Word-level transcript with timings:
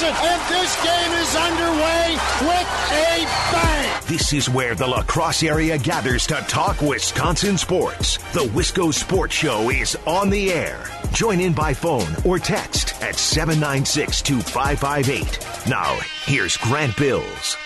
Johnson, 0.00 0.26
and 0.28 0.42
this 0.48 0.82
game 0.82 1.12
is 1.12 1.36
underway 1.36 2.16
with 2.40 2.68
a 2.90 3.24
bang. 3.52 4.02
This 4.06 4.32
is 4.32 4.48
where 4.48 4.74
the 4.74 4.86
La 4.86 5.02
Crosse 5.02 5.42
area 5.42 5.76
gathers 5.76 6.26
to 6.28 6.34
talk 6.48 6.80
Wisconsin 6.80 7.58
sports. 7.58 8.16
The 8.32 8.46
Wisco 8.54 8.94
Sports 8.94 9.34
Show 9.34 9.68
is 9.70 9.96
on 10.06 10.30
the 10.30 10.52
air. 10.52 10.86
Join 11.12 11.40
in 11.40 11.52
by 11.52 11.74
phone 11.74 12.08
or 12.24 12.38
text 12.38 12.94
at 13.02 13.16
796 13.16 14.22
2558. 14.22 15.68
Now, 15.68 15.98
here's 16.24 16.56
Grant 16.56 16.96
Bills. 16.96 17.56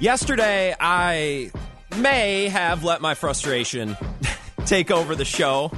Yesterday, 0.00 0.74
I 0.80 1.50
may 1.96 2.48
have 2.48 2.82
let 2.82 3.00
my 3.00 3.14
frustration 3.14 3.96
take 4.66 4.90
over 4.90 5.14
the 5.14 5.24
show. 5.24 5.70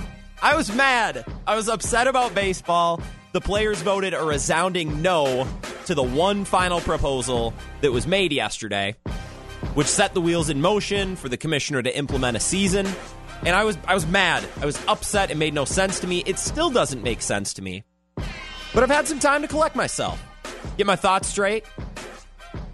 I 0.42 0.56
was 0.56 0.74
mad. 0.74 1.26
I 1.46 1.54
was 1.54 1.68
upset 1.68 2.06
about 2.06 2.34
baseball. 2.34 3.02
The 3.32 3.42
players 3.42 3.82
voted 3.82 4.14
a 4.14 4.24
resounding 4.24 5.02
no 5.02 5.46
to 5.84 5.94
the 5.94 6.02
one 6.02 6.46
final 6.46 6.80
proposal 6.80 7.52
that 7.82 7.92
was 7.92 8.06
made 8.06 8.32
yesterday, 8.32 8.94
which 9.74 9.86
set 9.86 10.14
the 10.14 10.20
wheels 10.20 10.48
in 10.48 10.62
motion 10.62 11.16
for 11.16 11.28
the 11.28 11.36
commissioner 11.36 11.82
to 11.82 11.94
implement 11.94 12.38
a 12.38 12.40
season. 12.40 12.88
And 13.42 13.54
I 13.54 13.64
was 13.64 13.76
I 13.86 13.92
was 13.92 14.06
mad. 14.06 14.42
I 14.62 14.66
was 14.66 14.80
upset. 14.88 15.30
It 15.30 15.36
made 15.36 15.52
no 15.52 15.66
sense 15.66 16.00
to 16.00 16.06
me. 16.06 16.22
It 16.26 16.38
still 16.38 16.70
doesn't 16.70 17.02
make 17.02 17.20
sense 17.20 17.54
to 17.54 17.62
me. 17.62 17.84
But 18.16 18.82
I've 18.82 18.90
had 18.90 19.06
some 19.06 19.18
time 19.18 19.42
to 19.42 19.48
collect 19.48 19.76
myself, 19.76 20.22
get 20.78 20.86
my 20.86 20.96
thoughts 20.96 21.28
straight, 21.28 21.64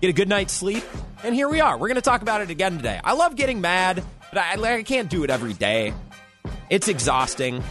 get 0.00 0.08
a 0.08 0.12
good 0.12 0.28
night's 0.28 0.52
sleep, 0.52 0.84
and 1.24 1.34
here 1.34 1.48
we 1.48 1.60
are. 1.60 1.76
We're 1.76 1.88
going 1.88 1.96
to 1.96 2.00
talk 2.00 2.22
about 2.22 2.42
it 2.42 2.50
again 2.50 2.76
today. 2.76 3.00
I 3.02 3.14
love 3.14 3.34
getting 3.34 3.60
mad, 3.60 4.04
but 4.30 4.38
I, 4.38 4.76
I 4.76 4.82
can't 4.82 5.08
do 5.08 5.24
it 5.24 5.30
every 5.30 5.54
day. 5.54 5.94
It's 6.68 6.88
exhausting 6.88 7.62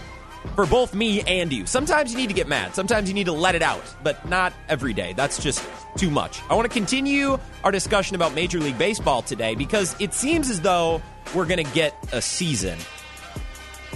for 0.55 0.65
both 0.65 0.93
me 0.93 1.21
and 1.21 1.51
you. 1.51 1.65
Sometimes 1.65 2.11
you 2.11 2.17
need 2.17 2.27
to 2.27 2.33
get 2.33 2.47
mad. 2.47 2.75
Sometimes 2.75 3.09
you 3.09 3.13
need 3.13 3.25
to 3.25 3.31
let 3.31 3.55
it 3.55 3.61
out, 3.61 3.83
but 4.03 4.27
not 4.29 4.53
every 4.69 4.93
day. 4.93 5.13
That's 5.13 5.41
just 5.41 5.67
too 5.97 6.09
much. 6.09 6.39
I 6.49 6.55
want 6.55 6.65
to 6.69 6.73
continue 6.73 7.37
our 7.63 7.71
discussion 7.71 8.15
about 8.15 8.33
Major 8.33 8.59
League 8.59 8.77
Baseball 8.77 9.21
today 9.21 9.55
because 9.55 9.95
it 9.99 10.13
seems 10.13 10.49
as 10.49 10.61
though 10.61 11.01
we're 11.33 11.45
going 11.45 11.65
to 11.65 11.73
get 11.73 11.95
a 12.13 12.21
season. 12.21 12.77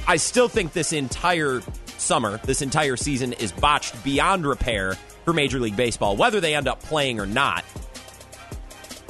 I 0.08 0.18
still 0.18 0.50
think 0.50 0.74
this 0.74 0.92
entire 0.92 1.62
summer, 1.98 2.38
this 2.44 2.62
entire 2.62 2.98
season 2.98 3.34
is 3.34 3.52
botched 3.52 4.04
beyond 4.04 4.46
repair 4.46 4.96
for 5.24 5.34
Major 5.34 5.60
League 5.60 5.78
Baseball, 5.78 6.18
whether 6.18 6.42
they 6.42 6.56
end 6.56 6.68
up 6.68 6.82
playing 6.82 7.20
or 7.20 7.26
not. 7.28 7.64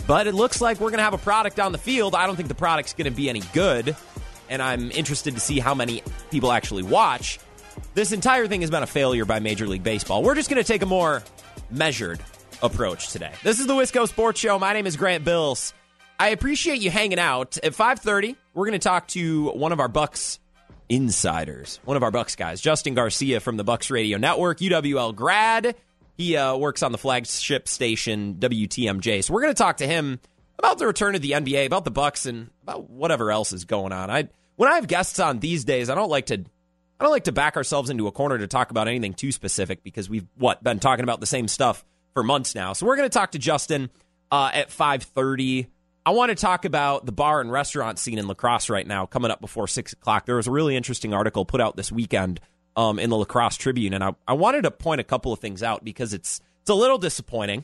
But 0.06 0.26
it 0.26 0.34
looks 0.34 0.60
like 0.60 0.80
we're 0.80 0.90
going 0.90 0.98
to 0.98 1.04
have 1.04 1.14
a 1.14 1.20
product 1.20 1.60
on 1.60 1.72
the 1.72 1.78
field. 1.78 2.16
I 2.16 2.26
don't 2.26 2.36
think 2.36 2.50
the 2.50 2.56
product's 2.56 2.94
going 2.94 3.06
to 3.06 3.16
be 3.16 3.30
any 3.30 3.42
good, 3.54 3.95
and 4.50 4.61
I'm 4.61 4.92
interested 4.92 5.36
to 5.36 5.39
see 5.39 5.59
how 5.59 5.73
many 5.73 6.03
people 6.31 6.52
actually 6.52 6.83
watch. 6.83 7.39
This 7.94 8.11
entire 8.11 8.47
thing 8.47 8.61
has 8.61 8.69
been 8.69 8.83
a 8.83 8.88
failure 8.88 9.25
by 9.25 9.39
Major 9.39 9.67
League 9.67 9.83
Baseball. 9.83 10.23
We're 10.23 10.36
just 10.36 10.50
going 10.50 10.61
to 10.61 10.67
take 10.67 10.81
a 10.81 10.86
more 10.86 11.23
measured 11.69 12.19
approach 12.61 13.11
today. 13.11 13.31
This 13.44 13.59
is 13.59 13.67
the 13.67 13.73
Wisco 13.73 14.08
Sports 14.08 14.39
Show. 14.39 14.59
My 14.59 14.73
name 14.73 14.86
is 14.86 14.97
Grant 14.97 15.23
Bills. 15.23 15.73
I 16.20 16.30
appreciate 16.30 16.81
you 16.81 16.92
hanging 16.92 17.20
out. 17.20 17.58
At 17.64 17.73
5:30, 17.73 18.36
we're 18.53 18.66
going 18.66 18.80
to 18.80 18.83
talk 18.83 19.08
to 19.09 19.52
one 19.52 19.72
of 19.72 19.80
our 19.80 19.88
Bucks 19.88 20.39
insiders, 20.89 21.80
one 21.86 21.95
of 21.95 22.03
our 22.03 22.11
Bucks 22.11 22.36
guys, 22.36 22.59
Justin 22.59 22.95
Garcia 22.95 23.39
from 23.39 23.58
the 23.58 23.64
Bucks 23.64 23.89
Radio 23.89 24.17
Network, 24.17 24.59
UWL 24.59 25.16
grad. 25.16 25.75
He 26.17 26.36
uh, 26.36 26.58
works 26.58 26.83
on 26.83 26.92
the 26.92 26.97
flagship 26.97 27.70
station 27.70 28.36
WTMJ. 28.39 29.23
So 29.23 29.33
we're 29.33 29.42
going 29.42 29.53
to 29.53 29.58
talk 29.58 29.77
to 29.77 29.88
him 29.88 30.20
about 30.58 30.77
the 30.77 30.86
return 30.86 31.16
of 31.16 31.22
the 31.22 31.31
NBA, 31.31 31.66
about 31.66 31.86
the 31.86 31.92
Bucks, 31.92 32.25
and 32.25 32.50
about 32.64 32.89
whatever 32.89 33.31
else 33.31 33.53
is 33.53 33.64
going 33.64 33.94
on. 33.94 34.09
I 34.09 34.27
when 34.60 34.70
I 34.70 34.76
have 34.76 34.88
guests 34.88 35.20
on 35.20 35.40
these 35.40 35.64
days, 35.64 35.90
I 35.90 35.96
don't 35.96 36.10
like 36.10 36.26
to 36.26 36.34
I 36.34 37.04
don't 37.06 37.12
like 37.12 37.24
to 37.24 37.32
back 37.32 37.56
ourselves 37.56 37.89
into 37.89 38.08
a 38.08 38.11
corner 38.11 38.38
to 38.38 38.45
talk 38.45 38.72
about 38.72 38.89
anything 38.89 39.14
too 39.14 39.32
specific 39.32 39.83
because 39.83 40.10
we've 40.10 40.28
what 40.36 40.61
been 40.61 40.80
talking 40.80 41.04
about 41.04 41.22
the 41.22 41.26
same 41.26 41.48
stuff 41.48 41.86
for 42.14 42.23
months 42.23 42.56
now. 42.56 42.73
So 42.73 42.86
we're 42.86 42.98
going 42.98 43.10
to 43.10 43.17
talk 43.17 43.32
to 43.32 43.39
Justin 43.39 43.89
uh, 44.30 44.52
at 44.54 44.70
five 44.70 45.04
thirty. 45.04 45.67
I 46.06 46.10
want 46.11 46.32
to 46.32 46.36
talk 46.36 46.66
about 46.66 47.06
the 47.06 47.14
bar 47.14 47.39
and 47.39 47.50
restaurant 47.50 48.00
scene 48.00 48.20
in 48.20 48.28
La 48.28 48.33
Crosse 48.33 48.70
right 48.70 48.86
now, 48.86 49.06
coming 49.06 49.32
up 49.32 49.39
before 49.39 49.66
six 49.66 49.94
o'clock. 49.94 50.26
There 50.26 50.36
was 50.36 50.48
a 50.48 50.52
really 50.52 50.76
interesting 50.76 51.14
article 51.14 51.45
put 51.45 51.62
out 51.62 51.78
this 51.78 51.89
weekend 51.89 52.42
um, 52.76 53.00
in 53.00 53.10
the 53.10 53.16
La 53.16 53.23
Crosse 53.23 53.56
Tribune, 53.56 53.94
and 53.94 54.04
I, 54.04 54.14
I 54.28 54.33
wanted 54.33 54.64
to 54.64 54.72
point 54.72 55.00
a 55.00 55.06
couple 55.06 55.32
of 55.32 55.39
things 55.39 55.64
out 55.64 55.86
because 55.86 56.14
it's 56.14 56.42
it's 56.60 56.70
a 56.70 56.76
little 56.76 56.98
disappointing, 56.98 57.64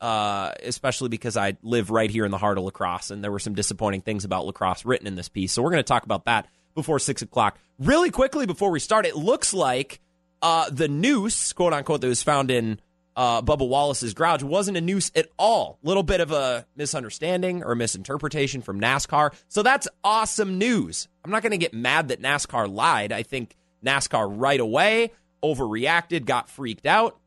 uh, 0.00 0.52
especially 0.62 1.08
because 1.08 1.36
I 1.36 1.56
live 1.62 1.90
right 1.90 2.10
here 2.10 2.24
in 2.24 2.30
the 2.30 2.38
heart 2.38 2.58
of 2.58 2.64
La 2.64 2.70
Crosse, 2.70 3.10
and 3.10 3.22
there 3.22 3.32
were 3.32 3.38
some 3.38 3.54
disappointing 3.54 4.02
things 4.02 4.24
about 4.24 4.46
La 4.46 4.52
Crosse 4.52 4.84
written 4.84 5.06
in 5.06 5.14
this 5.14 5.28
piece. 5.28 5.52
So 5.52 5.62
we're 5.62 5.70
going 5.70 5.78
to 5.78 5.84
talk 5.84 6.04
about 6.04 6.24
that 6.26 6.48
before 6.74 6.98
six 6.98 7.22
o'clock. 7.22 7.58
Really 7.78 8.10
quickly 8.10 8.46
before 8.46 8.70
we 8.70 8.80
start, 8.80 9.06
it 9.06 9.16
looks 9.16 9.52
like 9.54 10.00
uh, 10.42 10.70
the 10.70 10.88
noose, 10.88 11.52
quote 11.52 11.72
unquote, 11.72 12.00
that 12.00 12.08
was 12.08 12.22
found 12.22 12.50
in 12.50 12.80
uh, 13.16 13.40
Bubba 13.40 13.66
Wallace's 13.66 14.12
garage 14.12 14.42
wasn't 14.42 14.76
a 14.76 14.80
noose 14.80 15.10
at 15.14 15.28
all. 15.38 15.78
Little 15.82 16.02
bit 16.02 16.20
of 16.20 16.32
a 16.32 16.66
misunderstanding 16.76 17.64
or 17.64 17.74
misinterpretation 17.74 18.60
from 18.60 18.78
NASCAR. 18.78 19.32
So 19.48 19.62
that's 19.62 19.88
awesome 20.04 20.58
news. 20.58 21.08
I'm 21.24 21.30
not 21.30 21.42
going 21.42 21.52
to 21.52 21.58
get 21.58 21.72
mad 21.72 22.08
that 22.08 22.20
NASCAR 22.20 22.70
lied. 22.70 23.12
I 23.12 23.22
think 23.22 23.56
NASCAR 23.84 24.30
right 24.30 24.60
away 24.60 25.12
overreacted, 25.42 26.26
got 26.26 26.50
freaked 26.50 26.86
out, 26.86 27.18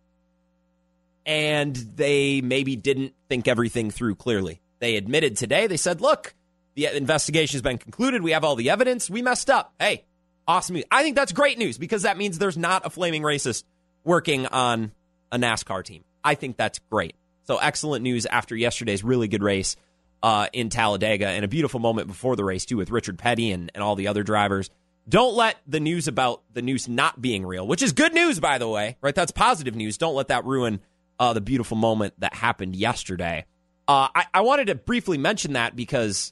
and 1.26 1.76
they 1.76 2.42
maybe 2.42 2.76
didn't 2.76 3.14
think 3.28 3.48
everything 3.48 3.92
through 3.92 4.16
clearly. 4.16 4.62
They 4.80 4.96
admitted 4.96 5.38
today, 5.38 5.68
they 5.68 5.78
said, 5.78 6.02
look, 6.02 6.34
the 6.76 6.86
investigation 6.86 7.58
has 7.58 7.62
been 7.62 7.78
concluded. 7.78 8.24
We 8.24 8.32
have 8.32 8.44
all 8.44 8.56
the 8.56 8.70
evidence. 8.70 9.10
We 9.10 9.22
messed 9.22 9.50
up. 9.50 9.74
Hey, 9.80 10.06
awesome 10.48 10.76
news. 10.76 10.86
I 10.90 11.04
think 11.04 11.16
that's 11.16 11.34
great 11.34 11.58
news 11.58 11.78
because 11.78 12.04
that 12.04 12.18
means 12.18 12.38
there's 12.38 12.58
not 12.58 12.86
a 12.86 12.90
flaming 12.90 13.22
racist 13.22 13.64
working 14.04 14.46
on 14.48 14.94
a 15.32 15.38
NASCAR 15.38 15.84
team. 15.84 16.04
I 16.24 16.36
think 16.36 16.58
that's 16.58 16.80
great. 16.90 17.16
So 17.44 17.58
excellent 17.58 18.04
news 18.04 18.26
after 18.26 18.56
yesterday's 18.56 19.04
really 19.04 19.28
good 19.28 19.44
race 19.44 19.76
uh, 20.22 20.48
in 20.54 20.70
Talladega 20.70 21.28
and 21.28 21.44
a 21.44 21.48
beautiful 21.48 21.80
moment 21.80 22.08
before 22.08 22.36
the 22.36 22.44
race, 22.44 22.66
too, 22.66 22.78
with 22.78 22.92
Richard 22.92 23.18
Petty 23.18 23.52
and, 23.52 23.72
and 23.74 23.84
all 23.84 23.96
the 23.96 24.08
other 24.08 24.24
drivers. 24.24 24.70
Don't 25.08 25.36
let 25.36 25.58
the 25.66 25.80
news 25.80 26.08
about 26.08 26.44
the 26.54 26.62
news 26.62 26.88
not 26.88 27.20
being 27.20 27.46
real, 27.46 27.66
which 27.66 27.82
is 27.82 27.94
good 27.94 28.14
news, 28.14 28.40
by 28.40 28.58
the 28.58 28.68
way, 28.68 28.98
right? 29.02 29.16
That's 29.16 29.32
positive 29.32 29.76
news. 29.76 29.98
Don't 29.98 30.14
let 30.14 30.28
that 30.28 30.46
ruin 30.46 30.82
uh, 31.20 31.34
the 31.34 31.42
beautiful 31.42 31.78
moment 31.78 32.14
that 32.20 32.34
happened 32.34 32.76
yesterday. 32.76 33.46
Uh, 33.88 34.08
I, 34.16 34.26
I, 34.34 34.42
wanted 34.42 34.68
to 34.68 34.76
briefly 34.76 35.18
mention 35.18 35.54
that 35.54 35.76
because 35.76 36.32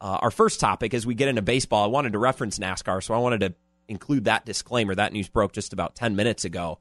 uh, 0.00 0.18
our 0.20 0.30
first 0.30 0.60
topic, 0.60 0.94
as 0.94 1.06
we 1.06 1.14
get 1.14 1.28
into 1.28 1.42
baseball, 1.42 1.84
I 1.84 1.86
wanted 1.86 2.12
to 2.12 2.18
reference 2.18 2.58
NASCAR, 2.58 3.02
so 3.02 3.14
I 3.14 3.18
wanted 3.18 3.40
to 3.40 3.54
include 3.88 4.24
that 4.24 4.44
disclaimer. 4.44 4.94
That 4.94 5.12
news 5.12 5.28
broke 5.28 5.52
just 5.52 5.72
about 5.72 5.94
10 5.94 6.16
minutes 6.16 6.44
ago. 6.44 6.78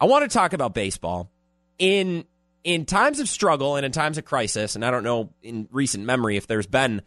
I 0.00 0.06
want 0.06 0.28
to 0.28 0.32
talk 0.32 0.52
about 0.52 0.74
baseball 0.74 1.30
in 1.78 2.24
in 2.62 2.86
times 2.86 3.20
of 3.20 3.28
struggle 3.28 3.76
and 3.76 3.84
in 3.84 3.92
times 3.92 4.16
of 4.18 4.24
crisis, 4.24 4.74
and 4.74 4.84
I 4.84 4.90
don't 4.90 5.04
know 5.04 5.30
in 5.42 5.68
recent 5.70 6.04
memory 6.04 6.36
if 6.36 6.46
there's 6.46 6.66
been 6.66 7.02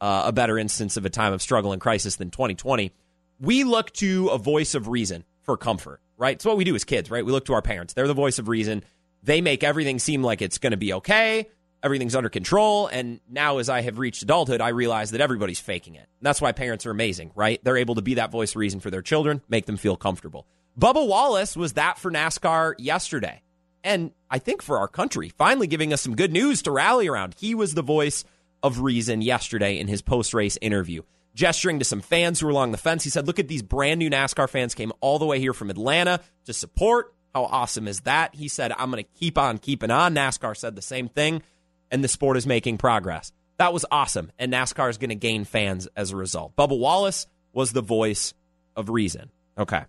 uh, 0.00 0.24
a 0.26 0.32
better 0.32 0.58
instance 0.58 0.96
of 0.96 1.04
a 1.04 1.10
time 1.10 1.32
of 1.32 1.42
struggle 1.42 1.72
and 1.72 1.80
crisis 1.80 2.16
than 2.16 2.30
2020. 2.30 2.92
We 3.40 3.64
look 3.64 3.90
to 3.94 4.28
a 4.28 4.38
voice 4.38 4.74
of 4.74 4.88
reason 4.88 5.24
for 5.42 5.56
comfort, 5.56 6.00
right? 6.16 6.34
It's 6.34 6.44
what 6.44 6.56
we 6.56 6.64
do 6.64 6.74
as 6.74 6.84
kids, 6.84 7.10
right? 7.10 7.24
We 7.24 7.32
look 7.32 7.46
to 7.46 7.54
our 7.54 7.62
parents. 7.62 7.94
They're 7.94 8.06
the 8.06 8.14
voice 8.14 8.38
of 8.38 8.48
reason. 8.48 8.84
They 9.22 9.40
make 9.40 9.62
everything 9.62 9.98
seem 9.98 10.22
like 10.22 10.42
it's 10.42 10.58
going 10.58 10.72
to 10.72 10.76
be 10.76 10.92
okay. 10.94 11.48
Everything's 11.82 12.14
under 12.14 12.28
control. 12.28 12.88
And 12.88 13.20
now, 13.28 13.58
as 13.58 13.68
I 13.68 13.80
have 13.82 13.98
reached 13.98 14.22
adulthood, 14.22 14.60
I 14.60 14.68
realize 14.68 15.12
that 15.12 15.20
everybody's 15.20 15.60
faking 15.60 15.94
it. 15.94 16.08
And 16.18 16.22
that's 16.22 16.40
why 16.40 16.52
parents 16.52 16.84
are 16.86 16.90
amazing, 16.90 17.32
right? 17.34 17.62
They're 17.64 17.76
able 17.76 17.94
to 17.94 18.02
be 18.02 18.14
that 18.14 18.30
voice 18.30 18.52
of 18.52 18.56
reason 18.56 18.80
for 18.80 18.90
their 18.90 19.02
children, 19.02 19.42
make 19.48 19.66
them 19.66 19.76
feel 19.76 19.96
comfortable. 19.96 20.46
Bubba 20.78 21.06
Wallace 21.06 21.56
was 21.56 21.74
that 21.74 21.98
for 21.98 22.10
NASCAR 22.10 22.74
yesterday. 22.78 23.42
And 23.82 24.12
I 24.30 24.38
think 24.38 24.62
for 24.62 24.78
our 24.78 24.88
country, 24.88 25.30
finally 25.30 25.66
giving 25.66 25.92
us 25.92 26.02
some 26.02 26.16
good 26.16 26.32
news 26.32 26.62
to 26.62 26.70
rally 26.70 27.08
around. 27.08 27.34
He 27.38 27.54
was 27.54 27.74
the 27.74 27.82
voice 27.82 28.24
of 28.62 28.80
reason 28.80 29.22
yesterday 29.22 29.78
in 29.78 29.88
his 29.88 30.02
post 30.02 30.34
race 30.34 30.58
interview. 30.60 31.02
Gesturing 31.34 31.78
to 31.78 31.84
some 31.84 32.00
fans 32.00 32.40
who 32.40 32.46
were 32.46 32.52
along 32.52 32.72
the 32.72 32.78
fence, 32.78 33.04
he 33.04 33.10
said, 33.10 33.26
Look 33.26 33.38
at 33.38 33.48
these 33.48 33.62
brand 33.62 33.98
new 33.98 34.10
NASCAR 34.10 34.48
fans 34.48 34.74
came 34.74 34.92
all 35.00 35.18
the 35.18 35.26
way 35.26 35.38
here 35.38 35.54
from 35.54 35.70
Atlanta 35.70 36.20
to 36.44 36.52
support. 36.52 37.14
How 37.34 37.44
awesome 37.44 37.86
is 37.86 38.00
that? 38.00 38.34
He 38.34 38.48
said, 38.48 38.72
I'm 38.72 38.90
going 38.90 39.04
to 39.04 39.10
keep 39.18 39.38
on 39.38 39.58
keeping 39.58 39.90
on. 39.90 40.14
NASCAR 40.14 40.56
said 40.56 40.74
the 40.74 40.82
same 40.82 41.08
thing, 41.08 41.42
and 41.90 42.02
the 42.02 42.08
sport 42.08 42.36
is 42.36 42.46
making 42.46 42.78
progress. 42.78 43.32
That 43.58 43.72
was 43.72 43.84
awesome, 43.90 44.32
and 44.38 44.52
NASCAR 44.52 44.90
is 44.90 44.98
going 44.98 45.10
to 45.10 45.14
gain 45.14 45.44
fans 45.44 45.86
as 45.94 46.10
a 46.10 46.16
result. 46.16 46.56
Bubba 46.56 46.78
Wallace 46.78 47.26
was 47.52 47.72
the 47.72 47.82
voice 47.82 48.34
of 48.74 48.88
reason. 48.88 49.30
Okay. 49.58 49.82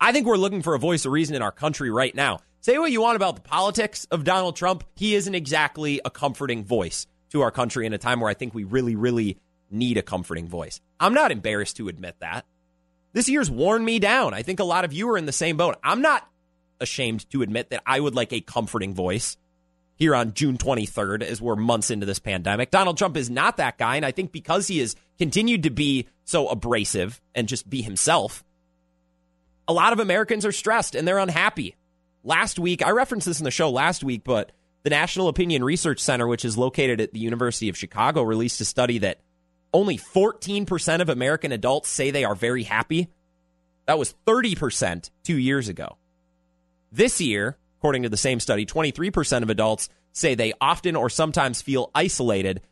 I 0.00 0.12
think 0.12 0.26
we're 0.26 0.36
looking 0.36 0.62
for 0.62 0.74
a 0.74 0.78
voice 0.78 1.04
of 1.04 1.12
reason 1.12 1.34
in 1.36 1.42
our 1.42 1.52
country 1.52 1.90
right 1.90 2.14
now. 2.14 2.40
Say 2.60 2.78
what 2.78 2.92
you 2.92 3.00
want 3.00 3.16
about 3.16 3.36
the 3.36 3.42
politics 3.42 4.06
of 4.10 4.24
Donald 4.24 4.56
Trump, 4.56 4.84
he 4.94 5.14
isn't 5.14 5.34
exactly 5.34 6.00
a 6.04 6.10
comforting 6.10 6.64
voice 6.64 7.06
to 7.30 7.40
our 7.40 7.50
country 7.50 7.86
in 7.86 7.92
a 7.92 7.98
time 7.98 8.20
where 8.20 8.30
I 8.30 8.34
think 8.34 8.54
we 8.54 8.64
really, 8.64 8.94
really 8.96 9.38
need 9.70 9.96
a 9.96 10.02
comforting 10.02 10.48
voice. 10.48 10.80
I'm 10.98 11.14
not 11.14 11.32
embarrassed 11.32 11.76
to 11.76 11.88
admit 11.88 12.16
that. 12.20 12.44
This 13.12 13.28
year's 13.28 13.50
worn 13.50 13.84
me 13.84 13.98
down. 13.98 14.34
I 14.34 14.42
think 14.42 14.60
a 14.60 14.64
lot 14.64 14.84
of 14.84 14.92
you 14.92 15.08
are 15.10 15.18
in 15.18 15.26
the 15.26 15.32
same 15.32 15.56
boat. 15.56 15.76
I'm 15.82 16.02
not 16.02 16.26
ashamed 16.80 17.28
to 17.30 17.42
admit 17.42 17.70
that 17.70 17.82
I 17.86 18.00
would 18.00 18.14
like 18.14 18.32
a 18.32 18.40
comforting 18.40 18.94
voice 18.94 19.36
here 19.96 20.14
on 20.14 20.32
June 20.32 20.56
23rd 20.56 21.22
as 21.22 21.42
we're 21.42 21.56
months 21.56 21.90
into 21.90 22.06
this 22.06 22.18
pandemic. 22.18 22.70
Donald 22.70 22.96
Trump 22.96 23.16
is 23.16 23.28
not 23.28 23.58
that 23.58 23.76
guy. 23.76 23.96
And 23.96 24.06
I 24.06 24.12
think 24.12 24.32
because 24.32 24.66
he 24.66 24.78
has 24.78 24.96
continued 25.18 25.64
to 25.64 25.70
be 25.70 26.08
so 26.24 26.48
abrasive 26.48 27.20
and 27.34 27.48
just 27.48 27.68
be 27.68 27.82
himself, 27.82 28.42
a 29.68 29.72
lot 29.72 29.92
of 29.92 30.00
Americans 30.00 30.46
are 30.46 30.52
stressed 30.52 30.94
and 30.94 31.06
they're 31.06 31.18
unhappy. 31.18 31.76
Last 32.24 32.58
week, 32.58 32.84
I 32.84 32.90
referenced 32.90 33.26
this 33.26 33.40
in 33.40 33.44
the 33.44 33.50
show 33.50 33.70
last 33.70 34.02
week, 34.02 34.22
but 34.24 34.52
the 34.82 34.90
National 34.90 35.28
Opinion 35.28 35.62
Research 35.62 36.00
Center, 36.00 36.26
which 36.26 36.44
is 36.44 36.56
located 36.56 37.00
at 37.00 37.12
the 37.12 37.18
University 37.18 37.68
of 37.68 37.76
Chicago, 37.76 38.22
released 38.22 38.60
a 38.60 38.64
study 38.64 38.98
that 38.98 39.20
only 39.72 39.96
14% 39.96 41.00
of 41.00 41.08
American 41.08 41.52
adults 41.52 41.88
say 41.88 42.10
they 42.10 42.24
are 42.24 42.34
very 42.34 42.62
happy. 42.62 43.08
That 43.86 43.98
was 43.98 44.14
30% 44.26 45.10
two 45.22 45.38
years 45.38 45.68
ago. 45.68 45.96
This 46.92 47.20
year, 47.20 47.56
according 47.78 48.02
to 48.02 48.08
the 48.08 48.16
same 48.16 48.40
study, 48.40 48.66
23% 48.66 49.42
of 49.42 49.50
adults 49.50 49.88
say 50.12 50.34
they 50.34 50.52
often 50.60 50.96
or 50.96 51.08
sometimes 51.08 51.62
feel 51.62 51.90
isolated. 51.94 52.62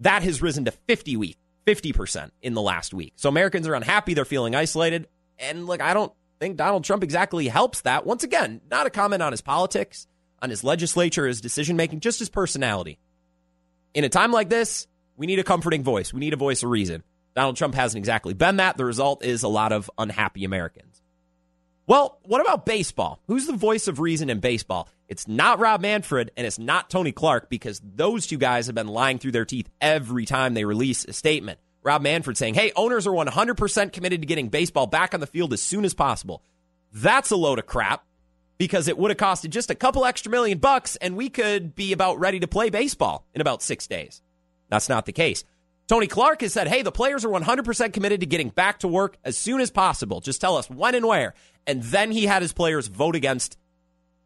That 0.00 0.22
has 0.22 0.42
risen 0.42 0.64
to 0.64 0.72
50 0.72 1.16
week, 1.16 1.38
50% 1.66 2.30
in 2.42 2.54
the 2.54 2.62
last 2.62 2.92
week. 2.92 3.12
So 3.16 3.28
Americans 3.28 3.68
are 3.68 3.74
unhappy, 3.74 4.14
they're 4.14 4.24
feeling 4.24 4.54
isolated. 4.54 5.08
And 5.38 5.66
look, 5.66 5.80
I 5.80 5.94
don't 5.94 6.12
think 6.40 6.56
Donald 6.56 6.84
Trump 6.84 7.04
exactly 7.04 7.46
helps 7.48 7.82
that. 7.82 8.04
Once 8.04 8.24
again, 8.24 8.60
not 8.70 8.86
a 8.86 8.90
comment 8.90 9.22
on 9.22 9.32
his 9.32 9.40
politics, 9.40 10.06
on 10.40 10.50
his 10.50 10.64
legislature, 10.64 11.26
his 11.26 11.40
decision 11.40 11.76
making, 11.76 12.00
just 12.00 12.18
his 12.18 12.28
personality. 12.28 12.98
In 13.94 14.04
a 14.04 14.08
time 14.08 14.32
like 14.32 14.48
this, 14.48 14.88
we 15.16 15.26
need 15.26 15.38
a 15.38 15.44
comforting 15.44 15.82
voice. 15.82 16.12
We 16.12 16.20
need 16.20 16.32
a 16.32 16.36
voice 16.36 16.62
of 16.62 16.70
reason. 16.70 17.02
Donald 17.34 17.56
Trump 17.56 17.74
hasn't 17.74 17.98
exactly 17.98 18.34
been 18.34 18.56
that. 18.56 18.76
The 18.76 18.84
result 18.84 19.24
is 19.24 19.42
a 19.42 19.48
lot 19.48 19.72
of 19.72 19.90
unhappy 19.96 20.44
Americans. 20.44 21.02
Well, 21.86 22.18
what 22.22 22.40
about 22.40 22.64
baseball? 22.64 23.20
Who's 23.26 23.46
the 23.46 23.54
voice 23.54 23.88
of 23.88 23.98
reason 23.98 24.30
in 24.30 24.40
baseball? 24.40 24.88
It's 25.08 25.26
not 25.26 25.58
Rob 25.58 25.80
Manfred 25.80 26.30
and 26.36 26.46
it's 26.46 26.58
not 26.58 26.88
Tony 26.88 27.12
Clark 27.12 27.50
because 27.50 27.82
those 27.84 28.26
two 28.26 28.38
guys 28.38 28.66
have 28.66 28.74
been 28.74 28.86
lying 28.86 29.18
through 29.18 29.32
their 29.32 29.44
teeth 29.44 29.68
every 29.80 30.24
time 30.24 30.54
they 30.54 30.64
release 30.64 31.04
a 31.04 31.12
statement. 31.12 31.58
Rob 31.82 32.02
Manfred 32.02 32.36
saying, 32.36 32.54
hey, 32.54 32.72
owners 32.76 33.06
are 33.06 33.12
100% 33.12 33.92
committed 33.92 34.22
to 34.22 34.26
getting 34.26 34.48
baseball 34.48 34.86
back 34.86 35.12
on 35.12 35.20
the 35.20 35.26
field 35.26 35.52
as 35.52 35.60
soon 35.60 35.84
as 35.84 35.94
possible. 35.94 36.42
That's 36.92 37.32
a 37.32 37.36
load 37.36 37.58
of 37.58 37.66
crap 37.66 38.04
because 38.58 38.86
it 38.86 38.96
would 38.96 39.10
have 39.10 39.18
costed 39.18 39.50
just 39.50 39.70
a 39.70 39.74
couple 39.74 40.04
extra 40.04 40.30
million 40.30 40.58
bucks 40.58 40.94
and 40.96 41.16
we 41.16 41.28
could 41.28 41.74
be 41.74 41.92
about 41.92 42.20
ready 42.20 42.38
to 42.40 42.46
play 42.46 42.70
baseball 42.70 43.26
in 43.34 43.40
about 43.40 43.60
six 43.60 43.88
days. 43.88 44.22
That's 44.72 44.88
not 44.88 45.04
the 45.04 45.12
case. 45.12 45.44
Tony 45.86 46.06
Clark 46.06 46.40
has 46.40 46.54
said, 46.54 46.66
hey, 46.66 46.80
the 46.80 46.90
players 46.90 47.26
are 47.26 47.28
100% 47.28 47.92
committed 47.92 48.20
to 48.20 48.26
getting 48.26 48.48
back 48.48 48.78
to 48.78 48.88
work 48.88 49.18
as 49.22 49.36
soon 49.36 49.60
as 49.60 49.70
possible. 49.70 50.22
Just 50.22 50.40
tell 50.40 50.56
us 50.56 50.70
when 50.70 50.94
and 50.94 51.04
where. 51.04 51.34
And 51.66 51.82
then 51.82 52.10
he 52.10 52.24
had 52.24 52.40
his 52.40 52.54
players 52.54 52.86
vote 52.86 53.14
against 53.14 53.58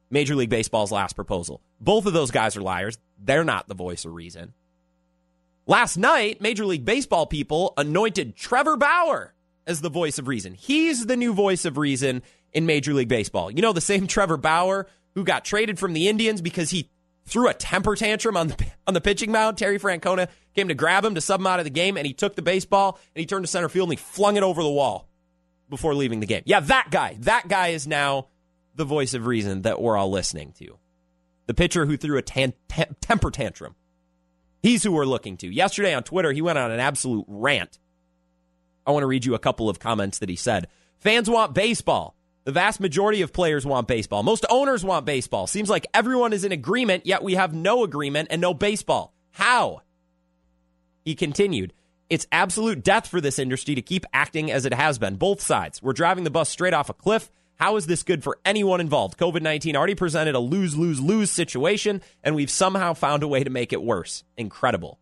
Major 0.08 0.36
League 0.36 0.48
Baseball's 0.48 0.92
last 0.92 1.14
proposal. 1.14 1.60
Both 1.80 2.06
of 2.06 2.12
those 2.12 2.30
guys 2.30 2.56
are 2.56 2.60
liars. 2.60 2.96
They're 3.18 3.42
not 3.42 3.66
the 3.66 3.74
voice 3.74 4.04
of 4.04 4.14
reason. 4.14 4.52
Last 5.66 5.96
night, 5.96 6.40
Major 6.40 6.64
League 6.64 6.84
Baseball 6.84 7.26
people 7.26 7.74
anointed 7.76 8.36
Trevor 8.36 8.76
Bauer 8.76 9.34
as 9.66 9.80
the 9.80 9.90
voice 9.90 10.20
of 10.20 10.28
reason. 10.28 10.54
He's 10.54 11.06
the 11.06 11.16
new 11.16 11.34
voice 11.34 11.64
of 11.64 11.76
reason 11.76 12.22
in 12.52 12.66
Major 12.66 12.94
League 12.94 13.08
Baseball. 13.08 13.50
You 13.50 13.62
know, 13.62 13.72
the 13.72 13.80
same 13.80 14.06
Trevor 14.06 14.36
Bauer 14.36 14.86
who 15.16 15.24
got 15.24 15.44
traded 15.44 15.80
from 15.80 15.92
the 15.92 16.06
Indians 16.06 16.40
because 16.40 16.70
he 16.70 16.88
threw 17.26 17.48
a 17.48 17.54
temper 17.54 17.94
tantrum 17.94 18.36
on 18.36 18.48
the 18.48 18.66
on 18.86 18.94
the 18.94 19.00
pitching 19.00 19.30
mound. 19.30 19.58
Terry 19.58 19.78
Francona 19.78 20.28
came 20.54 20.68
to 20.68 20.74
grab 20.74 21.04
him 21.04 21.14
to 21.14 21.20
sub 21.20 21.40
him 21.40 21.46
out 21.46 21.58
of 21.58 21.64
the 21.64 21.70
game, 21.70 21.96
and 21.96 22.06
he 22.06 22.14
took 22.14 22.34
the 22.34 22.42
baseball 22.42 22.98
and 23.14 23.20
he 23.20 23.26
turned 23.26 23.44
to 23.44 23.50
center 23.50 23.68
field 23.68 23.90
and 23.90 23.98
he 23.98 24.02
flung 24.02 24.36
it 24.36 24.42
over 24.42 24.62
the 24.62 24.70
wall 24.70 25.08
before 25.68 25.94
leaving 25.94 26.20
the 26.20 26.26
game. 26.26 26.42
Yeah, 26.46 26.60
that 26.60 26.88
guy. 26.90 27.16
That 27.20 27.48
guy 27.48 27.68
is 27.68 27.86
now 27.86 28.28
the 28.74 28.84
voice 28.84 29.14
of 29.14 29.26
reason 29.26 29.62
that 29.62 29.80
we're 29.80 29.96
all 29.96 30.10
listening 30.10 30.52
to. 30.58 30.78
The 31.46 31.54
pitcher 31.54 31.86
who 31.86 31.96
threw 31.96 32.18
a 32.18 32.22
tan- 32.22 32.54
temper 33.00 33.30
tantrum. 33.30 33.74
He's 34.62 34.82
who 34.82 34.92
we're 34.92 35.04
looking 35.04 35.36
to. 35.38 35.48
Yesterday 35.48 35.94
on 35.94 36.02
Twitter, 36.02 36.32
he 36.32 36.42
went 36.42 36.58
on 36.58 36.70
an 36.70 36.80
absolute 36.80 37.24
rant. 37.28 37.78
I 38.86 38.90
want 38.90 39.02
to 39.02 39.08
read 39.08 39.24
you 39.24 39.34
a 39.34 39.40
couple 39.40 39.68
of 39.68 39.78
comments 39.78 40.18
that 40.18 40.28
he 40.28 40.36
said. 40.36 40.68
Fans 40.98 41.28
want 41.30 41.54
baseball. 41.54 42.16
The 42.46 42.52
vast 42.52 42.78
majority 42.78 43.22
of 43.22 43.32
players 43.32 43.66
want 43.66 43.88
baseball. 43.88 44.22
Most 44.22 44.46
owners 44.48 44.84
want 44.84 45.04
baseball. 45.04 45.48
Seems 45.48 45.68
like 45.68 45.88
everyone 45.92 46.32
is 46.32 46.44
in 46.44 46.52
agreement, 46.52 47.04
yet 47.04 47.24
we 47.24 47.34
have 47.34 47.52
no 47.52 47.82
agreement 47.82 48.28
and 48.30 48.40
no 48.40 48.54
baseball. 48.54 49.12
How? 49.32 49.82
He 51.04 51.16
continued, 51.16 51.72
It's 52.08 52.28
absolute 52.30 52.84
death 52.84 53.08
for 53.08 53.20
this 53.20 53.40
industry 53.40 53.74
to 53.74 53.82
keep 53.82 54.06
acting 54.12 54.52
as 54.52 54.64
it 54.64 54.72
has 54.72 54.96
been. 54.96 55.16
Both 55.16 55.40
sides. 55.40 55.82
We're 55.82 55.92
driving 55.92 56.22
the 56.22 56.30
bus 56.30 56.48
straight 56.48 56.72
off 56.72 56.88
a 56.88 56.94
cliff. 56.94 57.32
How 57.56 57.74
is 57.74 57.88
this 57.88 58.04
good 58.04 58.22
for 58.22 58.38
anyone 58.44 58.80
involved? 58.80 59.18
COVID 59.18 59.42
19 59.42 59.74
already 59.74 59.96
presented 59.96 60.36
a 60.36 60.38
lose, 60.38 60.76
lose, 60.76 61.00
lose 61.00 61.32
situation, 61.32 62.00
and 62.22 62.36
we've 62.36 62.48
somehow 62.48 62.94
found 62.94 63.24
a 63.24 63.28
way 63.28 63.42
to 63.42 63.50
make 63.50 63.72
it 63.72 63.82
worse. 63.82 64.22
Incredible. 64.36 65.00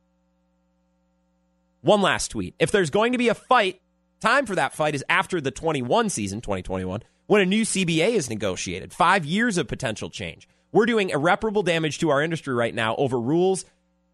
One 1.82 2.00
last 2.00 2.30
tweet. 2.30 2.54
If 2.58 2.70
there's 2.70 2.88
going 2.88 3.12
to 3.12 3.18
be 3.18 3.28
a 3.28 3.34
fight, 3.34 3.82
time 4.20 4.46
for 4.46 4.54
that 4.54 4.72
fight 4.72 4.94
is 4.94 5.04
after 5.10 5.42
the 5.42 5.50
21 5.50 6.08
season, 6.08 6.40
2021 6.40 7.02
when 7.26 7.40
a 7.40 7.46
new 7.46 7.62
CBA 7.62 8.10
is 8.10 8.30
negotiated. 8.30 8.92
Five 8.92 9.24
years 9.24 9.58
of 9.58 9.68
potential 9.68 10.10
change. 10.10 10.48
We're 10.72 10.86
doing 10.86 11.10
irreparable 11.10 11.62
damage 11.62 11.98
to 11.98 12.10
our 12.10 12.22
industry 12.22 12.54
right 12.54 12.74
now 12.74 12.96
over 12.96 13.18
rules 13.18 13.64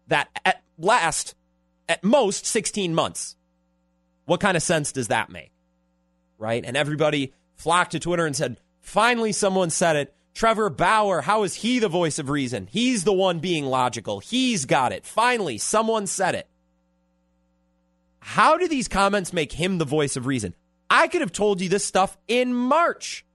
that 0.07 0.29
at 0.45 0.61
last, 0.77 1.35
at 1.89 2.03
most, 2.03 2.45
16 2.45 2.93
months. 2.93 3.35
What 4.25 4.39
kind 4.39 4.55
of 4.55 4.63
sense 4.63 4.91
does 4.91 5.07
that 5.07 5.29
make? 5.29 5.51
Right? 6.37 6.63
And 6.65 6.77
everybody 6.77 7.33
flocked 7.55 7.91
to 7.93 7.99
Twitter 7.99 8.25
and 8.25 8.35
said, 8.35 8.57
finally, 8.79 9.31
someone 9.31 9.69
said 9.69 9.95
it. 9.95 10.15
Trevor 10.33 10.69
Bauer, 10.69 11.21
how 11.21 11.43
is 11.43 11.55
he 11.55 11.79
the 11.79 11.89
voice 11.89 12.17
of 12.17 12.29
reason? 12.29 12.67
He's 12.71 13.03
the 13.03 13.13
one 13.13 13.39
being 13.39 13.65
logical. 13.65 14.19
He's 14.19 14.65
got 14.65 14.93
it. 14.93 15.05
Finally, 15.05 15.57
someone 15.57 16.07
said 16.07 16.35
it. 16.35 16.47
How 18.19 18.57
do 18.57 18.67
these 18.67 18.87
comments 18.87 19.33
make 19.33 19.51
him 19.51 19.77
the 19.77 19.85
voice 19.85 20.15
of 20.15 20.25
reason? 20.25 20.53
I 20.91 21.07
could 21.07 21.21
have 21.21 21.31
told 21.31 21.61
you 21.61 21.69
this 21.69 21.85
stuff 21.85 22.17
in 22.27 22.53
March. 22.53 23.25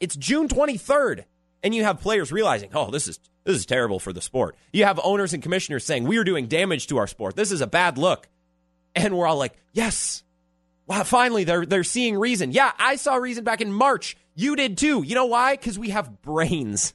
It's 0.00 0.16
June 0.16 0.48
23rd, 0.48 1.24
and 1.62 1.72
you 1.72 1.84
have 1.84 2.00
players 2.00 2.32
realizing, 2.32 2.70
oh, 2.74 2.90
this 2.90 3.06
is 3.06 3.20
this 3.44 3.54
is 3.54 3.64
terrible 3.64 4.00
for 4.00 4.12
the 4.12 4.20
sport. 4.20 4.56
You 4.72 4.84
have 4.86 4.98
owners 5.04 5.32
and 5.32 5.42
commissioners 5.42 5.84
saying 5.84 6.02
we 6.02 6.18
are 6.18 6.24
doing 6.24 6.48
damage 6.48 6.88
to 6.88 6.96
our 6.96 7.06
sport. 7.06 7.36
This 7.36 7.52
is 7.52 7.60
a 7.60 7.66
bad 7.68 7.96
look, 7.96 8.28
and 8.96 9.16
we're 9.16 9.28
all 9.28 9.36
like, 9.38 9.54
yes, 9.72 10.24
wow, 10.88 11.04
finally 11.04 11.44
they're 11.44 11.64
they're 11.64 11.84
seeing 11.84 12.18
reason. 12.18 12.50
Yeah, 12.50 12.72
I 12.76 12.96
saw 12.96 13.14
reason 13.14 13.44
back 13.44 13.60
in 13.60 13.72
March. 13.72 14.16
You 14.34 14.56
did 14.56 14.76
too. 14.76 15.04
You 15.04 15.14
know 15.14 15.26
why? 15.26 15.54
Because 15.54 15.78
we 15.78 15.90
have 15.90 16.22
brains. 16.22 16.92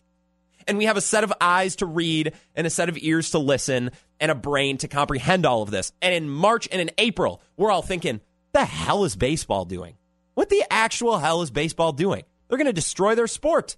And 0.68 0.78
we 0.78 0.86
have 0.86 0.98
a 0.98 1.02
set 1.02 1.24
of 1.24 1.34
eyes 1.42 1.78
to 1.78 1.88
read 1.88 2.34
and 2.54 2.68
a 2.68 2.70
set 2.70 2.88
of 2.88 2.98
ears 3.00 3.32
to 3.32 3.40
listen 3.40 3.92
and 4.20 4.30
a 4.30 4.36
brain 4.36 4.78
to 4.78 4.88
comprehend 4.88 5.46
all 5.46 5.64
of 5.64 5.72
this. 5.72 5.92
And 6.04 6.14
in 6.14 6.30
March 6.30 6.68
and 6.72 6.80
in 6.80 6.92
April, 7.00 7.42
we're 7.58 7.72
all 7.72 7.82
thinking, 7.82 8.22
the 8.54 8.66
hell 8.66 9.04
is 9.04 9.16
baseball 9.16 9.66
doing? 9.66 9.96
What 10.34 10.50
the 10.50 10.64
actual 10.70 11.18
hell 11.18 11.42
is 11.42 11.52
baseball 11.52 11.92
doing? 11.92 12.24
They're 12.48 12.58
going 12.58 12.66
to 12.66 12.74
destroy 12.74 13.16
their 13.16 13.28
sport. 13.28 13.78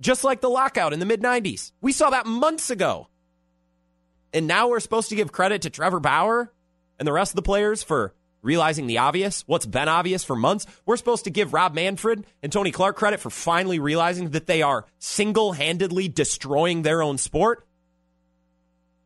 Just 0.00 0.24
like 0.24 0.40
the 0.40 0.50
lockout 0.50 0.92
in 0.92 0.98
the 0.98 1.06
mid 1.06 1.22
90s. 1.22 1.72
We 1.80 1.92
saw 1.92 2.10
that 2.10 2.26
months 2.26 2.70
ago. 2.70 3.08
And 4.32 4.46
now 4.46 4.68
we're 4.68 4.80
supposed 4.80 5.08
to 5.10 5.16
give 5.16 5.32
credit 5.32 5.62
to 5.62 5.70
Trevor 5.70 6.00
Bauer 6.00 6.52
and 6.98 7.06
the 7.06 7.12
rest 7.12 7.32
of 7.32 7.36
the 7.36 7.42
players 7.42 7.82
for 7.82 8.14
realizing 8.42 8.86
the 8.86 8.98
obvious, 8.98 9.42
what's 9.46 9.66
been 9.66 9.88
obvious 9.88 10.24
for 10.24 10.36
months. 10.36 10.66
We're 10.84 10.96
supposed 10.96 11.24
to 11.24 11.30
give 11.30 11.52
Rob 11.52 11.74
Manfred 11.74 12.26
and 12.42 12.52
Tony 12.52 12.70
Clark 12.70 12.96
credit 12.96 13.20
for 13.20 13.30
finally 13.30 13.78
realizing 13.78 14.30
that 14.30 14.46
they 14.46 14.62
are 14.62 14.86
single 14.98 15.52
handedly 15.52 16.08
destroying 16.08 16.82
their 16.82 17.02
own 17.02 17.18
sport. 17.18 17.66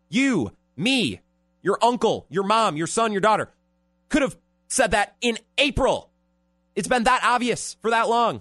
You, 0.09 0.53
me, 0.77 1.21
your 1.63 1.79
uncle, 1.83 2.27
your 2.29 2.45
mom, 2.45 2.77
your 2.77 2.89
son, 2.89 3.13
your 3.13 3.21
daughter 3.21 3.51
could 4.09 4.23
have 4.23 4.37
said 4.71 4.93
that 4.93 5.17
in 5.21 5.37
April. 5.59 6.11
It's 6.75 6.89
been 6.89 7.05
that 7.05 7.23
obvious 7.23 7.77
for 7.83 7.91
that 7.91 8.09
long. 8.09 8.41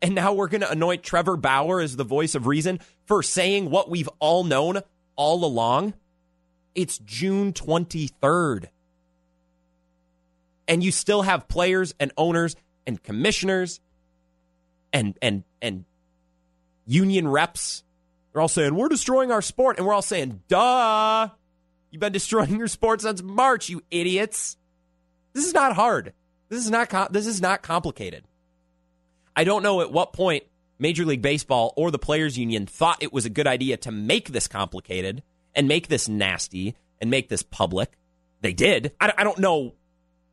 And 0.00 0.14
now 0.14 0.32
we're 0.32 0.48
going 0.48 0.62
to 0.62 0.70
anoint 0.70 1.02
Trevor 1.02 1.36
Bauer 1.36 1.80
as 1.80 1.96
the 1.96 2.04
voice 2.04 2.34
of 2.34 2.46
reason 2.46 2.80
for 3.06 3.22
saying 3.22 3.70
what 3.70 3.90
we've 3.90 4.08
all 4.18 4.44
known 4.44 4.80
all 5.16 5.44
along. 5.44 5.94
It's 6.74 6.98
June 6.98 7.52
23rd. 7.52 8.68
And 10.66 10.82
you 10.82 10.90
still 10.90 11.22
have 11.22 11.48
players 11.48 11.94
and 12.00 12.12
owners 12.16 12.56
and 12.86 13.02
commissioners 13.02 13.80
and 14.92 15.18
and 15.20 15.44
and 15.60 15.84
union 16.86 17.28
reps. 17.28 17.82
They're 18.32 18.40
all 18.40 18.48
saying, 18.48 18.74
we're 18.74 18.88
destroying 18.88 19.30
our 19.30 19.42
sport. 19.42 19.76
And 19.76 19.86
we're 19.86 19.92
all 19.92 20.02
saying, 20.02 20.40
duh. 20.48 21.28
You've 21.90 22.00
been 22.00 22.12
destroying 22.12 22.56
your 22.56 22.68
sport 22.68 23.02
since 23.02 23.22
March, 23.22 23.68
you 23.68 23.82
idiots. 23.90 24.56
This 25.32 25.46
is 25.46 25.54
not 25.54 25.74
hard. 25.74 26.12
This 26.48 26.64
is 26.64 26.70
not 26.70 26.88
com- 26.88 27.08
this 27.10 27.26
is 27.26 27.40
not 27.40 27.62
complicated. 27.62 28.24
I 29.34 29.44
don't 29.44 29.62
know 29.62 29.80
at 29.80 29.90
what 29.90 30.12
point 30.12 30.44
Major 30.78 31.04
League 31.04 31.22
Baseball 31.22 31.72
or 31.76 31.90
the 31.90 31.98
players 31.98 32.36
union 32.36 32.66
thought 32.66 33.02
it 33.02 33.12
was 33.12 33.24
a 33.24 33.30
good 33.30 33.46
idea 33.46 33.76
to 33.78 33.92
make 33.92 34.28
this 34.28 34.48
complicated 34.48 35.22
and 35.54 35.68
make 35.68 35.88
this 35.88 36.08
nasty 36.08 36.74
and 37.00 37.10
make 37.10 37.28
this 37.28 37.42
public. 37.42 37.92
They 38.40 38.52
did. 38.52 38.92
I, 39.00 39.12
I 39.16 39.24
don't 39.24 39.38
know 39.38 39.74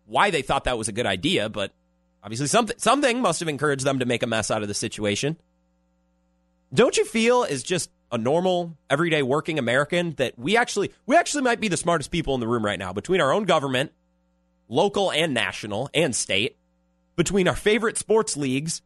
why 0.06 0.32
they 0.32 0.42
thought 0.42 0.66
that 0.66 0.78
was 0.78 0.88
a 0.88 0.92
good 0.92 1.06
idea, 1.06 1.50
but 1.50 1.72
obviously 2.24 2.48
something 2.48 2.78
something 2.78 3.22
must 3.22 3.40
have 3.40 3.50
encouraged 3.50 3.86
them 3.86 4.00
to 4.00 4.06
make 4.06 4.24
a 4.24 4.28
mess 4.28 4.52
out 4.52 4.62
of 4.62 4.68
the 4.68 4.74
situation. 4.74 5.38
Don't 6.74 6.98
you 6.98 7.06
feel 7.06 7.44
as 7.44 7.64
just 7.64 7.90
a 8.12 8.18
normal 8.18 8.76
everyday 8.90 9.22
working 9.22 9.60
American 9.60 10.14
that 10.16 10.38
we 10.38 10.58
actually 10.58 10.92
we 11.06 11.16
actually 11.16 11.44
might 11.44 11.60
be 11.60 11.68
the 11.68 11.78
smartest 11.78 12.12
people 12.12 12.34
in 12.34 12.40
the 12.40 12.48
room 12.48 12.66
right 12.66 12.80
now 12.80 12.92
between 12.92 13.22
our 13.22 13.32
own 13.32 13.46
government 13.46 13.92
local 14.70 15.12
and 15.12 15.34
national 15.34 15.90
and 15.94 16.16
state, 16.16 16.56
between 17.20 17.50
our 17.50 17.56
favorite 17.56 17.98
sports 17.98 18.38
leagues. 18.38 18.82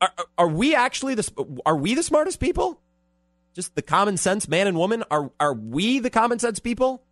Are, 0.00 0.12
are 0.38 0.48
we 0.48 0.76
actually 0.76 1.16
the 1.16 1.60
are 1.66 1.76
we 1.76 1.94
the 1.94 2.04
smartest 2.04 2.38
people? 2.38 2.80
Just 3.52 3.74
the 3.74 3.82
common 3.82 4.16
sense 4.16 4.46
man 4.46 4.68
and 4.68 4.78
woman? 4.78 5.02
Are 5.10 5.32
are 5.40 5.54
we 5.54 5.98
the 5.98 6.10
common 6.10 6.38
sense 6.38 6.60
people? 6.60 7.02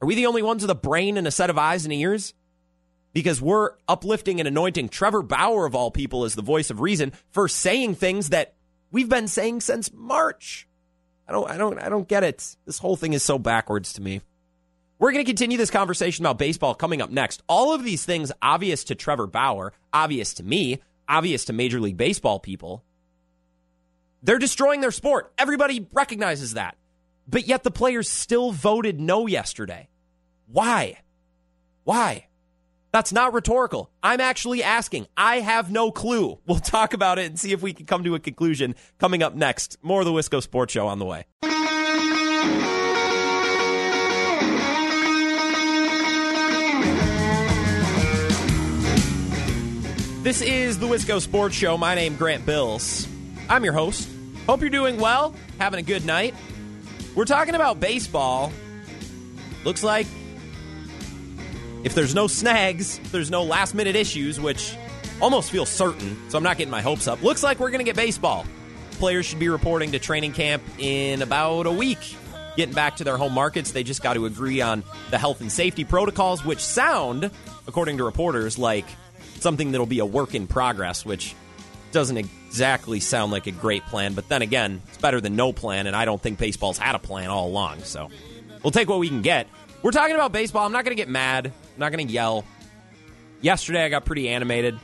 Are 0.00 0.06
we 0.06 0.14
the 0.14 0.26
only 0.26 0.42
ones 0.42 0.62
with 0.62 0.70
a 0.70 0.76
brain 0.76 1.16
and 1.16 1.26
a 1.26 1.32
set 1.32 1.50
of 1.50 1.58
eyes 1.58 1.84
and 1.84 1.92
ears? 1.92 2.32
Because 3.12 3.42
we're 3.42 3.72
uplifting 3.88 4.38
and 4.38 4.46
anointing 4.46 4.88
Trevor 4.88 5.22
Bauer 5.22 5.66
of 5.66 5.74
all 5.74 5.90
people 5.90 6.24
as 6.24 6.36
the 6.36 6.42
voice 6.42 6.70
of 6.70 6.80
reason 6.80 7.12
for 7.32 7.48
saying 7.48 7.96
things 7.96 8.28
that 8.28 8.54
we've 8.92 9.08
been 9.08 9.26
saying 9.26 9.62
since 9.62 9.92
March. 9.92 10.68
I 11.28 11.32
don't 11.32 11.50
I 11.50 11.56
don't 11.56 11.78
I 11.78 11.88
don't 11.88 12.08
get 12.08 12.22
it. 12.22 12.56
This 12.66 12.78
whole 12.78 12.96
thing 12.96 13.14
is 13.14 13.24
so 13.24 13.36
backwards 13.36 13.92
to 13.94 14.02
me. 14.02 14.20
We're 15.00 15.12
going 15.12 15.24
to 15.24 15.28
continue 15.28 15.56
this 15.56 15.70
conversation 15.70 16.26
about 16.26 16.36
baseball 16.36 16.74
coming 16.74 17.00
up 17.00 17.08
next. 17.08 17.42
All 17.48 17.72
of 17.72 17.82
these 17.82 18.04
things 18.04 18.30
obvious 18.42 18.84
to 18.84 18.94
Trevor 18.94 19.26
Bauer, 19.26 19.72
obvious 19.94 20.34
to 20.34 20.42
me, 20.42 20.82
obvious 21.08 21.46
to 21.46 21.54
Major 21.54 21.80
League 21.80 21.96
Baseball 21.96 22.38
people. 22.38 22.84
They're 24.22 24.38
destroying 24.38 24.82
their 24.82 24.90
sport. 24.90 25.32
Everybody 25.38 25.88
recognizes 25.94 26.52
that. 26.52 26.76
But 27.26 27.48
yet 27.48 27.64
the 27.64 27.70
players 27.70 28.10
still 28.10 28.52
voted 28.52 29.00
no 29.00 29.26
yesterday. 29.26 29.88
Why? 30.46 30.98
Why? 31.84 32.26
That's 32.92 33.12
not 33.12 33.32
rhetorical. 33.32 33.90
I'm 34.02 34.20
actually 34.20 34.62
asking. 34.62 35.06
I 35.16 35.40
have 35.40 35.70
no 35.70 35.90
clue. 35.90 36.38
We'll 36.46 36.58
talk 36.58 36.92
about 36.92 37.18
it 37.18 37.24
and 37.24 37.40
see 37.40 37.52
if 37.52 37.62
we 37.62 37.72
can 37.72 37.86
come 37.86 38.04
to 38.04 38.16
a 38.16 38.20
conclusion 38.20 38.74
coming 38.98 39.22
up 39.22 39.34
next. 39.34 39.78
More 39.80 40.00
of 40.00 40.06
the 40.06 40.12
Wisco 40.12 40.42
Sports 40.42 40.74
Show 40.74 40.88
on 40.88 40.98
the 40.98 41.06
way. 41.06 41.24
This 50.30 50.42
is 50.42 50.78
the 50.78 50.86
Wisco 50.86 51.20
Sports 51.20 51.56
Show. 51.56 51.76
My 51.76 51.96
name 51.96 52.14
Grant 52.14 52.46
Bills. 52.46 53.08
I'm 53.48 53.64
your 53.64 53.72
host. 53.72 54.08
Hope 54.46 54.60
you're 54.60 54.70
doing 54.70 55.00
well, 55.00 55.34
having 55.58 55.80
a 55.80 55.82
good 55.82 56.06
night. 56.06 56.36
We're 57.16 57.24
talking 57.24 57.56
about 57.56 57.80
baseball. 57.80 58.52
Looks 59.64 59.82
like 59.82 60.06
if 61.82 61.96
there's 61.96 62.14
no 62.14 62.28
snags, 62.28 63.00
there's 63.10 63.28
no 63.28 63.42
last 63.42 63.74
minute 63.74 63.96
issues, 63.96 64.38
which 64.38 64.76
almost 65.20 65.50
feels 65.50 65.68
certain, 65.68 66.16
so 66.30 66.38
I'm 66.38 66.44
not 66.44 66.58
getting 66.58 66.70
my 66.70 66.80
hopes 66.80 67.08
up. 67.08 67.20
Looks 67.24 67.42
like 67.42 67.58
we're 67.58 67.72
going 67.72 67.84
to 67.84 67.84
get 67.84 67.96
baseball. 67.96 68.46
Players 69.00 69.26
should 69.26 69.40
be 69.40 69.48
reporting 69.48 69.90
to 69.90 69.98
training 69.98 70.30
camp 70.30 70.62
in 70.78 71.22
about 71.22 71.66
a 71.66 71.72
week. 71.72 72.16
Getting 72.56 72.74
back 72.76 72.98
to 72.98 73.04
their 73.04 73.16
home 73.16 73.32
markets, 73.32 73.72
they 73.72 73.82
just 73.82 74.00
got 74.00 74.14
to 74.14 74.26
agree 74.26 74.60
on 74.60 74.84
the 75.10 75.18
health 75.18 75.40
and 75.40 75.50
safety 75.50 75.84
protocols, 75.84 76.44
which 76.44 76.60
sound, 76.60 77.32
according 77.66 77.98
to 77.98 78.04
reporters, 78.04 78.58
like 78.58 78.86
something 79.42 79.72
that'll 79.72 79.86
be 79.86 79.98
a 79.98 80.06
work 80.06 80.34
in 80.34 80.46
progress, 80.46 81.04
which 81.04 81.34
doesn't 81.92 82.16
exactly 82.16 83.00
sound 83.00 83.32
like 83.32 83.46
a 83.46 83.52
great 83.52 83.84
plan. 83.86 84.14
But 84.14 84.28
then 84.28 84.42
again, 84.42 84.82
it's 84.88 84.98
better 84.98 85.20
than 85.20 85.36
no 85.36 85.52
plan, 85.52 85.86
and 85.86 85.96
I 85.96 86.04
don't 86.04 86.20
think 86.20 86.38
baseball's 86.38 86.78
had 86.78 86.94
a 86.94 86.98
plan 86.98 87.30
all 87.30 87.48
along. 87.48 87.80
So 87.80 88.10
we'll 88.62 88.70
take 88.70 88.88
what 88.88 88.98
we 88.98 89.08
can 89.08 89.22
get. 89.22 89.48
We're 89.82 89.92
talking 89.92 90.14
about 90.14 90.32
baseball. 90.32 90.66
I'm 90.66 90.72
not 90.72 90.84
going 90.84 90.96
to 90.96 91.00
get 91.00 91.08
mad. 91.08 91.46
I'm 91.46 91.78
not 91.78 91.92
going 91.92 92.06
to 92.06 92.12
yell. 92.12 92.44
Yesterday, 93.40 93.84
I 93.84 93.88
got 93.88 94.04
pretty 94.04 94.28
animated. 94.28 94.74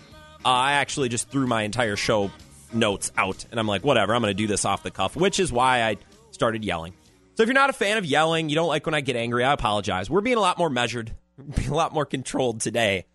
Uh, 0.45 0.49
I 0.49 0.73
actually 0.75 1.09
just 1.09 1.29
threw 1.29 1.47
my 1.47 1.63
entire 1.63 1.97
show 1.97 2.31
notes 2.73 3.13
out, 3.17 3.45
and 3.51 3.61
I'm 3.61 3.67
like, 3.67 3.85
whatever, 3.85 4.15
I'm 4.15 4.23
going 4.23 4.31
to 4.31 4.35
do 4.35 4.47
this 4.47 4.65
off 4.65 4.83
the 4.83 4.91
cuff, 4.91 5.17
which 5.17 5.39
is 5.39 5.53
why 5.53 5.83
I 5.83 5.97
started 6.31 6.65
yelling. 6.65 6.95
So 7.35 7.43
if 7.43 7.49
you're 7.49 7.55
not 7.55 7.69
a 7.69 7.75
fan 7.75 7.99
of 7.99 8.07
yelling, 8.07 8.49
you 8.49 8.55
don't 8.55 8.69
like 8.69 8.87
when 8.87 8.95
I 8.95 9.03
get 9.03 9.17
angry, 9.17 9.45
I 9.45 9.53
apologize. 9.53 10.09
We're 10.09 10.23
being 10.23 10.39
a 10.39 10.41
lot 10.41 10.57
more 10.57 10.71
measured, 10.71 11.15
being 11.57 11.71
a 11.71 11.75
lot 11.75 11.93
more 11.93 12.07
controlled 12.07 12.61
today. 12.63 13.07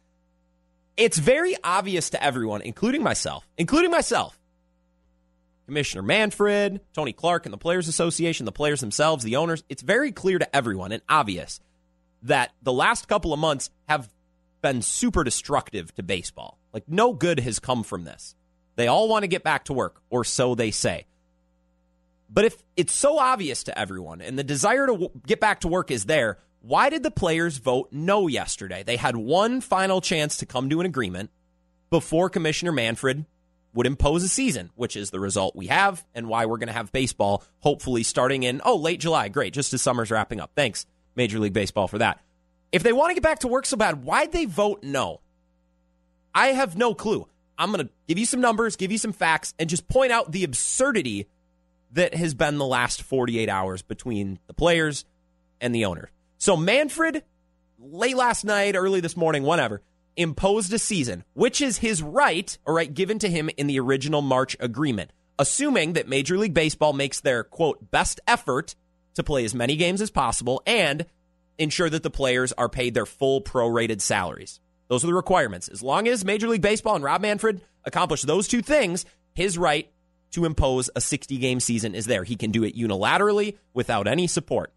It's 1.02 1.18
very 1.18 1.56
obvious 1.64 2.12
to 2.12 2.24
everyone, 2.24 2.62
including 2.62 3.02
myself, 3.02 3.48
including 3.58 3.90
myself. 3.90 4.40
Commissioner 5.66 6.04
Manfred, 6.04 6.80
Tony 6.94 7.12
Clark, 7.12 7.48
and 7.48 7.54
the 7.54 7.58
Players 7.58 7.88
Association, 7.88 8.46
the 8.46 8.52
players 8.52 8.82
themselves, 8.82 9.24
the 9.24 9.38
owners. 9.38 9.64
It's 9.68 9.82
very 9.82 10.12
clear 10.12 10.38
to 10.38 10.56
everyone 10.56 10.92
and 10.92 11.02
obvious 11.10 11.60
that 12.22 12.52
the 12.62 12.72
last 12.72 13.08
couple 13.08 13.34
of 13.34 13.40
months 13.40 13.72
have 13.90 14.12
been 14.62 14.84
super 14.84 15.24
destructive 15.24 15.92
to 15.96 16.04
baseball. 16.04 16.60
Like, 16.72 16.84
no 16.88 17.14
good 17.14 17.40
has 17.40 17.58
come 17.58 17.82
from 17.82 18.04
this. 18.04 18.36
They 18.76 18.86
all 18.86 19.10
want 19.10 19.24
to 19.24 19.28
get 19.28 19.44
back 19.44 19.66
to 19.66 19.74
work, 19.74 20.04
or 20.12 20.24
so 20.24 20.54
they 20.54 20.70
say. 20.70 21.08
But 22.30 22.46
if 22.46 22.64
it's 22.78 22.94
so 22.94 23.18
obvious 23.18 23.64
to 23.64 23.76
everyone 23.76 24.22
and 24.22 24.38
the 24.38 24.44
desire 24.44 24.86
to 24.86 24.94
w- 24.94 25.12
get 25.26 25.40
back 25.40 25.62
to 25.62 25.68
work 25.68 25.90
is 25.90 26.06
there, 26.06 26.38
why 26.62 26.90
did 26.90 27.04
the 27.04 27.12
players 27.12 27.58
vote 27.58 27.90
no 27.92 28.28
yesterday? 28.28 28.84
They 28.84 28.98
had 28.98 29.16
one 29.16 29.62
final 29.62 30.00
chance 30.00 30.38
to 30.38 30.46
come 30.46 30.70
to 30.70 30.80
an 30.80 30.86
agreement 30.86 31.32
before 31.90 32.30
Commissioner 32.30 32.72
Manfred 32.72 33.26
would 33.74 33.88
impose 33.88 34.24
a 34.24 34.28
season, 34.28 34.70
which 34.76 34.96
is 34.96 35.10
the 35.10 35.20
result 35.20 35.56
we 35.56 35.68
have 35.68 36.06
and 36.14 36.28
why 36.28 36.46
we're 36.46 36.58
going 36.58 36.68
to 36.68 36.74
have 36.74 36.92
baseball 36.92 37.44
hopefully 37.60 38.04
starting 38.04 38.44
in, 38.44 38.62
oh, 38.64 38.76
late 38.76 39.00
July. 39.00 39.30
Great, 39.30 39.54
just 39.54 39.74
as 39.74 39.82
summer's 39.82 40.12
wrapping 40.12 40.40
up. 40.40 40.52
Thanks, 40.56 40.86
Major 41.16 41.40
League 41.40 41.54
Baseball, 41.54 41.88
for 41.88 41.98
that. 41.98 42.20
If 42.72 42.84
they 42.84 42.94
want 42.94 43.10
to 43.10 43.14
get 43.16 43.24
back 43.24 43.40
to 43.40 43.48
work 43.48 43.66
so 43.66 43.78
bad, 43.78 44.04
why'd 44.04 44.32
they 44.32 44.46
vote 44.46 44.84
no? 44.84 45.22
I 46.34 46.50
have 46.50 46.78
no 46.78 46.94
clue. 46.94 47.28
I'm 47.58 47.72
going 47.72 47.86
to 47.86 47.94
give 48.08 48.18
you 48.18 48.26
some 48.26 48.42
numbers, 48.42 48.76
give 48.76 48.92
you 48.92 48.98
some 48.98 49.14
facts, 49.14 49.54
and 49.58 49.70
just 49.70 49.88
point 49.88 50.12
out 50.12 50.32
the 50.32 50.44
absurdity 50.44 51.28
that 51.94 52.14
has 52.14 52.34
been 52.34 52.58
the 52.58 52.66
last 52.66 53.04
48 53.04 53.50
hours 53.50 53.82
between 53.82 54.40
the 54.48 54.54
players 54.54 55.06
and 55.60 55.76
the 55.76 55.86
owner. 55.86 56.10
So 56.42 56.58
Manfred, 56.58 57.22
late 57.78 58.18
last 58.18 58.44
night, 58.46 58.76
early 58.76 59.00
this 59.00 59.16
morning, 59.16 59.44
whatever, 59.44 59.84
imposed 60.18 60.74
a 60.74 60.80
season, 60.80 61.24
which 61.36 61.62
is 61.62 61.78
his 61.78 62.02
right, 62.02 62.58
right, 62.66 62.92
given 62.92 63.20
to 63.20 63.30
him 63.30 63.52
in 63.58 63.68
the 63.68 63.80
original 63.80 64.24
March 64.24 64.58
agreement, 64.60 65.12
assuming 65.38 65.94
that 65.94 66.08
Major 66.08 66.40
League 66.40 66.56
Baseball 66.56 66.94
makes 66.94 67.20
their 67.20 67.44
quote 67.44 67.92
best 67.92 68.20
effort 68.26 68.74
to 69.14 69.22
play 69.22 69.46
as 69.46 69.54
many 69.54 69.76
games 69.76 70.02
as 70.02 70.10
possible 70.10 70.64
and 70.66 71.06
ensure 71.60 71.92
that 71.92 72.02
the 72.02 72.10
players 72.10 72.52
are 72.54 72.68
paid 72.68 72.96
their 72.96 73.06
full 73.06 73.42
prorated 73.42 74.02
salaries. 74.02 74.60
Those 74.88 75.04
are 75.04 75.08
the 75.08 75.14
requirements. 75.14 75.68
As 75.68 75.84
long 75.84 76.08
as 76.08 76.26
Major 76.26 76.48
League 76.48 76.64
Baseball 76.64 76.96
and 76.96 77.04
Rob 77.04 77.22
Manfred 77.22 77.62
accomplish 77.86 78.24
those 78.24 78.48
two 78.48 78.64
things, 78.64 79.06
his 79.36 79.60
right 79.60 79.92
to 80.32 80.46
impose 80.46 80.90
a 80.96 81.02
60 81.02 81.38
game 81.38 81.60
season 81.60 81.94
is 81.94 82.08
there. 82.08 82.24
He 82.24 82.36
can 82.36 82.50
do 82.50 82.64
it 82.64 82.76
unilaterally 82.76 83.60
without 83.76 84.08
any 84.08 84.26
support. 84.26 84.74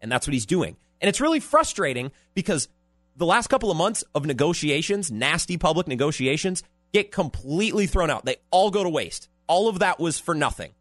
And 0.00 0.10
that's 0.10 0.26
what 0.26 0.34
he's 0.34 0.46
doing. 0.46 0.76
And 1.00 1.08
it's 1.08 1.20
really 1.20 1.40
frustrating 1.40 2.12
because 2.34 2.68
the 3.16 3.26
last 3.26 3.48
couple 3.48 3.70
of 3.70 3.76
months 3.76 4.04
of 4.14 4.24
negotiations, 4.24 5.10
nasty 5.10 5.56
public 5.56 5.86
negotiations, 5.86 6.62
get 6.92 7.12
completely 7.12 7.86
thrown 7.86 8.10
out. 8.10 8.24
They 8.24 8.36
all 8.50 8.70
go 8.70 8.82
to 8.82 8.88
waste. 8.88 9.28
All 9.46 9.68
of 9.68 9.80
that 9.80 9.98
was 9.98 10.18
for 10.18 10.34
nothing. 10.34 10.72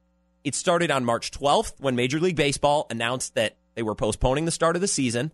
It 0.43 0.55
started 0.55 0.91
on 0.91 1.05
March 1.05 1.31
12th 1.31 1.73
when 1.79 1.95
Major 1.95 2.19
League 2.19 2.35
Baseball 2.35 2.87
announced 2.89 3.35
that 3.35 3.57
they 3.75 3.83
were 3.83 3.95
postponing 3.95 4.45
the 4.45 4.51
start 4.51 4.75
of 4.75 4.81
the 4.81 4.87
season, 4.87 5.31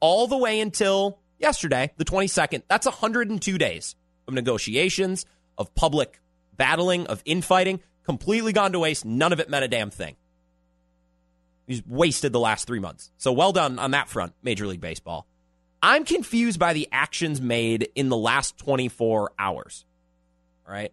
all 0.00 0.26
the 0.26 0.36
way 0.36 0.60
until 0.60 1.18
yesterday, 1.38 1.92
the 1.96 2.04
22nd. 2.04 2.62
That's 2.68 2.86
102 2.86 3.58
days 3.58 3.96
of 4.26 4.34
negotiations, 4.34 5.26
of 5.58 5.74
public 5.74 6.20
battling, 6.56 7.06
of 7.06 7.22
infighting, 7.24 7.80
completely 8.04 8.52
gone 8.52 8.72
to 8.72 8.78
waste. 8.78 9.04
None 9.04 9.32
of 9.32 9.40
it 9.40 9.50
meant 9.50 9.64
a 9.64 9.68
damn 9.68 9.90
thing. 9.90 10.16
He's 11.70 11.86
wasted 11.86 12.32
the 12.32 12.40
last 12.40 12.66
three 12.66 12.80
months. 12.80 13.12
So 13.16 13.30
well 13.30 13.52
done 13.52 13.78
on 13.78 13.92
that 13.92 14.08
front, 14.08 14.32
Major 14.42 14.66
League 14.66 14.80
Baseball. 14.80 15.28
I'm 15.80 16.04
confused 16.04 16.58
by 16.58 16.72
the 16.72 16.88
actions 16.90 17.40
made 17.40 17.88
in 17.94 18.08
the 18.08 18.16
last 18.16 18.58
24 18.58 19.30
hours. 19.38 19.84
All 20.66 20.74
right. 20.74 20.92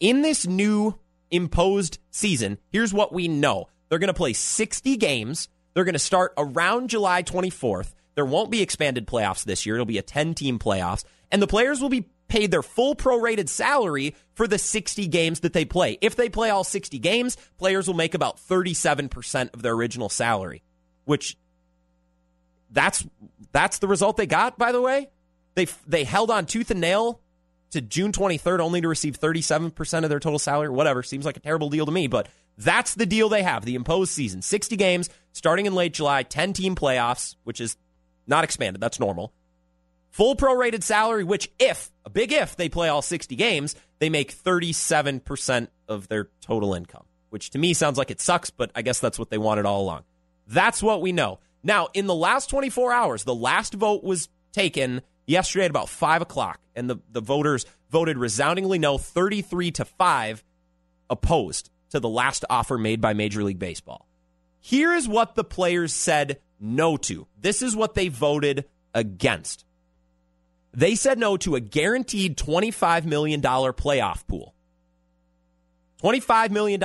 In 0.00 0.22
this 0.22 0.46
new 0.46 0.98
imposed 1.30 1.98
season, 2.10 2.56
here's 2.70 2.94
what 2.94 3.12
we 3.12 3.28
know 3.28 3.68
they're 3.90 3.98
going 3.98 4.08
to 4.08 4.14
play 4.14 4.32
60 4.32 4.96
games. 4.96 5.50
They're 5.74 5.84
going 5.84 5.92
to 5.92 5.98
start 5.98 6.32
around 6.38 6.88
July 6.88 7.22
24th. 7.22 7.92
There 8.14 8.24
won't 8.24 8.50
be 8.50 8.62
expanded 8.62 9.06
playoffs 9.06 9.44
this 9.44 9.66
year. 9.66 9.74
It'll 9.74 9.84
be 9.84 9.98
a 9.98 10.02
10 10.02 10.32
team 10.32 10.58
playoffs. 10.58 11.04
And 11.30 11.42
the 11.42 11.46
players 11.46 11.82
will 11.82 11.90
be 11.90 12.08
paid 12.30 12.50
their 12.50 12.62
full 12.62 12.94
prorated 12.94 13.50
salary 13.50 14.14
for 14.34 14.46
the 14.46 14.58
60 14.58 15.06
games 15.08 15.40
that 15.40 15.52
they 15.52 15.66
play. 15.66 15.98
If 16.00 16.16
they 16.16 16.30
play 16.30 16.48
all 16.48 16.64
60 16.64 16.98
games, 16.98 17.36
players 17.58 17.86
will 17.86 17.94
make 17.94 18.14
about 18.14 18.38
37% 18.38 19.52
of 19.52 19.60
their 19.60 19.74
original 19.74 20.08
salary, 20.08 20.62
which 21.04 21.36
that's 22.70 23.04
that's 23.52 23.78
the 23.78 23.88
result 23.88 24.16
they 24.16 24.26
got, 24.26 24.56
by 24.56 24.72
the 24.72 24.80
way. 24.80 25.10
They 25.56 25.66
they 25.86 26.04
held 26.04 26.30
on 26.30 26.46
tooth 26.46 26.70
and 26.70 26.80
nail 26.80 27.20
to 27.72 27.80
June 27.80 28.12
23rd 28.12 28.60
only 28.60 28.80
to 28.80 28.88
receive 28.88 29.18
37% 29.18 30.04
of 30.04 30.10
their 30.10 30.20
total 30.20 30.38
salary, 30.38 30.70
whatever. 30.70 31.02
Seems 31.02 31.24
like 31.24 31.36
a 31.36 31.40
terrible 31.40 31.68
deal 31.68 31.86
to 31.86 31.92
me, 31.92 32.06
but 32.06 32.28
that's 32.56 32.94
the 32.94 33.06
deal 33.06 33.28
they 33.28 33.42
have. 33.42 33.64
The 33.64 33.74
imposed 33.74 34.12
season. 34.12 34.42
60 34.42 34.76
games 34.76 35.08
starting 35.32 35.66
in 35.66 35.74
late 35.74 35.94
July, 35.94 36.22
10 36.22 36.52
team 36.52 36.74
playoffs, 36.74 37.36
which 37.44 37.60
is 37.60 37.76
not 38.26 38.44
expanded. 38.44 38.80
That's 38.80 39.00
normal. 39.00 39.32
Full 40.10 40.36
prorated 40.36 40.82
salary, 40.82 41.24
which 41.24 41.50
if, 41.58 41.90
a 42.04 42.10
big 42.10 42.32
if, 42.32 42.56
they 42.56 42.68
play 42.68 42.88
all 42.88 43.02
60 43.02 43.36
games, 43.36 43.76
they 44.00 44.10
make 44.10 44.34
37% 44.34 45.68
of 45.88 46.08
their 46.08 46.28
total 46.40 46.74
income, 46.74 47.04
which 47.30 47.50
to 47.50 47.58
me 47.58 47.74
sounds 47.74 47.96
like 47.96 48.10
it 48.10 48.20
sucks, 48.20 48.50
but 48.50 48.70
I 48.74 48.82
guess 48.82 48.98
that's 49.00 49.18
what 49.18 49.30
they 49.30 49.38
wanted 49.38 49.66
all 49.66 49.82
along. 49.82 50.02
That's 50.46 50.82
what 50.82 51.00
we 51.00 51.12
know. 51.12 51.38
Now, 51.62 51.88
in 51.94 52.06
the 52.06 52.14
last 52.14 52.50
24 52.50 52.92
hours, 52.92 53.24
the 53.24 53.34
last 53.34 53.74
vote 53.74 54.02
was 54.02 54.28
taken 54.52 55.02
yesterday 55.26 55.66
at 55.66 55.70
about 55.70 55.88
5 55.88 56.22
o'clock, 56.22 56.58
and 56.74 56.90
the, 56.90 56.98
the 57.10 57.20
voters 57.20 57.66
voted 57.90 58.18
resoundingly 58.18 58.78
no, 58.78 58.98
33 58.98 59.70
to 59.72 59.84
5 59.84 60.44
opposed 61.08 61.70
to 61.90 62.00
the 62.00 62.08
last 62.08 62.44
offer 62.50 62.78
made 62.78 63.00
by 63.00 63.12
Major 63.12 63.44
League 63.44 63.58
Baseball. 63.58 64.06
Here 64.60 64.92
is 64.92 65.08
what 65.08 65.34
the 65.34 65.44
players 65.44 65.92
said 65.92 66.40
no 66.58 66.96
to. 66.98 67.26
This 67.38 67.62
is 67.62 67.74
what 67.74 67.94
they 67.94 68.08
voted 68.08 68.66
against. 68.94 69.64
They 70.72 70.94
said 70.94 71.18
no 71.18 71.36
to 71.38 71.56
a 71.56 71.60
guaranteed 71.60 72.36
$25 72.36 73.04
million 73.04 73.40
playoff 73.40 74.26
pool. 74.26 74.54
$25 76.02 76.50
million 76.50 76.82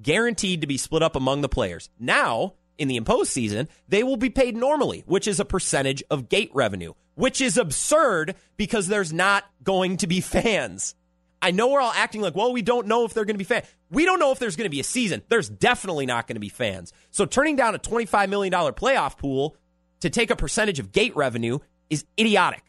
guaranteed 0.00 0.60
to 0.60 0.66
be 0.66 0.76
split 0.76 1.02
up 1.02 1.16
among 1.16 1.40
the 1.40 1.48
players. 1.48 1.90
Now, 1.98 2.54
in 2.78 2.88
the 2.88 2.96
imposed 2.96 3.30
season, 3.30 3.68
they 3.88 4.02
will 4.02 4.16
be 4.16 4.30
paid 4.30 4.56
normally, 4.56 5.04
which 5.06 5.26
is 5.26 5.40
a 5.40 5.44
percentage 5.44 6.02
of 6.10 6.28
gate 6.28 6.50
revenue, 6.54 6.92
which 7.14 7.40
is 7.40 7.56
absurd 7.56 8.34
because 8.56 8.88
there's 8.88 9.12
not 9.12 9.44
going 9.62 9.96
to 9.98 10.06
be 10.06 10.20
fans. 10.20 10.94
I 11.40 11.50
know 11.50 11.68
we're 11.68 11.80
all 11.80 11.92
acting 11.94 12.22
like, 12.22 12.34
well, 12.34 12.52
we 12.52 12.62
don't 12.62 12.86
know 12.86 13.04
if 13.04 13.12
they're 13.12 13.26
going 13.26 13.34
to 13.34 13.38
be 13.38 13.44
fans. 13.44 13.66
We 13.90 14.04
don't 14.04 14.18
know 14.18 14.32
if 14.32 14.38
there's 14.38 14.56
going 14.56 14.64
to 14.64 14.70
be 14.70 14.80
a 14.80 14.84
season. 14.84 15.22
There's 15.28 15.48
definitely 15.48 16.06
not 16.06 16.26
going 16.26 16.36
to 16.36 16.40
be 16.40 16.48
fans. 16.48 16.92
So 17.10 17.26
turning 17.26 17.56
down 17.56 17.74
a 17.74 17.78
$25 17.78 18.28
million 18.28 18.52
playoff 18.52 19.18
pool 19.18 19.56
to 20.00 20.10
take 20.10 20.30
a 20.30 20.36
percentage 20.36 20.78
of 20.78 20.90
gate 20.90 21.14
revenue 21.16 21.58
is 21.90 22.04
idiotic. 22.18 22.62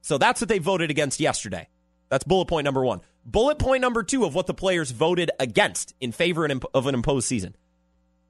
So 0.00 0.18
that's 0.18 0.40
what 0.40 0.48
they 0.48 0.58
voted 0.58 0.90
against 0.90 1.20
yesterday. 1.20 1.68
That's 2.08 2.24
bullet 2.24 2.46
point 2.46 2.64
number 2.64 2.84
one. 2.84 3.00
Bullet 3.24 3.58
point 3.58 3.82
number 3.82 4.02
two 4.02 4.24
of 4.24 4.34
what 4.34 4.46
the 4.46 4.54
players 4.54 4.90
voted 4.90 5.30
against 5.38 5.94
in 6.00 6.12
favor 6.12 6.48
of 6.74 6.86
an 6.86 6.94
imposed 6.94 7.26
season. 7.26 7.54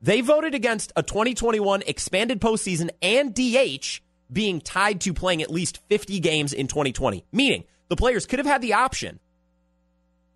They 0.00 0.20
voted 0.20 0.54
against 0.54 0.92
a 0.96 1.02
2021 1.02 1.82
expanded 1.86 2.40
postseason 2.40 2.90
and 3.02 3.34
DH 3.34 4.00
being 4.32 4.60
tied 4.60 5.00
to 5.02 5.14
playing 5.14 5.42
at 5.42 5.50
least 5.50 5.80
50 5.88 6.20
games 6.20 6.52
in 6.52 6.66
2020. 6.66 7.24
Meaning, 7.32 7.64
the 7.88 7.96
players 7.96 8.26
could 8.26 8.38
have 8.38 8.46
had 8.46 8.62
the 8.62 8.74
option, 8.74 9.18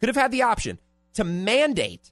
could 0.00 0.08
have 0.08 0.16
had 0.16 0.32
the 0.32 0.42
option 0.42 0.78
to 1.14 1.24
mandate 1.24 2.10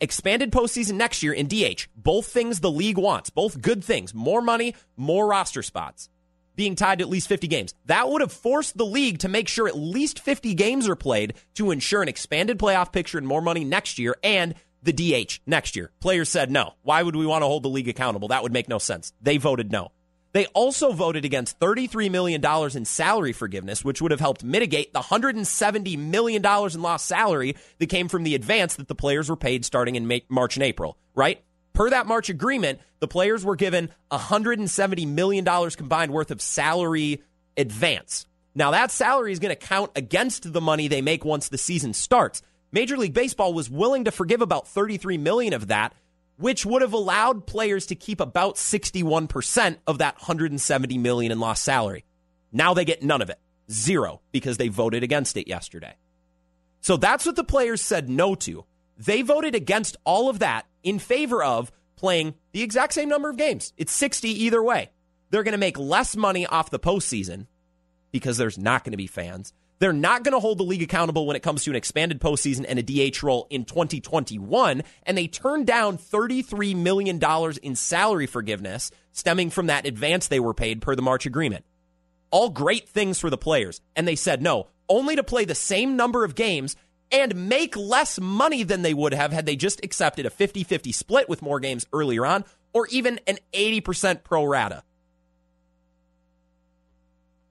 expanded 0.00 0.50
postseason 0.50 0.94
next 0.94 1.22
year 1.22 1.32
in 1.32 1.46
DH. 1.46 1.86
Both 1.96 2.26
things 2.26 2.60
the 2.60 2.70
league 2.70 2.98
wants, 2.98 3.30
both 3.30 3.60
good 3.60 3.84
things 3.84 4.14
more 4.14 4.42
money, 4.42 4.74
more 4.96 5.26
roster 5.26 5.62
spots 5.62 6.08
being 6.56 6.74
tied 6.74 6.98
to 6.98 7.04
at 7.04 7.10
least 7.10 7.28
50 7.28 7.48
games. 7.48 7.74
That 7.86 8.08
would 8.08 8.20
have 8.20 8.32
forced 8.32 8.76
the 8.76 8.86
league 8.86 9.18
to 9.20 9.28
make 9.28 9.48
sure 9.48 9.68
at 9.68 9.76
least 9.76 10.20
50 10.20 10.54
games 10.54 10.88
are 10.88 10.96
played 10.96 11.34
to 11.54 11.70
ensure 11.70 12.02
an 12.02 12.08
expanded 12.08 12.58
playoff 12.58 12.92
picture 12.92 13.18
and 13.18 13.26
more 13.26 13.42
money 13.42 13.64
next 13.64 13.98
year 13.98 14.16
and 14.22 14.54
the 14.82 14.92
DH 14.92 15.40
next 15.46 15.76
year. 15.76 15.90
Players 16.00 16.28
said 16.28 16.50
no. 16.50 16.74
Why 16.82 17.02
would 17.02 17.16
we 17.16 17.26
want 17.26 17.42
to 17.42 17.46
hold 17.46 17.62
the 17.62 17.68
league 17.68 17.88
accountable? 17.88 18.28
That 18.28 18.42
would 18.42 18.52
make 18.52 18.68
no 18.68 18.78
sense. 18.78 19.12
They 19.20 19.38
voted 19.38 19.72
no. 19.72 19.90
They 20.32 20.46
also 20.46 20.92
voted 20.92 21.24
against 21.24 21.60
$33 21.60 22.10
million 22.10 22.44
in 22.76 22.84
salary 22.84 23.32
forgiveness, 23.32 23.84
which 23.84 24.02
would 24.02 24.10
have 24.10 24.18
helped 24.18 24.42
mitigate 24.42 24.92
the 24.92 25.00
$170 25.00 25.96
million 25.96 26.44
in 26.44 26.82
lost 26.82 27.06
salary 27.06 27.54
that 27.78 27.86
came 27.86 28.08
from 28.08 28.24
the 28.24 28.34
advance 28.34 28.74
that 28.74 28.88
the 28.88 28.96
players 28.96 29.30
were 29.30 29.36
paid 29.36 29.64
starting 29.64 29.94
in 29.94 30.22
March 30.28 30.56
and 30.56 30.64
April, 30.64 30.98
right? 31.14 31.40
Per 31.74 31.90
that 31.90 32.06
March 32.06 32.30
agreement, 32.30 32.80
the 33.00 33.08
players 33.08 33.44
were 33.44 33.56
given 33.56 33.90
$170 34.10 35.08
million 35.08 35.44
combined 35.44 36.12
worth 36.12 36.30
of 36.30 36.40
salary 36.40 37.22
advance. 37.56 38.26
Now, 38.54 38.70
that 38.70 38.92
salary 38.92 39.32
is 39.32 39.40
going 39.40 39.54
to 39.54 39.60
count 39.60 39.90
against 39.96 40.52
the 40.52 40.60
money 40.60 40.86
they 40.86 41.02
make 41.02 41.24
once 41.24 41.48
the 41.48 41.58
season 41.58 41.92
starts. 41.92 42.42
Major 42.70 42.96
League 42.96 43.12
Baseball 43.12 43.52
was 43.52 43.68
willing 43.68 44.04
to 44.04 44.12
forgive 44.12 44.40
about 44.40 44.68
33 44.68 45.18
million 45.18 45.52
of 45.52 45.66
that, 45.68 45.94
which 46.36 46.64
would 46.64 46.82
have 46.82 46.92
allowed 46.92 47.46
players 47.46 47.86
to 47.86 47.96
keep 47.96 48.20
about 48.20 48.54
61% 48.54 49.76
of 49.88 49.98
that 49.98 50.14
170 50.14 50.98
million 50.98 51.32
in 51.32 51.40
lost 51.40 51.64
salary. 51.64 52.04
Now 52.52 52.72
they 52.72 52.84
get 52.84 53.02
none 53.02 53.20
of 53.20 53.30
it. 53.30 53.40
Zero 53.68 54.20
because 54.30 54.58
they 54.58 54.68
voted 54.68 55.02
against 55.02 55.36
it 55.36 55.48
yesterday. 55.48 55.96
So 56.80 56.96
that's 56.96 57.26
what 57.26 57.34
the 57.34 57.44
players 57.44 57.80
said 57.80 58.08
no 58.08 58.36
to. 58.36 58.64
They 58.96 59.22
voted 59.22 59.54
against 59.54 59.96
all 60.04 60.28
of 60.28 60.38
that 60.40 60.66
in 60.82 60.98
favor 60.98 61.42
of 61.42 61.72
playing 61.96 62.34
the 62.52 62.62
exact 62.62 62.92
same 62.92 63.08
number 63.08 63.30
of 63.30 63.36
games. 63.36 63.72
It's 63.76 63.92
60 63.92 64.28
either 64.28 64.62
way. 64.62 64.90
They're 65.30 65.42
going 65.42 65.52
to 65.52 65.58
make 65.58 65.78
less 65.78 66.16
money 66.16 66.46
off 66.46 66.70
the 66.70 66.78
postseason 66.78 67.46
because 68.12 68.36
there's 68.36 68.58
not 68.58 68.84
going 68.84 68.92
to 68.92 68.96
be 68.96 69.06
fans. 69.06 69.52
They're 69.80 69.92
not 69.92 70.22
going 70.22 70.34
to 70.34 70.40
hold 70.40 70.58
the 70.58 70.64
league 70.64 70.82
accountable 70.82 71.26
when 71.26 71.36
it 71.36 71.42
comes 71.42 71.64
to 71.64 71.70
an 71.70 71.76
expanded 71.76 72.20
postseason 72.20 72.64
and 72.68 72.78
a 72.78 73.10
DH 73.10 73.22
role 73.22 73.46
in 73.50 73.64
2021. 73.64 74.82
And 75.02 75.18
they 75.18 75.26
turned 75.26 75.66
down 75.66 75.98
$33 75.98 76.76
million 76.76 77.20
in 77.62 77.74
salary 77.74 78.26
forgiveness 78.26 78.90
stemming 79.12 79.50
from 79.50 79.66
that 79.66 79.86
advance 79.86 80.28
they 80.28 80.40
were 80.40 80.54
paid 80.54 80.80
per 80.80 80.94
the 80.94 81.02
March 81.02 81.26
agreement. 81.26 81.64
All 82.30 82.50
great 82.50 82.88
things 82.88 83.18
for 83.18 83.30
the 83.30 83.36
players. 83.36 83.80
And 83.96 84.06
they 84.06 84.16
said 84.16 84.42
no, 84.42 84.68
only 84.88 85.16
to 85.16 85.24
play 85.24 85.44
the 85.44 85.54
same 85.54 85.96
number 85.96 86.24
of 86.24 86.34
games 86.34 86.76
and 87.10 87.48
make 87.48 87.76
less 87.76 88.18
money 88.20 88.62
than 88.62 88.82
they 88.82 88.94
would 88.94 89.14
have 89.14 89.32
had 89.32 89.46
they 89.46 89.56
just 89.56 89.84
accepted 89.84 90.26
a 90.26 90.30
50 90.30 90.64
50 90.64 90.92
split 90.92 91.28
with 91.28 91.42
more 91.42 91.60
games 91.60 91.86
earlier 91.92 92.26
on, 92.26 92.44
or 92.72 92.86
even 92.88 93.20
an 93.26 93.38
80% 93.52 94.24
pro 94.24 94.44
rata. 94.44 94.82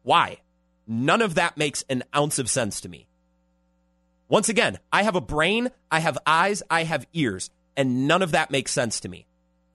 Why? 0.04 0.40
None 0.86 1.22
of 1.22 1.36
that 1.36 1.58
makes 1.58 1.84
an 1.90 2.04
ounce 2.16 2.40
of 2.40 2.50
sense 2.50 2.82
to 2.82 2.90
me. 2.90 3.08
Once 4.28 4.50
again, 4.50 4.80
I 4.92 5.04
have 5.04 5.16
a 5.16 5.22
brain, 5.22 5.72
I 5.92 6.00
have 6.00 6.18
eyes, 6.26 6.62
I 6.70 6.84
have 6.84 7.08
ears, 7.14 7.50
and 7.78 8.08
none 8.08 8.22
of 8.22 8.32
that 8.32 8.52
makes 8.52 8.72
sense 8.72 9.00
to 9.02 9.10
me. 9.10 9.26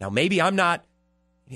Now, 0.00 0.10
maybe 0.10 0.40
I'm 0.42 0.56
not, 0.56 0.84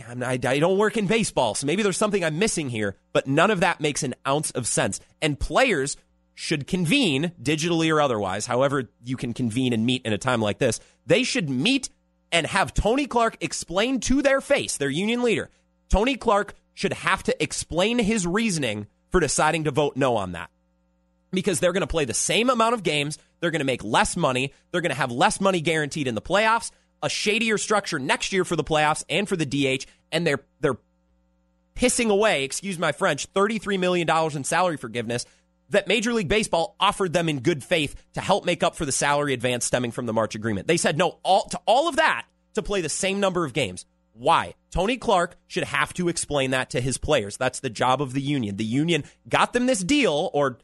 I'm 0.09 0.21
not, 0.21 0.45
I 0.47 0.59
don't 0.59 0.79
work 0.79 0.97
in 0.97 1.07
baseball, 1.07 1.55
so 1.55 1.67
maybe 1.67 1.83
there's 1.83 1.97
something 1.97 2.25
I'm 2.25 2.39
missing 2.39 2.71
here, 2.71 2.97
but 3.13 3.27
none 3.27 3.51
of 3.51 3.61
that 3.61 3.81
makes 3.81 4.03
an 4.03 4.15
ounce 4.27 4.51
of 4.53 4.67
sense. 4.67 5.01
And 5.21 5.39
players 5.39 5.97
should 6.35 6.67
convene, 6.67 7.33
digitally 7.43 7.93
or 7.93 8.01
otherwise, 8.01 8.47
however 8.47 8.89
you 9.05 9.17
can 9.17 9.33
convene 9.33 9.73
and 9.73 9.85
meet 9.85 10.05
in 10.05 10.13
a 10.13 10.19
time 10.19 10.41
like 10.41 10.59
this, 10.59 10.81
they 11.07 11.23
should 11.23 11.51
meet 11.51 11.91
and 12.31 12.47
have 12.47 12.73
Tony 12.73 13.07
Clark 13.07 13.37
explain 13.41 14.01
to 14.01 14.23
their 14.23 14.41
face, 14.41 14.77
their 14.77 14.91
union 14.91 15.23
leader. 15.23 15.51
Tony 15.89 16.17
Clark 16.17 16.55
should 16.75 16.95
have 16.95 17.23
to 17.25 17.43
explain 17.43 17.99
his 17.99 18.27
reasoning 18.27 18.87
for 19.11 19.21
deciding 19.21 19.65
to 19.65 19.71
vote 19.71 19.97
no 19.97 20.17
on 20.17 20.33
that. 20.33 20.49
Because 21.31 21.61
they're 21.61 21.73
going 21.73 21.83
to 21.83 21.87
play 21.87 22.07
the 22.07 22.15
same 22.15 22.51
amount 22.51 22.75
of 22.75 22.83
games, 22.83 23.19
they're 23.41 23.51
going 23.51 23.61
to 23.61 23.67
make 23.67 23.85
less 23.85 24.17
money, 24.17 24.53
they're 24.71 24.81
going 24.81 24.91
to 24.91 24.97
have 24.97 25.13
less 25.13 25.41
money 25.41 25.61
guaranteed 25.61 26.07
in 26.07 26.15
the 26.15 26.23
playoffs, 26.23 26.71
a 27.03 27.09
shadier 27.09 27.59
structure 27.59 27.99
next 27.99 28.33
year 28.33 28.45
for 28.45 28.57
the 28.57 28.65
playoffs 28.65 29.05
and 29.09 29.29
for 29.29 29.37
the 29.37 29.47
DH, 29.47 29.85
and 30.11 30.27
they're 30.27 30.41
they're 30.61 30.79
pissing 31.75 32.11
away, 32.11 32.45
excuse 32.45 32.79
my 32.79 32.93
French, 32.93 33.33
$33 33.33 33.79
million 33.79 34.09
in 34.37 34.45
salary 34.45 34.77
forgiveness 34.77 35.25
that 35.73 35.89
Major 35.89 36.13
League 36.13 36.29
Baseball 36.29 36.77
offered 36.79 37.13
them 37.13 37.29
in 37.29 37.41
good 37.41 37.63
faith 37.65 37.95
to 38.15 38.21
help 38.21 38.45
make 38.45 38.63
up 38.63 38.77
for 38.77 38.87
the 38.87 38.93
salary 38.93 39.35
advance 39.35 39.65
stemming 39.65 39.91
from 39.91 40.07
the 40.07 40.13
March 40.13 40.35
agreement. 40.35 40.67
They 40.69 40.77
said 40.77 40.97
no 40.97 41.19
all, 41.23 41.47
to 41.49 41.61
all 41.67 41.89
of 41.89 41.97
that 41.97 42.27
to 42.55 42.63
play 42.63 42.81
the 42.81 42.89
same 42.89 43.21
number 43.21 43.45
of 43.45 43.53
games. 43.53 43.85
Why? 44.15 44.55
Tony 44.71 44.99
Clark 44.99 45.37
should 45.47 45.65
have 45.65 45.93
to 45.95 46.09
explain 46.09 46.51
that 46.51 46.71
to 46.71 46.81
his 46.81 46.99
players. 46.99 47.37
That's 47.37 47.61
the 47.61 47.71
job 47.71 48.03
of 48.03 48.13
the 48.13 48.21
union. 48.21 48.57
The 48.57 48.65
union 48.65 49.05
got 49.29 49.53
them 49.53 49.67
this 49.67 49.83
deal 49.83 50.31
or 50.33 50.59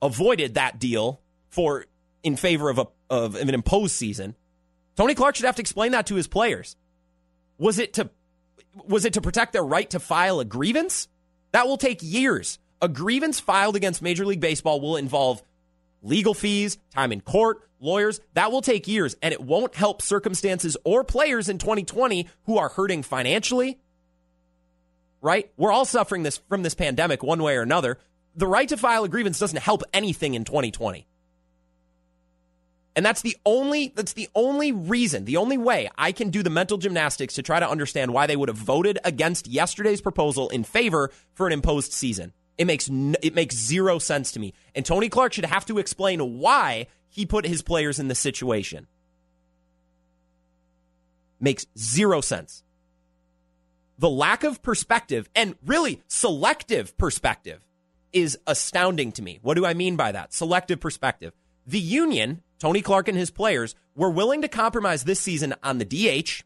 avoided 0.00 0.54
that 0.54 0.78
deal 0.78 1.20
for 1.50 1.86
in 2.22 2.36
favor 2.36 2.70
of 2.70 2.78
a 2.78 2.86
of 3.08 3.36
an 3.36 3.50
imposed 3.50 3.94
season. 3.94 4.34
Tony 4.96 5.14
Clark 5.14 5.36
should 5.36 5.46
have 5.46 5.56
to 5.56 5.62
explain 5.62 5.92
that 5.92 6.06
to 6.06 6.14
his 6.14 6.26
players. 6.26 6.76
Was 7.58 7.78
it 7.78 7.94
to 7.94 8.10
was 8.86 9.04
it 9.04 9.12
to 9.14 9.20
protect 9.20 9.52
their 9.52 9.64
right 9.64 9.88
to 9.90 10.00
file 10.00 10.40
a 10.40 10.44
grievance? 10.44 11.08
That 11.52 11.66
will 11.66 11.76
take 11.76 12.00
years. 12.02 12.58
A 12.82 12.88
grievance 12.88 13.40
filed 13.40 13.76
against 13.76 14.02
Major 14.02 14.26
League 14.26 14.40
Baseball 14.40 14.80
will 14.80 14.96
involve 14.96 15.42
legal 16.02 16.34
fees, 16.34 16.78
time 16.90 17.12
in 17.12 17.20
court, 17.20 17.68
lawyers. 17.80 18.20
That 18.34 18.52
will 18.52 18.62
take 18.62 18.86
years, 18.86 19.16
and 19.22 19.32
it 19.32 19.40
won't 19.40 19.74
help 19.74 20.02
circumstances 20.02 20.76
or 20.84 21.04
players 21.04 21.48
in 21.48 21.58
2020 21.58 22.28
who 22.44 22.58
are 22.58 22.68
hurting 22.68 23.02
financially. 23.02 23.78
Right? 25.22 25.50
We're 25.56 25.72
all 25.72 25.86
suffering 25.86 26.22
this 26.22 26.38
from 26.48 26.62
this 26.62 26.74
pandemic 26.74 27.22
one 27.22 27.42
way 27.42 27.56
or 27.56 27.62
another. 27.62 27.98
The 28.34 28.46
right 28.46 28.68
to 28.68 28.76
file 28.76 29.04
a 29.04 29.08
grievance 29.08 29.38
doesn't 29.38 29.60
help 29.60 29.82
anything 29.92 30.34
in 30.34 30.44
2020. 30.44 31.06
And 32.94 33.04
that's 33.04 33.22
the 33.22 33.36
only 33.44 33.92
that's 33.94 34.14
the 34.14 34.28
only 34.34 34.72
reason, 34.72 35.26
the 35.26 35.36
only 35.36 35.58
way 35.58 35.90
I 35.98 36.12
can 36.12 36.30
do 36.30 36.42
the 36.42 36.50
mental 36.50 36.78
gymnastics 36.78 37.34
to 37.34 37.42
try 37.42 37.60
to 37.60 37.68
understand 37.68 38.12
why 38.12 38.26
they 38.26 38.36
would 38.36 38.48
have 38.48 38.56
voted 38.56 38.98
against 39.04 39.46
yesterday's 39.46 40.00
proposal 40.00 40.48
in 40.48 40.64
favor 40.64 41.10
for 41.34 41.46
an 41.46 41.52
imposed 41.52 41.92
season. 41.92 42.32
It 42.58 42.66
makes 42.66 42.88
it 42.88 43.34
makes 43.34 43.54
zero 43.54 43.98
sense 43.98 44.32
to 44.32 44.40
me. 44.40 44.54
And 44.74 44.84
Tony 44.84 45.08
Clark 45.08 45.32
should 45.32 45.44
have 45.44 45.66
to 45.66 45.78
explain 45.78 46.38
why 46.38 46.86
he 47.08 47.26
put 47.26 47.46
his 47.46 47.62
players 47.62 47.98
in 47.98 48.08
this 48.08 48.18
situation. 48.18 48.86
Makes 51.38 51.66
zero 51.76 52.20
sense. 52.20 52.62
The 53.98 54.10
lack 54.10 54.44
of 54.44 54.62
perspective 54.62 55.28
and 55.34 55.56
really 55.64 56.02
selective 56.08 56.96
perspective 56.98 57.60
is 58.12 58.38
astounding 58.46 59.12
to 59.12 59.22
me. 59.22 59.38
What 59.42 59.54
do 59.54 59.66
I 59.66 59.74
mean 59.74 59.96
by 59.96 60.12
that? 60.12 60.32
Selective 60.32 60.80
perspective. 60.80 61.32
The 61.66 61.80
union, 61.80 62.42
Tony 62.58 62.80
Clark 62.80 63.08
and 63.08 63.18
his 63.18 63.30
players, 63.30 63.74
were 63.94 64.10
willing 64.10 64.42
to 64.42 64.48
compromise 64.48 65.04
this 65.04 65.20
season 65.20 65.54
on 65.62 65.78
the 65.78 65.84
DH, 65.84 66.42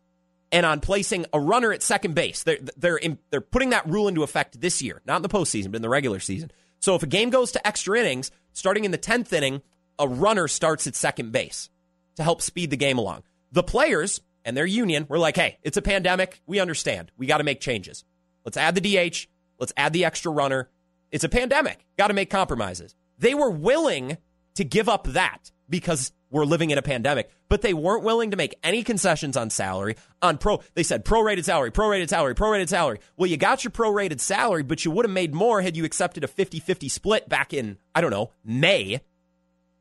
and 0.52 0.66
on 0.66 0.80
placing 0.80 1.26
a 1.32 1.40
runner 1.40 1.72
at 1.72 1.82
second 1.82 2.14
base. 2.14 2.42
They're 2.42 2.58
they're 2.76 2.96
in, 2.96 3.18
they're 3.30 3.40
putting 3.40 3.70
that 3.70 3.88
rule 3.88 4.08
into 4.08 4.22
effect 4.22 4.60
this 4.60 4.82
year, 4.82 5.00
not 5.04 5.16
in 5.16 5.22
the 5.22 5.28
postseason, 5.28 5.66
but 5.66 5.76
in 5.76 5.82
the 5.82 5.88
regular 5.88 6.20
season. 6.20 6.50
So 6.80 6.94
if 6.94 7.02
a 7.02 7.06
game 7.06 7.30
goes 7.30 7.52
to 7.52 7.66
extra 7.66 7.98
innings, 7.98 8.30
starting 8.52 8.84
in 8.84 8.90
the 8.90 8.98
tenth 8.98 9.32
inning, 9.32 9.62
a 9.98 10.08
runner 10.08 10.48
starts 10.48 10.86
at 10.86 10.96
second 10.96 11.32
base 11.32 11.68
to 12.16 12.22
help 12.22 12.42
speed 12.42 12.70
the 12.70 12.76
game 12.76 12.98
along. 12.98 13.22
The 13.52 13.62
players 13.62 14.20
and 14.44 14.56
their 14.56 14.66
union 14.66 15.06
were 15.08 15.18
like, 15.18 15.36
"Hey, 15.36 15.58
it's 15.62 15.76
a 15.76 15.82
pandemic. 15.82 16.40
We 16.46 16.58
understand. 16.58 17.12
We 17.16 17.26
got 17.26 17.38
to 17.38 17.44
make 17.44 17.60
changes. 17.60 18.04
Let's 18.44 18.56
add 18.56 18.74
the 18.74 18.80
DH. 18.80 19.26
Let's 19.58 19.72
add 19.76 19.92
the 19.92 20.04
extra 20.04 20.32
runner. 20.32 20.70
It's 21.10 21.24
a 21.24 21.28
pandemic. 21.28 21.84
Got 21.98 22.08
to 22.08 22.14
make 22.14 22.30
compromises." 22.30 22.94
They 23.18 23.34
were 23.34 23.50
willing 23.50 24.16
to 24.54 24.64
give 24.64 24.88
up 24.88 25.06
that 25.08 25.50
because 25.68 26.12
we're 26.30 26.44
living 26.44 26.70
in 26.70 26.78
a 26.78 26.82
pandemic, 26.82 27.30
but 27.48 27.62
they 27.62 27.74
weren't 27.74 28.04
willing 28.04 28.30
to 28.30 28.36
make 28.36 28.54
any 28.62 28.82
concessions 28.82 29.36
on 29.36 29.50
salary. 29.50 29.96
On 30.22 30.38
pro, 30.38 30.60
they 30.74 30.82
said 30.82 31.04
prorated 31.04 31.44
salary, 31.44 31.70
prorated 31.70 32.08
salary, 32.08 32.34
prorated 32.34 32.68
salary. 32.68 33.00
Well, 33.16 33.28
you 33.28 33.36
got 33.36 33.64
your 33.64 33.72
prorated 33.72 34.20
salary, 34.20 34.62
but 34.62 34.84
you 34.84 34.90
would 34.90 35.04
have 35.04 35.12
made 35.12 35.34
more 35.34 35.60
had 35.60 35.76
you 35.76 35.84
accepted 35.84 36.24
a 36.24 36.28
50 36.28 36.60
50 36.60 36.88
split 36.88 37.28
back 37.28 37.52
in, 37.52 37.78
I 37.94 38.00
don't 38.00 38.10
know, 38.10 38.30
May, 38.44 39.00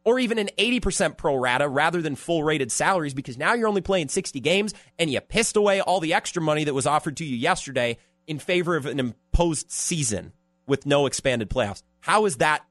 or 0.03 0.19
even 0.19 0.39
an 0.39 0.49
80% 0.57 1.17
pro 1.17 1.35
rata 1.35 1.67
rather 1.67 2.01
than 2.01 2.15
full 2.15 2.43
rated 2.43 2.71
salaries 2.71 3.13
because 3.13 3.37
now 3.37 3.53
you're 3.53 3.67
only 3.67 3.81
playing 3.81 4.07
60 4.07 4.39
games 4.39 4.73
and 4.97 5.09
you 5.09 5.21
pissed 5.21 5.55
away 5.55 5.81
all 5.81 5.99
the 5.99 6.13
extra 6.13 6.41
money 6.41 6.63
that 6.63 6.73
was 6.73 6.87
offered 6.87 7.17
to 7.17 7.25
you 7.25 7.35
yesterday 7.35 7.97
in 8.25 8.39
favor 8.39 8.75
of 8.75 8.85
an 8.85 8.99
imposed 8.99 9.71
season 9.71 10.33
with 10.65 10.85
no 10.85 11.05
expanded 11.05 11.49
playoffs. 11.49 11.83
How 11.99 12.25
is 12.25 12.37
that 12.37 12.65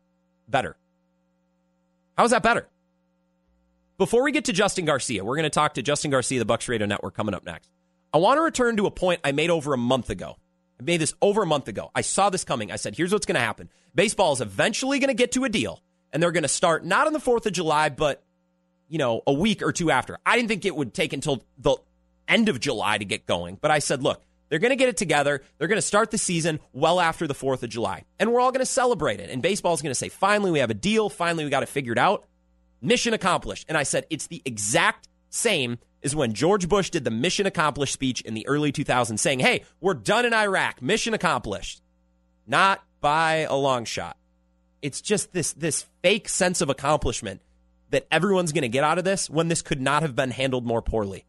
better? 0.49 0.77
How 2.17 2.25
is 2.25 2.31
that 2.31 2.43
better? 2.43 2.69
Before 3.99 4.23
we 4.23 4.31
get 4.31 4.45
to 4.45 4.53
Justin 4.53 4.85
Garcia, 4.85 5.25
we're 5.25 5.35
going 5.35 5.43
to 5.43 5.51
talk 5.51 5.75
to 5.75 5.83
Justin 5.83 6.13
Garcia, 6.13 6.39
the 6.39 6.45
Bucks 6.45 6.69
Radio 6.69 6.87
Network, 6.87 7.17
coming 7.17 7.35
up 7.35 7.45
next. 7.45 7.69
I 8.15 8.19
want 8.19 8.39
to 8.39 8.43
return 8.43 8.77
to 8.77 8.87
a 8.87 8.93
point 8.93 9.21
I 9.25 9.33
made 9.33 9.51
over 9.51 9.75
a 9.75 9.77
month 9.77 10.09
ago. 10.09 10.37
I 10.79 10.85
made 10.85 11.01
this 11.01 11.15
over 11.21 11.43
a 11.43 11.47
month 11.47 11.67
ago. 11.67 11.91
I 11.97 12.03
saw 12.03 12.31
this 12.31 12.45
coming. 12.45 12.71
I 12.71 12.77
said, 12.77 12.97
here's 12.97 13.13
what's 13.13 13.27
going 13.27 13.35
to 13.35 13.41
happen. 13.41 13.69
Baseball 13.97 14.33
is 14.33 14.41
eventually 14.41 15.01
going 15.01 15.09
to 15.09 15.15
get 15.15 15.33
to 15.33 15.43
a 15.43 15.49
deal, 15.49 15.83
and 16.13 16.23
they're 16.23 16.31
going 16.31 16.45
to 16.45 16.49
start 16.49 16.85
not 16.85 17.09
on 17.09 17.13
the 17.13 17.19
4th 17.19 17.47
of 17.47 17.53
July, 17.53 17.89
but, 17.89 18.23
you 18.89 18.99
know, 18.99 19.21
a 19.27 19.33
week 19.33 19.63
or 19.63 19.73
two 19.73 19.91
after. 19.91 20.17
I 20.25 20.37
didn't 20.37 20.49
think 20.49 20.65
it 20.65 20.77
would 20.77 20.95
take 20.95 21.13
until 21.13 21.43
the 21.59 21.79
end 22.29 22.49
of 22.49 22.61
July 22.61 22.99
to 22.99 23.05
get 23.05 23.27
going, 23.27 23.59
but 23.61 23.73
I 23.73 23.81
said, 23.81 24.05
look, 24.05 24.23
they're 24.49 24.61
going 24.61 24.71
to 24.71 24.77
get 24.77 24.89
it 24.89 24.97
together. 24.97 25.43
They're 25.59 25.67
going 25.67 25.75
to 25.75 25.83
start 25.83 26.13
the 26.13 26.19
season 26.19 26.61
well 26.73 27.01
after 27.01 27.27
the 27.27 27.35
4th 27.35 27.65
of 27.65 27.71
July, 27.71 28.05
and 28.21 28.33
we're 28.33 28.39
all 28.39 28.53
going 28.53 28.61
to 28.61 28.67
celebrate 28.67 29.19
it. 29.19 29.29
And 29.29 29.43
baseball 29.43 29.75
is 29.75 29.83
going 29.83 29.91
to 29.91 29.97
say, 29.97 30.09
finally, 30.09 30.53
we 30.53 30.61
have 30.61 30.71
a 30.71 30.75
deal. 30.75 31.11
Finally, 31.11 31.43
we 31.43 31.51
got 31.51 31.65
it 31.65 31.69
figured 31.69 31.99
out. 31.99 32.29
Mission 32.81 33.15
accomplished. 33.15 33.67
And 33.69 33.77
I 33.77 33.83
said, 33.83 34.07
it's 34.11 34.27
the 34.27 34.43
exact 34.45 35.09
same 35.31 35.79
as 36.03 36.15
when 36.15 36.33
George 36.33 36.69
Bush 36.69 36.91
did 36.91 37.05
the 37.05 37.11
mission 37.11 37.47
accomplished 37.47 37.93
speech 37.93 38.21
in 38.21 38.35
the 38.35 38.47
early 38.47 38.73
2000s, 38.73 39.19
saying, 39.19 39.41
hey, 39.41 39.65
we're 39.81 39.95
done 39.95 40.25
in 40.25 40.33
Iraq. 40.33 40.81
Mission 40.81 41.15
accomplished. 41.15 41.83
Not 42.47 42.83
by 43.01 43.47
a 43.49 43.55
long 43.55 43.85
shot. 43.85 44.17
It's 44.81 45.01
just 45.01 45.33
this, 45.33 45.53
this 45.55 45.87
fake 46.03 46.29
sense 46.29 46.61
of 46.61 46.71
accomplishment 46.71 47.41
that 47.91 48.07
everyone's 48.11 48.53
going 48.53 48.63
to 48.63 48.69
get 48.69 48.85
out 48.85 48.99
of 48.99 49.05
this 49.05 49.29
when 49.29 49.49
this 49.49 49.63
could 49.63 49.81
not 49.81 50.03
have 50.03 50.15
been 50.15 50.31
handled 50.31 50.65
more 50.65 50.83
poorly. 50.83 51.25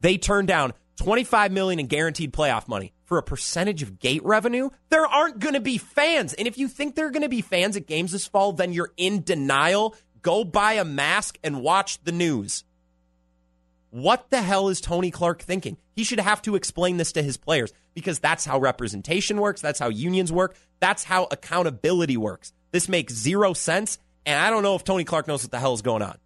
They 0.00 0.18
turned 0.18 0.48
down 0.48 0.72
25 0.96 1.52
million 1.52 1.80
in 1.80 1.86
guaranteed 1.86 2.32
playoff 2.32 2.68
money 2.68 2.92
for 3.04 3.18
a 3.18 3.22
percentage 3.22 3.82
of 3.82 3.98
gate 3.98 4.24
revenue, 4.24 4.70
there 4.88 5.06
aren't 5.06 5.38
going 5.38 5.54
to 5.54 5.60
be 5.60 5.78
fans. 5.78 6.32
And 6.34 6.46
if 6.46 6.58
you 6.58 6.68
think 6.68 6.94
there 6.94 7.06
are 7.06 7.10
going 7.10 7.22
to 7.22 7.28
be 7.28 7.40
fans 7.40 7.76
at 7.76 7.86
games 7.86 8.12
this 8.12 8.26
fall, 8.26 8.52
then 8.52 8.72
you're 8.72 8.92
in 8.96 9.22
denial. 9.22 9.94
Go 10.22 10.44
buy 10.44 10.74
a 10.74 10.84
mask 10.84 11.38
and 11.42 11.62
watch 11.62 12.02
the 12.04 12.12
news. 12.12 12.64
What 13.90 14.30
the 14.30 14.40
hell 14.40 14.68
is 14.68 14.80
Tony 14.80 15.10
Clark 15.10 15.42
thinking? 15.42 15.76
He 15.94 16.04
should 16.04 16.20
have 16.20 16.40
to 16.42 16.54
explain 16.54 16.96
this 16.96 17.12
to 17.12 17.22
his 17.22 17.36
players 17.36 17.72
because 17.92 18.18
that's 18.18 18.46
how 18.46 18.58
representation 18.58 19.38
works. 19.38 19.60
That's 19.60 19.78
how 19.78 19.88
unions 19.88 20.32
work. 20.32 20.56
That's 20.80 21.04
how 21.04 21.28
accountability 21.30 22.16
works. 22.16 22.54
This 22.70 22.88
makes 22.88 23.12
zero 23.12 23.52
sense. 23.52 23.98
And 24.24 24.38
I 24.38 24.48
don't 24.48 24.62
know 24.62 24.76
if 24.76 24.84
Tony 24.84 25.04
Clark 25.04 25.28
knows 25.28 25.42
what 25.42 25.50
the 25.50 25.58
hell 25.58 25.74
is 25.74 25.82
going 25.82 26.00
on. 26.00 26.16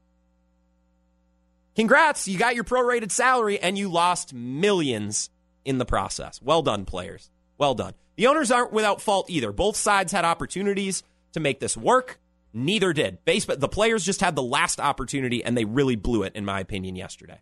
Congrats, 1.77 2.27
you 2.27 2.39
got 2.39 2.55
your 2.55 2.65
prorated 2.65 3.11
salary 3.11 3.61
and 3.61 3.77
you 3.77 3.91
lost 3.91 4.33
millions 4.33 5.29
in 5.65 5.77
the 5.77 5.85
process. 5.85 6.41
Well 6.43 6.63
done, 6.63 6.87
players. 6.87 7.31
Well 7.59 7.75
done. 7.75 7.93
The 8.17 8.29
owners 8.29 8.51
aren't 8.51 8.73
without 8.73 9.03
fault 9.03 9.29
either. 9.29 9.53
Both 9.53 9.77
sides 9.77 10.11
had 10.11 10.25
opportunities 10.25 11.03
to 11.33 11.41
make 11.41 11.61
this 11.61 11.77
work. 11.77 12.19
Neither 12.55 12.95
did. 12.95 13.23
Baseball, 13.27 13.59
the 13.59 13.69
players 13.69 14.07
just 14.07 14.23
had 14.23 14.35
the 14.35 14.43
last 14.43 14.81
opportunity 14.81 15.45
and 15.45 15.55
they 15.55 15.67
really 15.67 15.97
blew 15.97 16.23
it, 16.23 16.35
in 16.35 16.47
my 16.47 16.61
opinion, 16.61 16.97
yesterday. 16.97 17.41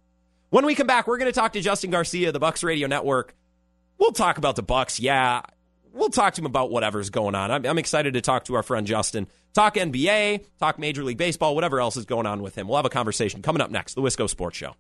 When 0.51 0.67
we 0.67 0.75
come 0.75 0.89
back, 0.89 1.07
we're 1.07 1.19
going 1.19 1.33
to 1.33 1.41
talk 1.41 1.53
to 1.53 1.61
Justin 1.61 1.91
Garcia, 1.91 2.33
the 2.33 2.41
Bucks 2.41 2.65
Radio 2.65 2.89
Network. 2.89 3.37
We'll 3.99 4.11
talk 4.11 4.39
about 4.39 4.57
the 4.57 4.65
Bucks. 4.65 4.99
Yeah, 4.99 5.43
we'll 5.95 6.11
talk 6.11 6.35
to 6.35 6.41
him 6.41 6.47
about 6.47 6.71
whatever's 6.71 7.11
going 7.11 7.35
on. 7.35 7.51
I'm, 7.51 7.65
I'm, 7.65 7.79
excited 7.79 8.15
to 8.15 8.21
talk 8.21 8.45
to 8.47 8.55
our 8.55 8.63
friend 8.63 8.87
Justin. 8.87 9.27
Talk 9.55 9.77
NBA, 9.77 10.45
talk 10.59 10.79
Major 10.79 11.05
League 11.05 11.17
Baseball, 11.17 11.55
whatever 11.55 11.81
else 11.81 11.97
is 11.97 12.05
going 12.05 12.27
on 12.27 12.43
with 12.43 12.57
him. 12.57 12.67
We'll 12.67 12.77
have 12.77 12.87
a 12.87 12.91
conversation 12.91 13.41
coming 13.41 13.63
up 13.63 13.71
next. 13.71 13.95
The 13.95 14.03
Wisco 14.03 14.29
Sports 14.29 14.57
Show. 14.57 14.75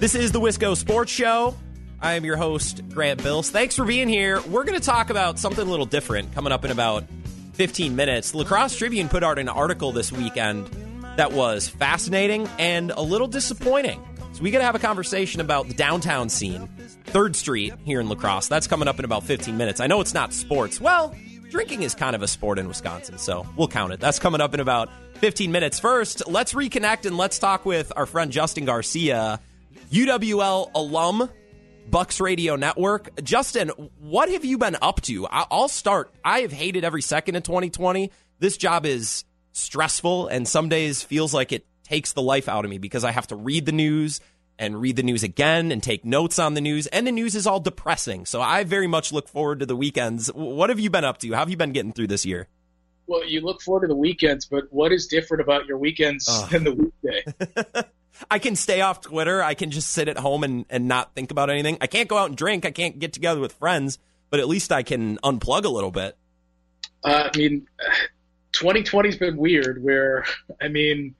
This 0.00 0.16
is 0.16 0.32
the 0.32 0.40
Wisco 0.40 0.76
Sports 0.76 1.12
Show. 1.12 1.54
I 2.00 2.14
am 2.14 2.24
your 2.24 2.36
host, 2.36 2.82
Grant 2.88 3.22
Bills. 3.22 3.50
Thanks 3.50 3.76
for 3.76 3.84
being 3.84 4.08
here. 4.08 4.40
We're 4.40 4.64
going 4.64 4.78
to 4.78 4.84
talk 4.84 5.10
about 5.10 5.38
something 5.38 5.64
a 5.64 5.70
little 5.70 5.86
different 5.86 6.34
coming 6.34 6.52
up 6.52 6.64
in 6.64 6.72
about 6.72 7.04
15 7.52 7.94
minutes. 7.94 8.34
La 8.34 8.42
Crosse 8.42 8.76
Tribune 8.76 9.08
put 9.08 9.22
out 9.22 9.38
an 9.38 9.48
article 9.48 9.92
this 9.92 10.10
weekend 10.10 10.68
that 11.16 11.32
was 11.32 11.68
fascinating 11.68 12.48
and 12.58 12.90
a 12.90 13.02
little 13.02 13.28
disappointing. 13.28 14.02
So 14.32 14.42
we 14.42 14.50
got 14.50 14.58
to 14.60 14.64
have 14.64 14.74
a 14.74 14.78
conversation 14.78 15.40
about 15.40 15.68
the 15.68 15.74
downtown 15.74 16.28
scene, 16.30 16.68
Third 17.04 17.36
Street 17.36 17.74
here 17.84 18.00
in 18.00 18.08
La 18.08 18.14
Crosse. 18.14 18.48
That's 18.48 18.66
coming 18.66 18.88
up 18.88 18.98
in 18.98 19.04
about 19.04 19.24
15 19.24 19.56
minutes. 19.56 19.80
I 19.80 19.86
know 19.86 20.00
it's 20.00 20.14
not 20.14 20.32
sports. 20.32 20.80
Well, 20.80 21.14
drinking 21.50 21.82
is 21.82 21.94
kind 21.94 22.16
of 22.16 22.22
a 22.22 22.28
sport 22.28 22.58
in 22.58 22.66
Wisconsin, 22.66 23.18
so 23.18 23.46
we'll 23.56 23.68
count 23.68 23.92
it. 23.92 24.00
That's 24.00 24.18
coming 24.18 24.40
up 24.40 24.54
in 24.54 24.60
about 24.60 24.88
15 25.16 25.52
minutes. 25.52 25.78
First, 25.78 26.26
let's 26.28 26.54
reconnect 26.54 27.04
and 27.04 27.18
let's 27.18 27.38
talk 27.38 27.66
with 27.66 27.92
our 27.94 28.06
friend 28.06 28.32
Justin 28.32 28.64
Garcia, 28.64 29.38
UWL 29.92 30.70
alum, 30.74 31.28
Bucks 31.90 32.18
Radio 32.18 32.56
Network. 32.56 33.22
Justin, 33.22 33.68
what 34.00 34.30
have 34.30 34.46
you 34.46 34.56
been 34.56 34.78
up 34.80 35.02
to? 35.02 35.26
I'll 35.26 35.68
start. 35.68 36.10
I 36.24 36.40
have 36.40 36.52
hated 36.52 36.84
every 36.84 37.02
second 37.02 37.36
of 37.36 37.42
2020. 37.42 38.10
This 38.38 38.56
job 38.56 38.86
is 38.86 39.24
stressful 39.52 40.28
and 40.28 40.48
some 40.48 40.68
days 40.68 41.02
feels 41.02 41.32
like 41.32 41.52
it 41.52 41.66
takes 41.84 42.12
the 42.12 42.22
life 42.22 42.48
out 42.48 42.64
of 42.64 42.70
me 42.70 42.78
because 42.78 43.04
I 43.04 43.10
have 43.10 43.26
to 43.28 43.36
read 43.36 43.66
the 43.66 43.72
news 43.72 44.20
and 44.58 44.80
read 44.80 44.96
the 44.96 45.02
news 45.02 45.22
again 45.22 45.72
and 45.72 45.82
take 45.82 46.04
notes 46.04 46.38
on 46.38 46.54
the 46.54 46.60
news 46.60 46.86
and 46.88 47.06
the 47.06 47.12
news 47.12 47.34
is 47.34 47.46
all 47.46 47.60
depressing. 47.60 48.26
So 48.26 48.40
I 48.40 48.64
very 48.64 48.86
much 48.86 49.12
look 49.12 49.28
forward 49.28 49.60
to 49.60 49.66
the 49.66 49.76
weekends. 49.76 50.28
What 50.28 50.70
have 50.70 50.80
you 50.80 50.90
been 50.90 51.04
up 51.04 51.18
to? 51.18 51.32
How 51.32 51.40
have 51.40 51.50
you 51.50 51.56
been 51.56 51.72
getting 51.72 51.92
through 51.92 52.08
this 52.08 52.24
year? 52.24 52.48
Well, 53.06 53.26
you 53.26 53.40
look 53.40 53.60
forward 53.60 53.82
to 53.82 53.88
the 53.88 53.96
weekends, 53.96 54.46
but 54.46 54.72
what 54.72 54.92
is 54.92 55.06
different 55.06 55.42
about 55.42 55.66
your 55.66 55.76
weekends 55.76 56.26
oh. 56.30 56.48
than 56.50 56.64
the 56.64 56.72
weekday? 56.72 57.82
I 58.30 58.38
can 58.38 58.56
stay 58.56 58.80
off 58.80 59.00
Twitter. 59.00 59.42
I 59.42 59.54
can 59.54 59.70
just 59.70 59.88
sit 59.88 60.08
at 60.08 60.16
home 60.16 60.44
and, 60.44 60.64
and 60.70 60.86
not 60.86 61.14
think 61.14 61.30
about 61.30 61.50
anything. 61.50 61.78
I 61.80 61.86
can't 61.86 62.08
go 62.08 62.16
out 62.16 62.28
and 62.28 62.36
drink. 62.36 62.64
I 62.64 62.70
can't 62.70 62.98
get 62.98 63.12
together 63.12 63.40
with 63.40 63.52
friends, 63.52 63.98
but 64.30 64.40
at 64.40 64.48
least 64.48 64.70
I 64.70 64.82
can 64.82 65.18
unplug 65.18 65.64
a 65.64 65.68
little 65.68 65.90
bit. 65.90 66.16
Uh, 67.04 67.28
I 67.32 67.36
mean, 67.36 67.66
2020's 68.62 69.16
been 69.16 69.36
weird. 69.36 69.82
Where 69.82 70.24
I 70.60 70.68
mean, 70.68 71.14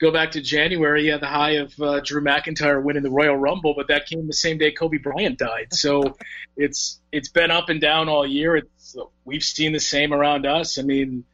go 0.00 0.10
back 0.10 0.32
to 0.32 0.40
January, 0.40 1.06
you 1.06 1.12
had 1.12 1.20
the 1.20 1.26
high 1.26 1.52
of 1.52 1.80
uh, 1.80 2.00
Drew 2.00 2.22
McIntyre 2.22 2.82
winning 2.82 3.02
the 3.02 3.10
Royal 3.10 3.36
Rumble, 3.36 3.74
but 3.76 3.88
that 3.88 4.06
came 4.06 4.26
the 4.26 4.32
same 4.32 4.58
day 4.58 4.72
Kobe 4.72 4.98
Bryant 4.98 5.38
died. 5.38 5.68
So 5.72 6.16
it's 6.56 7.00
it's 7.12 7.28
been 7.28 7.50
up 7.50 7.68
and 7.68 7.80
down 7.80 8.08
all 8.08 8.26
year. 8.26 8.56
It's 8.56 8.96
we've 9.24 9.42
seen 9.42 9.72
the 9.72 9.80
same 9.80 10.12
around 10.12 10.46
us. 10.46 10.78
I 10.78 10.82
mean, 10.82 11.24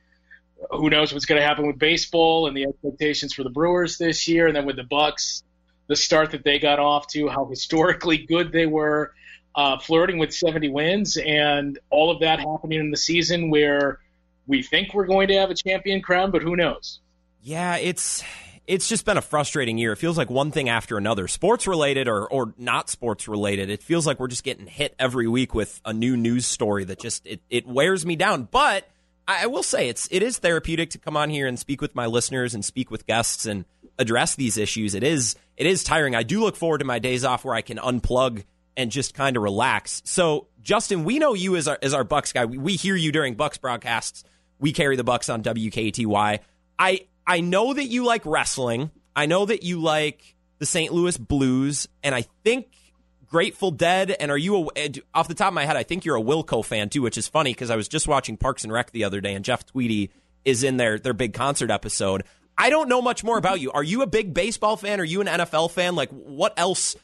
who 0.71 0.91
knows 0.91 1.13
what's 1.13 1.27
going 1.27 1.41
to 1.41 1.47
happen 1.47 1.67
with 1.67 1.79
baseball 1.79 2.47
and 2.47 2.57
the 2.57 2.65
expectations 2.65 3.35
for 3.35 3.43
the 3.43 3.51
Brewers 3.51 3.99
this 3.99 4.29
year, 4.29 4.47
and 4.47 4.57
then 4.57 4.67
with 4.67 4.77
the 4.77 4.85
Bucks, 4.85 5.43
the 5.87 5.97
start 5.97 6.33
that 6.33 6.45
they 6.45 6.59
got 6.59 6.79
off 6.79 7.07
to, 7.09 7.29
how 7.29 7.47
historically 7.47 8.19
good 8.19 8.53
they 8.53 8.67
were, 8.67 9.13
uh, 9.55 9.79
flirting 9.79 10.19
with 10.19 10.33
70 10.33 10.69
wins, 10.71 11.17
and 11.17 11.79
all 11.91 12.11
of 12.11 12.21
that 12.21 12.41
happening 12.41 12.81
in 12.81 12.91
the 12.91 12.97
season 12.97 13.51
where 13.51 14.01
we 14.47 14.63
think 14.63 14.95
we're 14.95 15.07
going 15.07 15.29
to 15.29 15.35
have 15.35 15.51
a 15.51 15.55
champion 15.55 16.01
crown, 16.03 16.31
but 16.31 16.43
who 16.43 16.57
knows? 16.57 17.01
Yeah, 17.43 17.77
it's 17.77 18.23
it's 18.67 18.89
just 18.89 19.05
been 19.05 19.19
a 19.19 19.23
frustrating 19.23 19.77
year. 19.77 19.93
It 19.93 19.97
feels 19.97 20.17
like 20.17 20.31
one 20.31 20.51
thing 20.51 20.69
after 20.69 20.97
another, 20.97 21.29
sports 21.29 21.67
related 21.67 22.09
or 22.09 22.27
or 22.27 22.55
not 22.57 22.89
sports 22.89 23.29
related. 23.29 23.71
It 23.71 23.83
feels 23.83 24.07
like 24.07 24.19
we're 24.19 24.29
just 24.29 24.45
getting 24.45 24.67
hit 24.67 24.95
every 24.99 25.29
week 25.29 25.55
with 25.55 25.81
a 25.85 25.93
new 25.93 26.17
news 26.17 26.47
story 26.47 26.85
that 26.85 26.99
just 26.99 27.27
it, 27.27 27.41
it 27.51 27.67
wears 27.67 28.07
me 28.07 28.17
down. 28.17 28.49
But 28.51 28.89
I 29.27 29.47
will 29.47 29.63
say 29.63 29.89
it's 29.89 30.09
it 30.11 30.23
is 30.23 30.39
therapeutic 30.39 30.91
to 30.91 30.99
come 30.99 31.17
on 31.17 31.31
here 31.31 31.47
and 31.47 31.59
speak 31.59 31.81
with 31.81 31.95
my 31.95 32.07
listeners 32.07 32.55
and 32.55 32.65
speak 32.65 32.91
with 32.91 33.07
guests 33.07 33.47
and 33.47 33.65
address 33.99 34.35
these 34.35 34.59
issues. 34.59 34.95
It 34.95 35.03
is 35.03 35.37
it 35.57 35.67
is 35.67 35.85
tiring. 35.85 36.15
I 36.15 36.23
do 36.23 36.41
look 36.41 36.57
forward 36.57 36.79
to 36.79 36.85
my 36.85 36.99
days 36.99 37.25
off 37.25 37.45
where 37.45 37.55
I 37.55 37.63
can 37.63 37.79
unplug 37.79 38.45
and 38.77 38.91
just 38.91 39.15
kind 39.15 39.37
of 39.37 39.43
relax. 39.43 40.03
So, 40.05 40.49
Justin, 40.63 41.05
we 41.05 41.19
know 41.19 41.35
you 41.35 41.57
as 41.57 41.69
our 41.69 41.79
as 41.83 41.95
our 41.95 42.05
Bucks 42.05 42.33
guy. 42.33 42.45
We, 42.45 42.59
we 42.59 42.77
hear 42.77 42.97
you 42.97 43.13
during 43.13 43.35
Bucks 43.35 43.59
broadcasts. 43.59 44.25
We 44.59 44.73
carry 44.73 44.97
the 44.97 45.05
Bucks 45.05 45.29
on 45.29 45.43
WKTY. 45.43 46.41
I 46.79 47.01
I 47.27 47.41
know 47.41 47.73
that 47.73 47.85
you 47.85 48.05
like 48.05 48.25
wrestling. 48.25 48.91
I 49.17 49.27
know 49.27 49.47
that 49.47 49.63
you 49.63 49.81
like 49.81 50.35
the 50.59 50.67
St. 50.67 50.93
Louis 50.93 51.17
Blues, 51.17 51.89
and 52.03 52.15
I 52.15 52.23
think 52.43 52.67
Grateful 53.27 53.71
Dead. 53.71 54.11
And 54.11 54.31
are 54.31 54.39
you 54.39 54.71
a, 54.77 54.93
off 55.15 55.29
the 55.29 55.35
top 55.35 55.49
of 55.49 55.55
my 55.55 55.65
head? 55.65 55.77
I 55.77 55.83
think 55.83 56.05
you're 56.05 56.17
a 56.17 56.23
Wilco 56.23 56.65
fan 56.65 56.89
too, 56.89 57.03
which 57.03 57.19
is 57.19 57.29
funny 57.29 57.53
because 57.53 57.71
I 57.71 57.77
was 57.77 57.89
just 57.89 58.09
watching 58.09 58.37
Parks 58.37 58.65
and 58.65 58.73
Rec 58.73 58.91
the 58.91 59.05
other 59.05 59.21
day, 59.21 59.35
and 59.35 59.45
Jeff 59.45 59.67
Tweedy 59.67 60.11
is 60.45 60.63
in 60.63 60.77
their 60.77 60.99
their 60.99 61.15
big 61.15 61.33
concert 61.33 61.71
episode. 61.71 62.25
I 62.57 62.71
don't 62.71 62.89
know 62.89 63.03
much 63.03 63.25
more 63.25 63.37
about 63.37 63.61
you. 63.61 63.73
Are 63.73 63.83
you 63.83 64.03
a 64.03 64.07
big 64.07 64.33
baseball 64.33 64.77
fan? 64.77 65.01
Are 65.01 65.05
you 65.05 65.21
an 65.21 65.27
NFL 65.27 65.73
fan? 65.73 65.97
Like, 65.97 66.11
what 66.11 66.55
else 66.57 66.95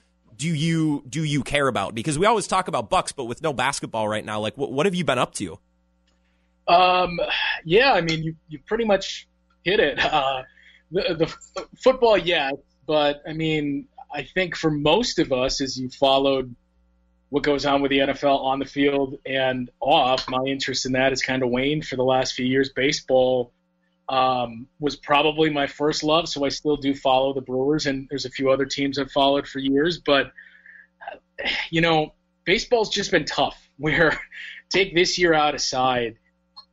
do 0.40 0.48
you 0.48 1.04
do 1.06 1.22
you 1.22 1.42
care 1.42 1.68
about? 1.68 1.94
Because 1.94 2.18
we 2.18 2.24
always 2.24 2.46
talk 2.46 2.66
about 2.66 2.88
Bucks, 2.88 3.12
but 3.12 3.24
with 3.24 3.42
no 3.42 3.52
basketball 3.52 4.08
right 4.08 4.24
now, 4.24 4.40
like, 4.40 4.56
what, 4.56 4.72
what 4.72 4.86
have 4.86 4.94
you 4.94 5.04
been 5.04 5.18
up 5.18 5.34
to? 5.34 5.58
Um, 6.66 7.20
yeah, 7.64 7.92
I 7.92 8.00
mean, 8.00 8.22
you 8.22 8.36
you 8.48 8.58
pretty 8.66 8.86
much 8.86 9.28
hit 9.62 9.78
it. 9.80 10.00
Uh, 10.10 10.42
the, 10.92 11.14
the 11.54 11.66
football, 11.80 12.18
yeah, 12.18 12.50
but 12.84 13.22
I 13.28 13.32
mean, 13.32 13.86
I 14.12 14.24
think 14.24 14.56
for 14.56 14.72
most 14.72 15.20
of 15.20 15.30
us, 15.30 15.60
as 15.60 15.78
you 15.78 15.88
followed 15.88 16.56
what 17.28 17.44
goes 17.44 17.64
on 17.64 17.80
with 17.80 17.90
the 17.90 17.98
NFL 17.98 18.40
on 18.40 18.58
the 18.58 18.64
field 18.64 19.18
and 19.24 19.70
off, 19.78 20.28
my 20.28 20.42
interest 20.46 20.86
in 20.86 20.92
that 20.92 21.12
has 21.12 21.22
kind 21.22 21.44
of 21.44 21.50
waned 21.50 21.86
for 21.86 21.94
the 21.94 22.02
last 22.02 22.32
few 22.32 22.44
years. 22.44 22.70
Baseball 22.70 23.52
um, 24.10 24.66
was 24.80 24.96
probably 24.96 25.50
my 25.50 25.68
first 25.68 26.02
love, 26.02 26.28
so 26.28 26.44
I 26.44 26.48
still 26.48 26.76
do 26.76 26.94
follow 26.94 27.32
the 27.32 27.40
Brewers, 27.40 27.86
and 27.86 28.08
there's 28.10 28.24
a 28.24 28.30
few 28.30 28.50
other 28.50 28.66
teams 28.66 28.98
I've 28.98 29.12
followed 29.12 29.46
for 29.46 29.60
years. 29.60 29.98
But 29.98 30.32
you 31.70 31.80
know, 31.80 32.12
baseball's 32.44 32.90
just 32.90 33.10
been 33.10 33.24
tough. 33.24 33.56
Where 33.78 34.20
take 34.68 34.94
this 34.94 35.16
year 35.16 35.32
out 35.32 35.54
aside, 35.54 36.18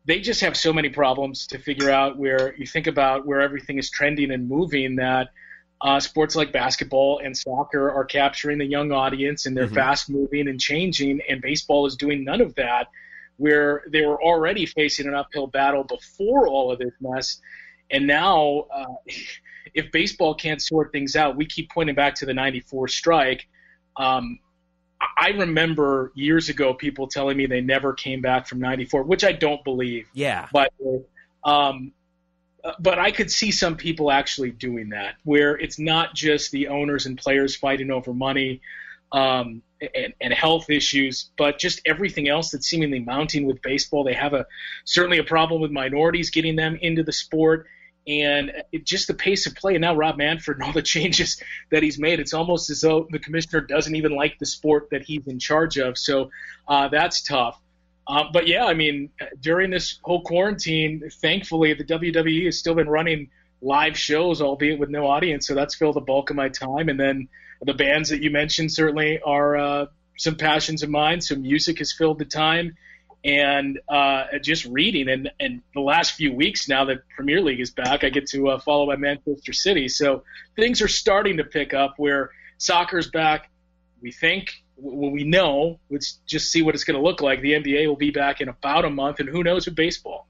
they 0.05 0.19
just 0.19 0.41
have 0.41 0.57
so 0.57 0.73
many 0.73 0.89
problems 0.89 1.47
to 1.47 1.59
figure 1.59 1.89
out. 1.89 2.17
Where 2.17 2.53
you 2.57 2.65
think 2.65 2.87
about 2.87 3.25
where 3.25 3.39
everything 3.39 3.77
is 3.77 3.89
trending 3.89 4.31
and 4.31 4.49
moving, 4.49 4.97
that 4.97 5.29
uh, 5.79 5.99
sports 5.99 6.35
like 6.35 6.51
basketball 6.51 7.21
and 7.23 7.37
soccer 7.37 7.89
are 7.89 8.03
capturing 8.03 8.57
the 8.57 8.65
young 8.65 8.91
audience, 8.91 9.45
and 9.45 9.55
they're 9.55 9.67
mm-hmm. 9.67 9.75
fast 9.75 10.09
moving 10.09 10.49
and 10.49 10.59
changing, 10.59 11.21
and 11.29 11.41
baseball 11.41 11.85
is 11.85 11.95
doing 11.95 12.25
none 12.25 12.41
of 12.41 12.55
that 12.55 12.87
where 13.37 13.83
they 13.91 14.05
were 14.05 14.21
already 14.21 14.65
facing 14.65 15.07
an 15.07 15.15
uphill 15.15 15.47
battle 15.47 15.83
before 15.83 16.47
all 16.47 16.71
of 16.71 16.79
this 16.79 16.93
mess. 16.99 17.39
And 17.89 18.07
now, 18.07 18.65
uh, 18.73 18.85
if 19.73 19.91
baseball 19.91 20.35
can't 20.35 20.61
sort 20.61 20.91
things 20.91 21.15
out, 21.15 21.35
we 21.35 21.45
keep 21.45 21.69
pointing 21.69 21.95
back 21.95 22.15
to 22.15 22.25
the 22.25 22.33
94 22.33 22.87
strike. 22.87 23.47
Um, 23.95 24.39
I 24.99 25.29
remember 25.29 26.11
years 26.15 26.49
ago 26.49 26.73
people 26.73 27.07
telling 27.07 27.37
me 27.37 27.45
they 27.45 27.61
never 27.61 27.93
came 27.93 28.21
back 28.21 28.47
from 28.47 28.59
94, 28.59 29.03
which 29.03 29.23
I 29.23 29.31
don't 29.31 29.63
believe. 29.63 30.07
Yeah. 30.13 30.47
But, 30.51 30.73
um, 31.43 31.91
but 32.79 32.99
I 32.99 33.11
could 33.11 33.31
see 33.31 33.51
some 33.51 33.75
people 33.77 34.11
actually 34.11 34.51
doing 34.51 34.89
that, 34.89 35.15
where 35.23 35.55
it's 35.57 35.79
not 35.79 36.15
just 36.15 36.51
the 36.51 36.69
owners 36.69 37.05
and 37.05 37.17
players 37.17 37.55
fighting 37.55 37.91
over 37.91 38.13
money. 38.13 38.61
Um, 39.11 39.61
and, 39.79 40.13
and, 40.19 40.33
health 40.33 40.69
issues, 40.69 41.29
but 41.37 41.59
just 41.59 41.81
everything 41.85 42.27
else 42.27 42.51
that's 42.51 42.67
seemingly 42.67 42.99
mounting 42.99 43.45
with 43.45 43.61
baseball. 43.61 44.03
They 44.03 44.13
have 44.13 44.33
a 44.33 44.45
certainly 44.85 45.19
a 45.19 45.23
problem 45.23 45.61
with 45.61 45.71
minorities 45.71 46.31
getting 46.31 46.55
them 46.55 46.77
into 46.81 47.03
the 47.03 47.13
sport, 47.13 47.67
and 48.07 48.51
it, 48.71 48.85
just 48.85 49.07
the 49.07 49.13
pace 49.13 49.45
of 49.45 49.55
play. 49.55 49.75
And 49.75 49.81
now 49.81 49.95
Rob 49.95 50.17
Manfred 50.17 50.57
and 50.57 50.65
all 50.65 50.73
the 50.73 50.81
changes 50.81 51.41
that 51.71 51.83
he's 51.83 51.99
made, 51.99 52.19
it's 52.19 52.33
almost 52.33 52.69
as 52.69 52.81
though 52.81 53.07
the 53.11 53.19
commissioner 53.19 53.61
doesn't 53.61 53.95
even 53.95 54.13
like 54.13 54.39
the 54.39 54.45
sport 54.45 54.89
that 54.91 55.03
he's 55.03 55.27
in 55.27 55.39
charge 55.39 55.77
of. 55.77 55.97
So 55.97 56.31
uh, 56.67 56.87
that's 56.89 57.21
tough. 57.21 57.61
Uh, 58.07 58.23
but 58.31 58.47
yeah, 58.47 58.65
I 58.65 58.73
mean, 58.73 59.09
during 59.41 59.69
this 59.69 59.99
whole 60.01 60.21
quarantine, 60.21 61.09
thankfully 61.21 61.73
the 61.73 61.83
WWE 61.83 62.45
has 62.45 62.57
still 62.57 62.75
been 62.75 62.89
running 62.89 63.29
live 63.61 63.97
shows, 63.97 64.41
albeit 64.41 64.79
with 64.79 64.89
no 64.89 65.07
audience. 65.07 65.45
So 65.45 65.55
that's 65.55 65.75
filled 65.75 65.95
the 65.95 66.01
bulk 66.01 66.29
of 66.29 66.35
my 66.35 66.47
time, 66.47 66.87
and 66.87 66.99
then 66.99 67.27
the 67.61 67.73
bands 67.73 68.09
that 68.09 68.21
you 68.21 68.31
mentioned 68.31 68.71
certainly 68.71 69.19
are 69.21 69.57
uh, 69.57 69.85
some 70.17 70.35
passions 70.35 70.83
of 70.83 70.89
mine. 70.89 71.21
So 71.21 71.35
music 71.35 71.79
has 71.79 71.93
filled 71.93 72.19
the 72.19 72.25
time, 72.25 72.75
and 73.23 73.79
uh, 73.89 74.25
just 74.41 74.65
reading. 74.65 75.09
And, 75.09 75.31
and 75.39 75.61
the 75.73 75.81
last 75.81 76.13
few 76.13 76.33
weeks 76.33 76.67
now 76.67 76.85
that 76.85 77.07
Premier 77.15 77.41
League 77.41 77.59
is 77.59 77.71
back, 77.71 78.03
I 78.03 78.09
get 78.09 78.27
to 78.29 78.49
uh, 78.49 78.59
follow 78.59 78.87
my 78.87 78.95
Manchester 78.95 79.53
City. 79.53 79.87
So 79.87 80.23
things 80.55 80.81
are 80.81 80.87
starting 80.87 81.37
to 81.37 81.43
pick 81.43 81.73
up 81.73 81.95
where 81.97 82.31
soccer's 82.57 83.09
back. 83.09 83.49
We 84.01 84.11
think, 84.11 84.51
well, 84.75 85.11
we 85.11 85.23
know. 85.23 85.79
Let's 85.89 86.19
just 86.27 86.51
see 86.51 86.61
what 86.61 86.75
it's 86.75 86.83
going 86.83 86.97
to 86.97 87.03
look 87.03 87.21
like. 87.21 87.41
The 87.41 87.53
NBA 87.53 87.87
will 87.87 87.95
be 87.95 88.11
back 88.11 88.41
in 88.41 88.49
about 88.49 88.85
a 88.85 88.89
month, 88.89 89.19
and 89.19 89.27
who 89.27 89.43
knows 89.43 89.65
with 89.65 89.75
baseball. 89.75 90.27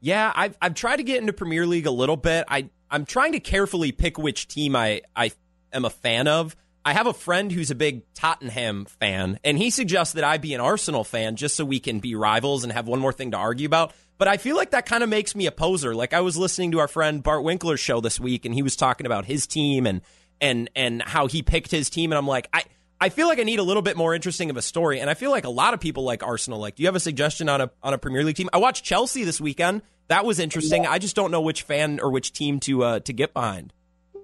Yeah, 0.00 0.32
I've 0.34 0.56
I've 0.60 0.74
tried 0.74 0.96
to 0.96 1.02
get 1.02 1.20
into 1.20 1.32
Premier 1.32 1.66
League 1.66 1.86
a 1.86 1.90
little 1.90 2.16
bit. 2.16 2.44
I 2.48 2.68
I'm 2.90 3.04
trying 3.04 3.32
to 3.32 3.40
carefully 3.40 3.92
pick 3.92 4.18
which 4.18 4.46
team 4.46 4.76
I 4.76 5.02
I 5.16 5.32
am 5.72 5.84
a 5.84 5.90
fan 5.90 6.28
of. 6.28 6.56
I 6.84 6.94
have 6.94 7.06
a 7.06 7.12
friend 7.12 7.52
who's 7.52 7.70
a 7.70 7.74
big 7.74 8.02
Tottenham 8.14 8.86
fan, 8.86 9.38
and 9.44 9.58
he 9.58 9.70
suggests 9.70 10.14
that 10.14 10.24
I 10.24 10.38
be 10.38 10.54
an 10.54 10.60
Arsenal 10.60 11.04
fan 11.04 11.36
just 11.36 11.56
so 11.56 11.64
we 11.64 11.80
can 11.80 11.98
be 11.98 12.14
rivals 12.14 12.64
and 12.64 12.72
have 12.72 12.88
one 12.88 13.00
more 13.00 13.12
thing 13.12 13.32
to 13.32 13.36
argue 13.36 13.66
about. 13.66 13.92
But 14.16 14.28
I 14.28 14.36
feel 14.36 14.56
like 14.56 14.70
that 14.70 14.86
kind 14.86 15.02
of 15.02 15.08
makes 15.08 15.34
me 15.36 15.46
a 15.46 15.52
poser. 15.52 15.94
Like 15.94 16.14
I 16.14 16.20
was 16.20 16.36
listening 16.36 16.72
to 16.72 16.78
our 16.78 16.88
friend 16.88 17.22
Bart 17.22 17.44
Winkler's 17.44 17.80
show 17.80 18.00
this 18.00 18.18
week, 18.18 18.44
and 18.44 18.54
he 18.54 18.62
was 18.62 18.74
talking 18.74 19.06
about 19.06 19.26
his 19.26 19.46
team 19.46 19.86
and 19.86 20.00
and 20.40 20.70
and 20.74 21.02
how 21.02 21.26
he 21.26 21.42
picked 21.42 21.70
his 21.70 21.90
team, 21.90 22.10
and 22.10 22.18
I'm 22.18 22.26
like, 22.26 22.48
I 22.52 22.62
I 23.00 23.10
feel 23.10 23.28
like 23.28 23.38
I 23.38 23.44
need 23.44 23.58
a 23.58 23.62
little 23.64 23.82
bit 23.82 23.96
more 23.96 24.14
interesting 24.14 24.50
of 24.50 24.56
a 24.56 24.62
story, 24.62 25.00
and 25.00 25.08
I 25.08 25.14
feel 25.14 25.30
like 25.30 25.44
a 25.44 25.50
lot 25.50 25.74
of 25.74 25.80
people 25.80 26.02
like 26.02 26.22
Arsenal. 26.22 26.58
Like, 26.58 26.74
do 26.74 26.82
you 26.82 26.88
have 26.88 26.96
a 26.96 27.00
suggestion 27.00 27.48
on 27.48 27.60
a 27.60 27.70
on 27.82 27.94
a 27.94 27.98
Premier 27.98 28.24
League 28.24 28.36
team? 28.36 28.48
I 28.52 28.58
watched 28.58 28.84
Chelsea 28.84 29.24
this 29.24 29.40
weekend. 29.40 29.82
That 30.08 30.24
was 30.24 30.38
interesting. 30.38 30.86
I 30.86 30.98
just 30.98 31.14
don't 31.14 31.30
know 31.30 31.42
which 31.42 31.62
fan 31.62 32.00
or 32.00 32.10
which 32.10 32.32
team 32.32 32.60
to 32.60 32.82
uh, 32.82 33.00
to 33.00 33.12
get 33.12 33.34
behind. 33.34 33.72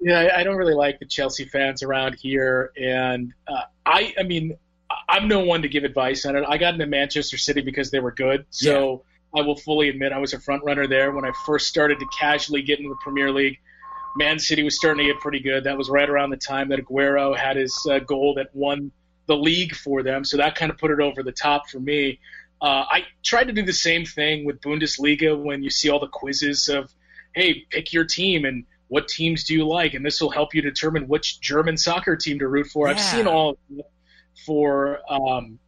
Yeah, 0.04 0.34
I 0.36 0.42
don't 0.42 0.56
really 0.56 0.74
like 0.74 0.98
the 0.98 1.06
Chelsea 1.06 1.46
fans 1.46 1.82
around 1.82 2.16
here, 2.16 2.72
and 2.76 3.32
uh, 3.48 3.62
I, 3.86 4.14
I 4.18 4.22
mean, 4.22 4.54
I'm 5.08 5.28
no 5.28 5.40
one 5.40 5.62
to 5.62 5.68
give 5.68 5.84
advice 5.84 6.26
on 6.26 6.36
it. 6.36 6.44
I 6.46 6.58
got 6.58 6.74
into 6.74 6.84
Manchester 6.84 7.38
City 7.38 7.62
because 7.62 7.90
they 7.90 8.00
were 8.00 8.12
good, 8.12 8.44
so 8.50 9.02
yeah. 9.34 9.40
I 9.40 9.46
will 9.46 9.56
fully 9.56 9.88
admit 9.88 10.12
I 10.12 10.18
was 10.18 10.34
a 10.34 10.38
front 10.38 10.62
runner 10.62 10.86
there 10.86 11.10
when 11.12 11.24
I 11.24 11.32
first 11.46 11.68
started 11.68 12.00
to 12.00 12.06
casually 12.20 12.60
get 12.60 12.80
into 12.80 12.90
the 12.90 12.98
Premier 13.02 13.32
League. 13.32 13.58
Man 14.14 14.38
City 14.38 14.62
was 14.62 14.76
starting 14.76 15.06
to 15.06 15.10
get 15.10 15.22
pretty 15.22 15.40
good. 15.40 15.64
That 15.64 15.78
was 15.78 15.88
right 15.88 16.08
around 16.08 16.28
the 16.28 16.36
time 16.36 16.68
that 16.68 16.80
Aguero 16.80 17.34
had 17.34 17.56
his 17.56 17.74
uh, 17.90 18.00
goal 18.00 18.34
that 18.34 18.54
won 18.54 18.92
the 19.24 19.36
league 19.36 19.74
for 19.74 20.02
them, 20.02 20.22
so 20.22 20.36
that 20.36 20.54
kind 20.54 20.70
of 20.70 20.76
put 20.76 20.90
it 20.90 21.00
over 21.00 21.22
the 21.22 21.32
top 21.32 21.70
for 21.70 21.80
me. 21.80 22.20
Uh, 22.60 22.84
I 22.90 23.06
tried 23.22 23.44
to 23.44 23.54
do 23.54 23.62
the 23.62 23.72
same 23.72 24.04
thing 24.04 24.44
with 24.44 24.60
Bundesliga 24.60 25.42
when 25.42 25.62
you 25.62 25.70
see 25.70 25.88
all 25.88 25.98
the 25.98 26.08
quizzes 26.08 26.68
of, 26.68 26.92
hey, 27.34 27.64
pick 27.70 27.94
your 27.94 28.04
team 28.04 28.44
and 28.44 28.66
what 28.94 29.08
teams 29.08 29.42
do 29.42 29.54
you 29.54 29.66
like, 29.66 29.94
and 29.94 30.06
this 30.06 30.20
will 30.20 30.30
help 30.30 30.54
you 30.54 30.62
determine 30.62 31.08
which 31.08 31.40
German 31.40 31.76
soccer 31.76 32.14
team 32.14 32.38
to 32.38 32.46
root 32.46 32.68
for. 32.68 32.86
Yeah. 32.86 32.94
I've 32.94 33.00
seen 33.00 33.26
all 33.26 33.58
for 34.46 35.00
um, 35.12 35.58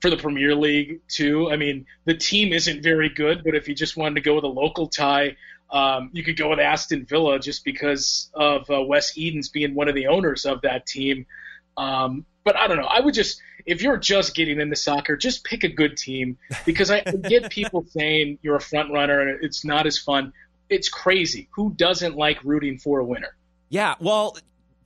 for 0.00 0.10
the 0.10 0.16
Premier 0.16 0.56
League 0.56 1.00
too. 1.06 1.48
I 1.48 1.56
mean, 1.56 1.86
the 2.06 2.14
team 2.14 2.52
isn't 2.52 2.82
very 2.82 3.08
good, 3.08 3.44
but 3.44 3.54
if 3.54 3.68
you 3.68 3.74
just 3.76 3.96
wanted 3.96 4.16
to 4.16 4.20
go 4.22 4.34
with 4.34 4.42
a 4.42 4.48
local 4.48 4.88
tie, 4.88 5.36
um, 5.70 6.10
you 6.12 6.24
could 6.24 6.36
go 6.36 6.50
with 6.50 6.58
Aston 6.58 7.06
Villa 7.06 7.38
just 7.38 7.64
because 7.64 8.32
of 8.34 8.68
uh, 8.68 8.82
Wes 8.82 9.16
Edens 9.16 9.48
being 9.48 9.76
one 9.76 9.88
of 9.88 9.94
the 9.94 10.08
owners 10.08 10.44
of 10.44 10.62
that 10.62 10.84
team. 10.84 11.26
Um, 11.76 12.26
but 12.42 12.56
I 12.56 12.66
don't 12.66 12.78
know. 12.78 12.88
I 12.88 12.98
would 12.98 13.14
just, 13.14 13.40
if 13.64 13.80
you're 13.80 13.96
just 13.96 14.34
getting 14.34 14.60
into 14.60 14.74
soccer, 14.74 15.16
just 15.16 15.44
pick 15.44 15.62
a 15.62 15.68
good 15.68 15.96
team 15.96 16.36
because 16.66 16.90
I 16.90 17.02
get 17.02 17.48
people 17.48 17.86
saying 17.90 18.40
you're 18.42 18.56
a 18.56 18.60
front 18.60 18.92
runner 18.92 19.20
and 19.20 19.44
it's 19.44 19.64
not 19.64 19.86
as 19.86 19.98
fun 19.98 20.32
it's 20.72 20.88
crazy. 20.88 21.48
Who 21.54 21.72
doesn't 21.74 22.16
like 22.16 22.42
rooting 22.44 22.78
for 22.78 22.98
a 22.98 23.04
winner? 23.04 23.36
Yeah, 23.68 23.94
well, 24.00 24.36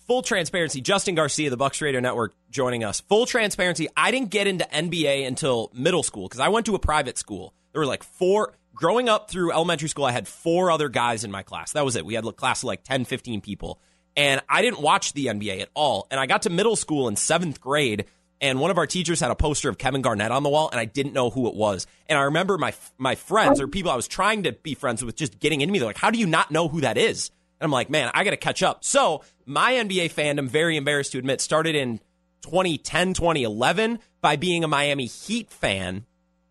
full 0.07 0.23
transparency. 0.23 0.81
Justin 0.81 1.15
Garcia, 1.15 1.51
the 1.51 1.57
Bucks 1.57 1.81
Radio 1.81 2.01
Network, 2.01 2.35
joining 2.51 2.85
us. 2.85 3.01
Full 3.01 3.27
transparency. 3.27 3.89
I 3.97 4.11
didn't 4.11 4.31
get 4.31 4.47
into 4.47 4.65
NBA 4.65 5.27
until 5.27 5.71
middle 5.75 6.03
school 6.03 6.29
because 6.29 6.41
I 6.41 6.49
went 6.49 6.67
to 6.67 6.75
a 6.75 6.79
private 6.79 7.19
school. 7.19 7.55
There 7.73 7.81
were 7.81 7.87
like 7.87 8.03
four. 8.03 8.55
Growing 8.75 9.09
up 9.09 9.31
through 9.31 9.53
elementary 9.53 9.89
school, 9.89 10.05
I 10.05 10.13
had 10.13 10.29
four 10.29 10.71
other 10.71 10.91
guys 10.91 11.25
in 11.25 11.31
my 11.31 11.43
class. 11.43 11.73
That 11.73 11.85
was 11.85 11.97
it. 11.97 12.05
We 12.05 12.13
had 12.13 12.27
a 12.27 12.33
class 12.33 12.63
of 12.63 12.67
like 12.67 12.85
10, 12.85 13.07
15 13.07 13.41
people. 13.41 13.81
And 14.17 14.43
I 14.51 14.61
didn't 14.61 14.81
watch 14.81 15.15
the 15.15 15.27
NBA 15.27 15.63
at 15.63 15.71
all. 15.73 16.07
And 16.11 16.21
I 16.21 16.27
got 16.27 16.43
to 16.43 16.51
middle 16.51 16.77
school 16.77 17.09
in 17.09 17.17
seventh 17.17 17.59
grade 17.59 18.05
and 18.41 18.61
one 18.61 18.71
of 18.71 18.79
our 18.79 18.87
teachers 18.87 19.21
had 19.21 19.31
a 19.31 19.35
poster 19.35 19.69
of 19.69 19.79
Kevin 19.79 20.03
Garnett 20.03 20.31
on 20.31 20.43
the 20.43 20.49
wall, 20.49 20.69
and 20.71 20.79
I 20.79 20.85
didn't 20.85 21.13
know 21.13 21.31
who 21.31 21.49
it 21.49 21.55
was. 21.55 21.87
And 22.09 22.19
I 22.19 22.23
remember 22.23 22.59
my 22.59 22.75
my 22.99 23.15
friends 23.15 23.61
or 23.61 23.69
people 23.69 23.91
I 23.91 23.97
was 23.97 24.09
trying 24.09 24.45
to 24.45 24.53
be 24.53 24.75
friends 24.75 25.05
with 25.05 25.17
just 25.17 25.39
getting 25.39 25.61
into 25.61 25.73
me. 25.73 25.79
They're 25.79 25.89
like, 25.89 25.99
"How 25.99 26.11
do 26.11 26.19
you 26.19 26.27
not 26.27 26.51
know 26.51 26.69
who 26.69 26.83
that 26.83 26.99
is?" 26.99 27.31
And 27.61 27.67
I'm 27.67 27.73
like, 27.73 27.91
"Man, 27.91 28.11
I 28.15 28.25
got 28.25 28.31
to 28.31 28.37
catch 28.37 28.63
up." 28.63 28.85
So 28.85 29.23
my 29.47 29.73
NBA 29.73 30.13
fandom, 30.13 30.49
very 30.49 30.77
embarrassed 30.77 31.13
to 31.13 31.19
admit, 31.19 31.41
started 31.41 31.75
in 31.75 31.99
2010, 32.43 33.15
2011 33.15 33.99
by 34.21 34.37
being 34.37 34.65
a 34.65 34.69
Miami 34.69 35.07
Heat 35.07 35.51
fan 35.51 36.05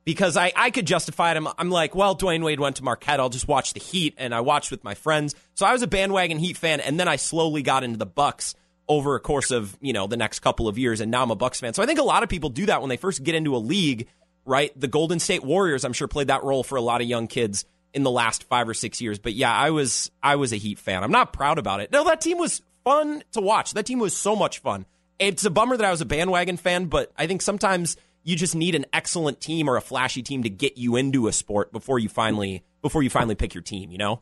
because 0.05 0.37
I, 0.37 0.53
I 0.55 0.69
could 0.69 0.85
justify 0.85 1.31
it. 1.31 1.37
I'm, 1.37 1.47
I'm 1.57 1.69
like, 1.69 1.95
well, 1.95 2.15
Dwyane 2.15 2.43
Wade 2.43 2.59
went 2.59 2.77
to 2.77 2.83
Marquette. 2.83 3.19
I'll 3.19 3.29
just 3.29 3.47
watch 3.47 3.73
the 3.73 3.79
Heat, 3.79 4.13
and 4.17 4.33
I 4.33 4.41
watched 4.41 4.71
with 4.71 4.83
my 4.83 4.93
friends. 4.93 5.35
So 5.55 5.65
I 5.65 5.73
was 5.73 5.81
a 5.81 5.87
bandwagon 5.87 6.37
Heat 6.37 6.57
fan, 6.57 6.79
and 6.79 6.99
then 6.99 7.07
I 7.07 7.15
slowly 7.17 7.63
got 7.63 7.83
into 7.83 7.97
the 7.97 8.05
Bucks 8.05 8.55
over 8.87 9.15
a 9.15 9.19
course 9.19 9.51
of 9.51 9.77
you 9.81 9.93
know 9.93 10.07
the 10.07 10.17
next 10.17 10.39
couple 10.39 10.67
of 10.67 10.77
years, 10.77 11.01
and 11.01 11.11
now 11.11 11.23
I'm 11.23 11.31
a 11.31 11.35
Bucks 11.35 11.59
fan. 11.59 11.73
So 11.73 11.83
I 11.83 11.85
think 11.85 11.99
a 11.99 12.03
lot 12.03 12.23
of 12.23 12.29
people 12.29 12.49
do 12.49 12.65
that 12.67 12.81
when 12.81 12.89
they 12.89 12.97
first 12.97 13.23
get 13.23 13.35
into 13.35 13.55
a 13.55 13.57
league, 13.57 14.07
right? 14.45 14.71
The 14.79 14.87
Golden 14.87 15.19
State 15.19 15.43
Warriors, 15.43 15.83
I'm 15.83 15.93
sure, 15.93 16.07
played 16.07 16.27
that 16.27 16.43
role 16.43 16.63
for 16.63 16.75
a 16.75 16.81
lot 16.81 17.01
of 17.01 17.07
young 17.07 17.27
kids 17.27 17.65
in 17.93 18.03
the 18.03 18.11
last 18.11 18.43
five 18.43 18.67
or 18.67 18.73
six 18.73 19.01
years. 19.01 19.17
But 19.17 19.33
yeah, 19.33 19.53
I 19.53 19.71
was 19.71 20.11
I 20.21 20.35
was 20.35 20.53
a 20.53 20.57
Heat 20.57 20.79
fan. 20.79 21.03
I'm 21.03 21.11
not 21.11 21.33
proud 21.33 21.57
about 21.57 21.79
it. 21.79 21.91
No, 21.91 22.03
that 22.05 22.21
team 22.21 22.37
was 22.37 22.61
fun 22.83 23.23
to 23.31 23.41
watch. 23.41 23.73
That 23.73 23.85
team 23.85 23.99
was 23.99 24.15
so 24.15 24.35
much 24.35 24.59
fun. 24.59 24.85
It's 25.17 25.45
a 25.45 25.49
bummer 25.49 25.77
that 25.77 25.85
I 25.85 25.91
was 25.91 26.01
a 26.01 26.05
bandwagon 26.05 26.57
fan, 26.57 26.85
but 26.85 27.11
I 27.17 27.25
think 27.25 27.41
sometimes 27.41 27.95
you 28.23 28.35
just 28.35 28.53
need 28.53 28.75
an 28.75 28.85
excellent 28.91 29.39
team 29.39 29.69
or 29.69 29.77
a 29.77 29.81
flashy 29.81 30.21
team 30.21 30.43
to 30.43 30.49
get 30.49 30.77
you 30.77 30.97
into 30.97 31.27
a 31.27 31.31
sport 31.31 31.71
before 31.71 31.99
you 31.99 32.09
finally 32.09 32.63
before 32.81 33.01
you 33.01 33.09
finally 33.09 33.35
pick 33.35 33.55
your 33.55 33.63
team. 33.63 33.91
You 33.91 33.97
know. 33.97 34.21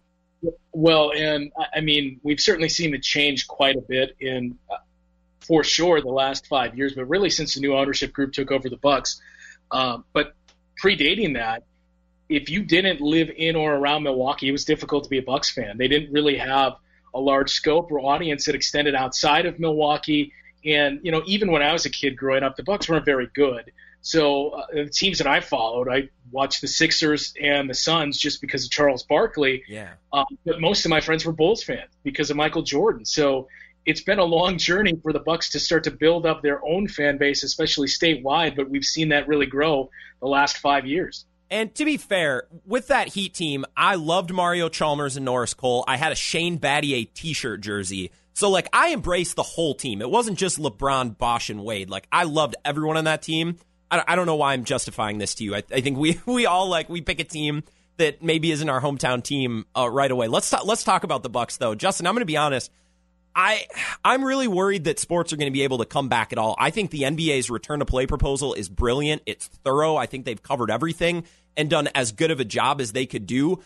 Well, 0.71 1.11
and 1.15 1.51
I 1.73 1.81
mean, 1.81 2.19
we've 2.23 2.39
certainly 2.39 2.69
seen 2.69 2.93
it 2.93 3.03
change 3.03 3.47
quite 3.47 3.75
a 3.75 3.81
bit 3.81 4.15
in, 4.19 4.57
uh, 4.69 4.77
for 5.39 5.63
sure, 5.63 6.01
the 6.01 6.09
last 6.09 6.47
five 6.47 6.77
years, 6.77 6.93
but 6.93 7.05
really 7.05 7.29
since 7.29 7.55
the 7.55 7.61
new 7.61 7.75
ownership 7.75 8.13
group 8.13 8.33
took 8.33 8.51
over 8.51 8.69
the 8.69 8.77
Bucks. 8.77 9.21
Um, 9.71 10.05
but 10.13 10.33
predating 10.81 11.35
that, 11.35 11.63
if 12.29 12.49
you 12.49 12.63
didn't 12.63 13.01
live 13.01 13.29
in 13.35 13.55
or 13.55 13.75
around 13.75 14.03
Milwaukee, 14.03 14.49
it 14.49 14.51
was 14.51 14.65
difficult 14.65 15.03
to 15.03 15.09
be 15.09 15.17
a 15.17 15.23
Bucks 15.23 15.51
fan. 15.51 15.77
They 15.77 15.87
didn't 15.87 16.11
really 16.11 16.37
have 16.37 16.73
a 17.13 17.19
large 17.19 17.51
scope 17.51 17.91
or 17.91 17.99
audience 17.99 18.45
that 18.45 18.55
extended 18.55 18.95
outside 18.95 19.45
of 19.45 19.59
Milwaukee. 19.59 20.33
And 20.65 20.99
you 21.03 21.11
know, 21.11 21.21
even 21.25 21.51
when 21.51 21.61
I 21.61 21.73
was 21.73 21.85
a 21.85 21.89
kid 21.89 22.17
growing 22.17 22.43
up, 22.43 22.55
the 22.55 22.63
Bucks 22.63 22.89
weren't 22.89 23.05
very 23.05 23.29
good. 23.33 23.71
So 24.03 24.49
uh, 24.49 24.65
the 24.73 24.89
teams 24.89 25.17
that 25.19 25.27
I 25.27 25.39
followed, 25.39 25.87
I 25.87 26.09
watched 26.29 26.59
the 26.59 26.67
Sixers 26.67 27.33
and 27.41 27.69
the 27.69 27.73
Suns 27.73 28.17
just 28.17 28.41
because 28.41 28.65
of 28.65 28.71
Charles 28.71 29.03
Barkley. 29.03 29.63
Yeah. 29.67 29.93
Um, 30.11 30.25
but 30.45 30.59
most 30.59 30.85
of 30.85 30.89
my 30.89 30.99
friends 30.99 31.25
were 31.25 31.31
Bulls 31.31 31.63
fans 31.63 31.89
because 32.03 32.29
of 32.29 32.35
Michael 32.35 32.63
Jordan. 32.63 33.05
So 33.05 33.47
it's 33.85 34.01
been 34.01 34.19
a 34.19 34.25
long 34.25 34.57
journey 34.57 34.99
for 35.01 35.13
the 35.13 35.19
Bucks 35.19 35.51
to 35.51 35.59
start 35.59 35.85
to 35.85 35.91
build 35.91 36.25
up 36.25 36.41
their 36.41 36.63
own 36.65 36.89
fan 36.89 37.17
base, 37.17 37.43
especially 37.43 37.87
statewide. 37.87 38.57
But 38.57 38.69
we've 38.69 38.83
seen 38.83 39.09
that 39.09 39.29
really 39.29 39.45
grow 39.45 39.89
the 40.19 40.27
last 40.27 40.57
five 40.57 40.85
years. 40.85 41.25
And 41.49 41.73
to 41.75 41.85
be 41.85 41.95
fair, 41.95 42.47
with 42.65 42.87
that 42.87 43.07
Heat 43.09 43.33
team, 43.33 43.63
I 43.77 43.95
loved 43.95 44.33
Mario 44.33 44.67
Chalmers 44.67 45.15
and 45.15 45.23
Norris 45.23 45.53
Cole. 45.53 45.85
I 45.87 45.95
had 45.95 46.11
a 46.11 46.15
Shane 46.15 46.59
Battier 46.59 47.07
T-shirt 47.13 47.61
jersey. 47.61 48.11
So 48.33 48.49
like 48.49 48.67
I 48.73 48.91
embraced 48.91 49.37
the 49.37 49.43
whole 49.43 49.75
team. 49.75 50.01
It 50.01 50.09
wasn't 50.09 50.37
just 50.37 50.59
LeBron, 50.59 51.17
Bosh, 51.17 51.49
and 51.49 51.63
Wade. 51.63 51.89
Like 51.89 52.07
I 52.11 52.23
loved 52.23 52.55
everyone 52.65 52.97
on 52.97 53.05
that 53.05 53.21
team. 53.21 53.59
I, 54.07 54.15
don't 54.15 54.25
know 54.25 54.35
why 54.35 54.53
I'm 54.53 54.63
justifying 54.63 55.17
this 55.17 55.35
to 55.35 55.43
you. 55.43 55.55
I, 55.55 55.63
I, 55.71 55.81
think 55.81 55.97
we 55.97 56.19
we 56.25 56.45
all 56.45 56.67
like 56.67 56.89
we 56.89 57.01
pick 57.01 57.19
a 57.19 57.23
team 57.23 57.63
that 57.97 58.23
maybe 58.23 58.51
isn't 58.51 58.69
our 58.69 58.81
hometown 58.81 59.23
team 59.23 59.65
uh, 59.77 59.89
right 59.89 60.09
away. 60.09 60.27
Let's 60.27 60.49
talk, 60.49 60.65
let's 60.65 60.83
talk 60.83 61.03
about 61.03 61.23
the 61.23 61.29
Bucks 61.29 61.57
though. 61.57 61.75
Justin, 61.75 62.07
I'm 62.07 62.13
going 62.13 62.21
to 62.21 62.25
be 62.25 62.37
honest. 62.37 62.71
I 63.35 63.65
I'm 64.05 64.23
really 64.23 64.47
worried 64.47 64.83
that 64.83 64.99
sports 64.99 65.33
are 65.33 65.37
going 65.37 65.51
to 65.51 65.53
be 65.53 65.63
able 65.63 65.79
to 65.79 65.85
come 65.85 66.07
back 66.07 66.31
at 66.31 66.37
all. 66.37 66.55
I 66.59 66.69
think 66.69 66.91
the 66.91 67.01
NBA's 67.01 67.49
return 67.49 67.79
to 67.79 67.85
play 67.85 68.05
proposal 68.05 68.53
is 68.53 68.69
brilliant. 68.69 69.23
It's 69.25 69.47
thorough. 69.47 69.95
I 69.95 70.05
think 70.05 70.25
they've 70.25 70.41
covered 70.41 70.69
everything 70.69 71.23
and 71.57 71.69
done 71.69 71.89
as 71.95 72.11
good 72.11 72.31
of 72.31 72.39
a 72.39 72.45
job 72.45 72.79
as 72.79 72.91
they 72.91 73.05
could 73.05 73.25
do. 73.25 73.63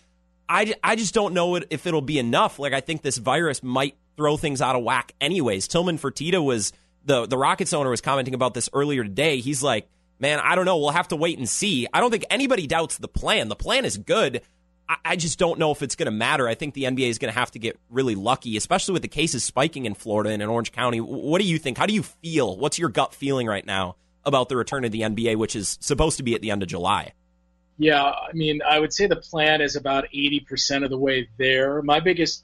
I, 0.50 0.74
I 0.82 0.96
just 0.96 1.14
don't 1.14 1.34
know 1.34 1.56
if 1.56 1.86
it'll 1.86 2.02
be 2.02 2.20
enough. 2.20 2.60
Like 2.60 2.74
I 2.74 2.80
think 2.80 3.02
this 3.02 3.18
virus 3.18 3.62
might 3.62 3.98
throw 4.16 4.38
things 4.38 4.62
out 4.62 4.76
of 4.76 4.84
whack 4.84 5.14
anyways. 5.20 5.68
Tillman 5.68 5.98
Fertitta 5.98 6.44
was 6.44 6.72
the 7.06 7.26
the 7.26 7.38
Rockets 7.38 7.74
owner 7.74 7.90
was 7.90 8.02
commenting 8.02 8.34
about 8.34 8.54
this 8.54 8.70
earlier 8.74 9.04
today. 9.04 9.40
He's 9.40 9.62
like 9.62 9.90
man, 10.20 10.40
I 10.40 10.56
don't 10.56 10.66
know. 10.66 10.78
We'll 10.78 10.92
have 10.92 11.10
to 11.10 11.16
wait 11.16 11.38
and 11.38 11.48
see. 11.48 11.88
I 11.94 12.00
don't 12.00 12.12
think 12.12 12.26
anybody 12.30 12.68
doubts 12.68 12.98
the 12.98 13.08
plan. 13.08 13.50
The 13.50 13.56
plan 13.56 13.86
is 13.86 13.98
good. 13.98 14.42
I, 14.90 14.96
I 15.06 15.16
just 15.16 15.40
don't 15.40 15.60
know 15.60 15.72
if 15.72 15.82
it's 15.82 15.96
going 15.96 16.06
to 16.06 16.12
matter. 16.12 16.48
I 16.48 16.56
think 16.56 16.74
the 16.74 16.84
NBA 16.84 17.10
is 17.10 17.18
going 17.18 17.32
to 17.32 17.40
have 17.40 17.52
to 17.52 17.60
get 17.60 17.80
really 17.90 18.16
lucky, 18.16 18.58
especially 18.58 18.94
with 18.94 19.02
the 19.02 19.08
cases 19.08 19.44
spiking 19.44 19.86
in 19.86 19.94
Florida 19.94 20.30
and 20.30 20.42
in 20.42 20.50
Orange 20.50 20.72
County. 20.72 21.00
What 21.00 21.42
do 21.42 21.48
you 21.48 21.58
think? 21.58 21.78
How 21.78 21.86
do 21.86 21.94
you 21.94 22.04
feel? 22.04 22.58
What's 22.58 22.80
your 22.80 22.90
gut 22.90 23.14
feeling 23.14 23.48
right 23.48 23.66
now 23.66 23.96
about 24.26 24.50
the 24.50 24.58
return 24.58 24.84
of 24.86 24.92
the 24.92 25.02
NBA, 25.02 25.38
which 25.38 25.56
is 25.56 25.78
supposed 25.82 26.18
to 26.18 26.24
be 26.24 26.36
at 26.36 26.42
the 26.42 26.52
end 26.52 26.64
of 26.64 26.70
July? 26.70 27.14
Yeah, 27.78 28.04
I 28.04 28.34
mean, 28.34 28.62
I 28.68 28.80
would 28.80 28.92
say 28.92 29.06
the 29.06 29.18
plan 29.18 29.62
is 29.62 29.76
about 29.76 30.06
80% 30.14 30.84
of 30.84 30.90
the 30.90 30.98
way 30.98 31.30
there. 31.38 31.82
My 31.84 32.00
biggest 32.00 32.44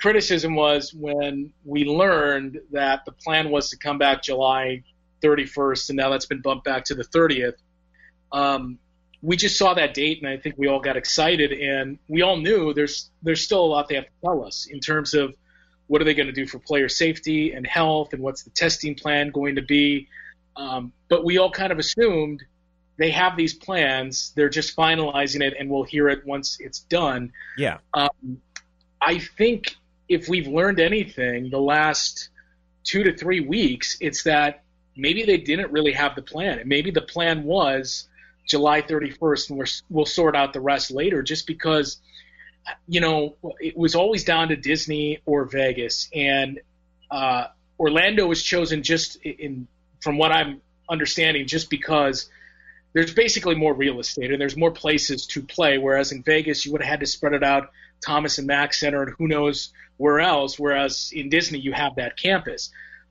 criticism 0.00 0.54
was 0.54 0.94
when 0.94 1.52
we 1.64 1.84
learned 1.84 2.60
that 2.72 3.04
the 3.04 3.12
plan 3.12 3.50
was 3.50 3.70
to 3.70 3.76
come 3.76 3.98
back 3.98 4.22
July 4.22 4.82
31st, 5.22 5.90
and 5.90 5.96
now 5.96 6.10
that's 6.10 6.26
been 6.26 6.40
bumped 6.40 6.64
back 6.64 6.84
to 6.86 6.94
the 6.94 7.04
30th. 7.04 7.54
Um, 8.32 8.78
we 9.22 9.36
just 9.36 9.58
saw 9.58 9.74
that 9.74 9.94
date, 9.94 10.22
and 10.22 10.28
I 10.28 10.36
think 10.36 10.56
we 10.58 10.68
all 10.68 10.80
got 10.80 10.96
excited, 10.96 11.52
and 11.52 11.98
we 12.08 12.22
all 12.22 12.36
knew 12.36 12.74
there's 12.74 13.10
there's 13.22 13.42
still 13.42 13.64
a 13.64 13.66
lot 13.66 13.88
they 13.88 13.94
have 13.96 14.04
to 14.04 14.10
tell 14.22 14.44
us 14.44 14.66
in 14.70 14.80
terms 14.80 15.14
of 15.14 15.34
what 15.86 16.00
are 16.00 16.04
they 16.04 16.14
going 16.14 16.26
to 16.26 16.32
do 16.32 16.46
for 16.46 16.58
player 16.58 16.88
safety 16.88 17.52
and 17.52 17.66
health, 17.66 18.12
and 18.12 18.22
what's 18.22 18.42
the 18.42 18.50
testing 18.50 18.94
plan 18.94 19.30
going 19.30 19.56
to 19.56 19.62
be. 19.62 20.08
Um, 20.56 20.92
but 21.08 21.24
we 21.24 21.38
all 21.38 21.50
kind 21.50 21.72
of 21.72 21.78
assumed 21.78 22.42
they 22.98 23.10
have 23.10 23.36
these 23.36 23.54
plans, 23.54 24.32
they're 24.36 24.48
just 24.48 24.76
finalizing 24.76 25.42
it, 25.42 25.54
and 25.58 25.70
we'll 25.70 25.84
hear 25.84 26.08
it 26.08 26.26
once 26.26 26.56
it's 26.60 26.80
done. 26.80 27.32
Yeah. 27.58 27.78
Um, 27.94 28.40
I 29.00 29.18
think 29.18 29.76
if 30.08 30.28
we've 30.28 30.46
learned 30.46 30.80
anything 30.80 31.50
the 31.50 31.60
last 31.60 32.30
two 32.84 33.02
to 33.04 33.16
three 33.16 33.40
weeks, 33.40 33.96
it's 34.00 34.22
that 34.24 34.62
maybe 34.96 35.24
they 35.24 35.36
didn't 35.36 35.70
really 35.72 35.92
have 35.92 36.14
the 36.14 36.22
plan. 36.22 36.62
Maybe 36.64 36.90
the 36.90 37.02
plan 37.02 37.44
was 37.44 38.08
July 38.46 38.82
31st, 38.82 39.50
and 39.50 39.58
we're, 39.58 39.66
we'll 39.90 40.06
sort 40.06 40.34
out 40.36 40.52
the 40.52 40.60
rest 40.60 40.90
later. 40.90 41.22
Just 41.22 41.46
because, 41.46 41.98
you 42.88 43.00
know, 43.00 43.36
it 43.60 43.76
was 43.76 43.94
always 43.94 44.24
down 44.24 44.48
to 44.48 44.56
Disney 44.56 45.20
or 45.26 45.44
Vegas, 45.44 46.08
and 46.14 46.60
uh, 47.10 47.46
Orlando 47.78 48.26
was 48.26 48.42
chosen 48.42 48.82
just 48.82 49.16
in, 49.16 49.68
from 50.00 50.18
what 50.18 50.32
I'm 50.32 50.60
understanding, 50.88 51.46
just 51.46 51.70
because 51.70 52.28
there's 52.92 53.12
basically 53.12 53.54
more 53.54 53.74
real 53.74 54.00
estate 54.00 54.30
and 54.30 54.40
there's 54.40 54.56
more 54.56 54.70
places 54.70 55.26
to 55.26 55.42
play. 55.42 55.76
Whereas 55.76 56.12
in 56.12 56.22
Vegas, 56.22 56.64
you 56.64 56.72
would 56.72 56.80
have 56.80 56.88
had 56.88 57.00
to 57.00 57.06
spread 57.06 57.34
it 57.34 57.42
out, 57.42 57.70
Thomas 58.04 58.38
and 58.38 58.46
Mack 58.46 58.72
Center, 58.72 59.02
and 59.02 59.14
who 59.18 59.28
knows 59.28 59.72
where 59.98 60.20
else. 60.20 60.58
Whereas 60.58 61.10
in 61.12 61.28
Disney, 61.28 61.58
you 61.58 61.72
have 61.72 61.96
that 61.96 62.16
campus. 62.16 62.70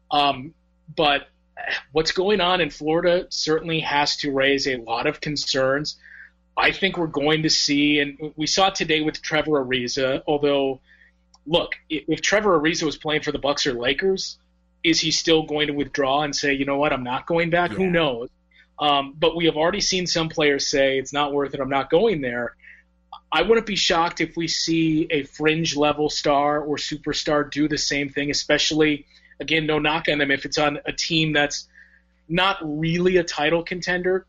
Um, 0.10 0.54
but 0.96 1.28
what's 1.92 2.12
going 2.12 2.42
on 2.42 2.62
in 2.62 2.70
Florida 2.70 3.28
certainly 3.30 3.80
has 3.82 4.18
to 4.18 4.32
raise 4.32 4.68
a 4.68 4.78
lot 4.78 5.08
of 5.08 5.22
concerns. 5.22 5.98
I 6.58 6.72
think 6.72 6.98
we're 6.98 7.08
going 7.08 7.44
to 7.44 7.50
see, 7.50 8.00
and 8.00 8.34
we 8.36 8.48
saw 8.48 8.70
today 8.70 9.02
with 9.02 9.22
Trevor 9.22 9.64
Ariza. 9.64 10.22
Although, 10.26 10.80
look, 11.46 11.74
if 11.90 12.22
Trevor 12.22 12.60
Ariza 12.60 12.84
was 12.84 12.98
playing 12.98 13.24
for 13.24 13.32
the 13.32 13.40
Bucks 13.40 13.68
or 13.68 13.74
Lakers, 13.74 14.38
is 14.84 15.00
he 15.00 15.12
still 15.12 15.44
going 15.44 15.68
to 15.68 15.74
withdraw 15.74 16.22
and 16.22 16.36
say, 16.36 16.54
you 16.54 16.66
know 16.66 16.78
what, 16.78 16.94
I'm 16.94 17.04
not 17.04 17.26
going 17.26 17.50
back? 17.50 17.72
Yeah. 17.72 17.78
Who 17.78 17.90
knows? 17.90 18.30
Um, 18.78 19.16
but 19.18 19.36
we 19.36 19.46
have 19.46 19.56
already 19.56 19.82
seen 19.82 20.06
some 20.06 20.30
players 20.30 20.68
say 20.68 20.98
it's 20.98 21.14
not 21.14 21.34
worth 21.34 21.54
it. 21.54 21.60
I'm 21.60 21.70
not 21.70 21.90
going 21.90 22.22
there. 22.22 22.56
I 23.32 23.42
wouldn't 23.42 23.66
be 23.66 23.76
shocked 23.76 24.22
if 24.22 24.38
we 24.38 24.48
see 24.48 25.08
a 25.10 25.24
fringe 25.24 25.76
level 25.76 26.10
star 26.10 26.62
or 26.62 26.78
superstar 26.78 27.50
do 27.50 27.68
the 27.68 27.78
same 27.78 28.10
thing, 28.10 28.30
especially 28.30 29.06
Again, 29.40 29.66
no 29.66 29.80
knock 29.80 30.08
on 30.10 30.18
them 30.18 30.32
if 30.32 30.46
it's 30.46 30.58
on 30.58 30.80
a 30.86 30.92
team 30.92 31.34
that's 31.34 31.68
not 32.28 32.58
really 32.62 33.18
a 33.18 33.24
title 33.24 33.64
contender, 33.64 34.26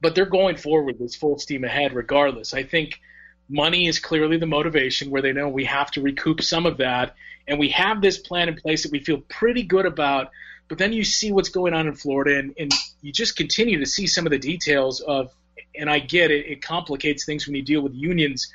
but 0.00 0.14
they're 0.14 0.26
going 0.26 0.56
forward 0.56 0.98
with 0.98 1.14
full 1.14 1.38
steam 1.38 1.64
ahead 1.64 1.92
regardless. 1.92 2.54
I 2.54 2.62
think 2.62 3.00
money 3.48 3.88
is 3.88 3.98
clearly 3.98 4.38
the 4.38 4.46
motivation 4.46 5.10
where 5.10 5.22
they 5.22 5.32
know 5.32 5.48
we 5.48 5.64
have 5.64 5.90
to 5.92 6.00
recoup 6.00 6.42
some 6.42 6.66
of 6.66 6.78
that. 6.78 7.14
And 7.48 7.58
we 7.58 7.70
have 7.70 8.00
this 8.00 8.18
plan 8.18 8.48
in 8.48 8.54
place 8.54 8.84
that 8.84 8.92
we 8.92 9.00
feel 9.00 9.18
pretty 9.28 9.64
good 9.64 9.86
about. 9.86 10.30
But 10.68 10.78
then 10.78 10.92
you 10.92 11.02
see 11.02 11.32
what's 11.32 11.48
going 11.48 11.74
on 11.74 11.88
in 11.88 11.96
Florida, 11.96 12.38
and, 12.38 12.54
and 12.56 12.72
you 13.02 13.12
just 13.12 13.36
continue 13.36 13.80
to 13.80 13.86
see 13.86 14.06
some 14.06 14.24
of 14.24 14.30
the 14.30 14.38
details 14.38 15.00
of, 15.00 15.34
and 15.74 15.90
I 15.90 15.98
get 15.98 16.30
it, 16.30 16.46
it 16.46 16.62
complicates 16.62 17.24
things 17.24 17.46
when 17.46 17.56
you 17.56 17.62
deal 17.62 17.80
with 17.80 17.92
unions 17.92 18.52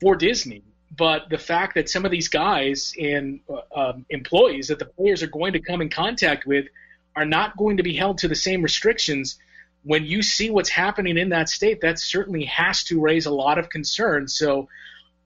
for 0.00 0.16
Disney 0.16 0.62
but 0.96 1.28
the 1.28 1.38
fact 1.38 1.74
that 1.74 1.88
some 1.88 2.04
of 2.04 2.10
these 2.10 2.28
guys 2.28 2.94
and 3.00 3.40
uh, 3.48 3.60
um, 3.74 4.06
employees 4.10 4.68
that 4.68 4.78
the 4.78 4.84
players 4.84 5.22
are 5.22 5.28
going 5.28 5.52
to 5.52 5.60
come 5.60 5.80
in 5.80 5.88
contact 5.88 6.46
with 6.46 6.66
are 7.14 7.24
not 7.24 7.56
going 7.56 7.76
to 7.76 7.82
be 7.82 7.94
held 7.94 8.18
to 8.18 8.28
the 8.28 8.34
same 8.34 8.62
restrictions 8.62 9.38
when 9.82 10.04
you 10.04 10.22
see 10.22 10.50
what's 10.50 10.68
happening 10.68 11.16
in 11.16 11.30
that 11.30 11.48
state 11.48 11.80
that 11.80 11.98
certainly 11.98 12.44
has 12.44 12.84
to 12.84 13.00
raise 13.00 13.26
a 13.26 13.30
lot 13.30 13.58
of 13.58 13.70
concern 13.70 14.28
so 14.28 14.68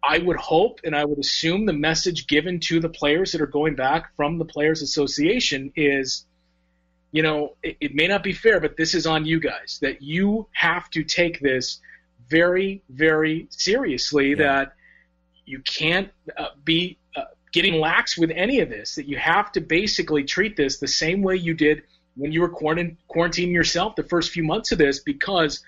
i 0.03 0.18
would 0.18 0.36
hope 0.36 0.80
and 0.84 0.95
i 0.95 1.05
would 1.05 1.18
assume 1.18 1.66
the 1.66 1.72
message 1.72 2.26
given 2.26 2.61
to 2.61 2.78
the 2.80 2.88
players 2.88 3.32
that 3.32 3.41
are 3.41 3.47
going 3.47 3.74
back 3.74 4.14
from 4.16 4.38
the 4.38 4.45
players 4.45 4.82
association 4.82 5.72
is 5.76 6.24
you 7.11 7.22
know 7.22 7.55
it, 7.62 7.76
it 7.80 7.95
may 7.95 8.07
not 8.07 8.22
be 8.22 8.32
fair 8.32 8.61
but 8.61 8.76
this 8.76 8.95
is 8.95 9.07
on 9.07 9.24
you 9.24 9.41
guys 9.41 9.78
that 9.82 10.03
you 10.03 10.47
have 10.53 10.88
to 10.91 11.03
take 11.03 11.41
this 11.41 11.80
very 12.28 12.82
very 12.88 13.47
seriously 13.51 14.30
yeah. 14.30 14.36
that 14.36 14.72
you 15.47 15.61
can't 15.61 16.11
uh, 16.36 16.49
be 16.64 16.99
uh, 17.16 17.24
getting 17.53 17.80
lax 17.80 18.16
with 18.16 18.30
any 18.30 18.61
of 18.61 18.68
this. 18.68 18.95
That 18.97 19.09
you 19.09 19.18
have 19.18 19.53
to 19.53 19.61
basically 19.61 20.24
treat 20.24 20.57
this 20.57 20.78
the 20.78 20.88
same 20.88 21.22
way 21.22 21.36
you 21.36 21.55
did 21.55 21.82
when 22.16 22.32
you 22.32 22.40
were 22.40 22.51
quarant- 22.51 22.97
quarantining 23.09 23.53
yourself 23.53 23.97
the 23.97 24.03
first 24.03 24.30
few 24.30 24.45
months 24.45 24.72
of 24.72 24.78
this, 24.78 25.01
because 25.01 25.62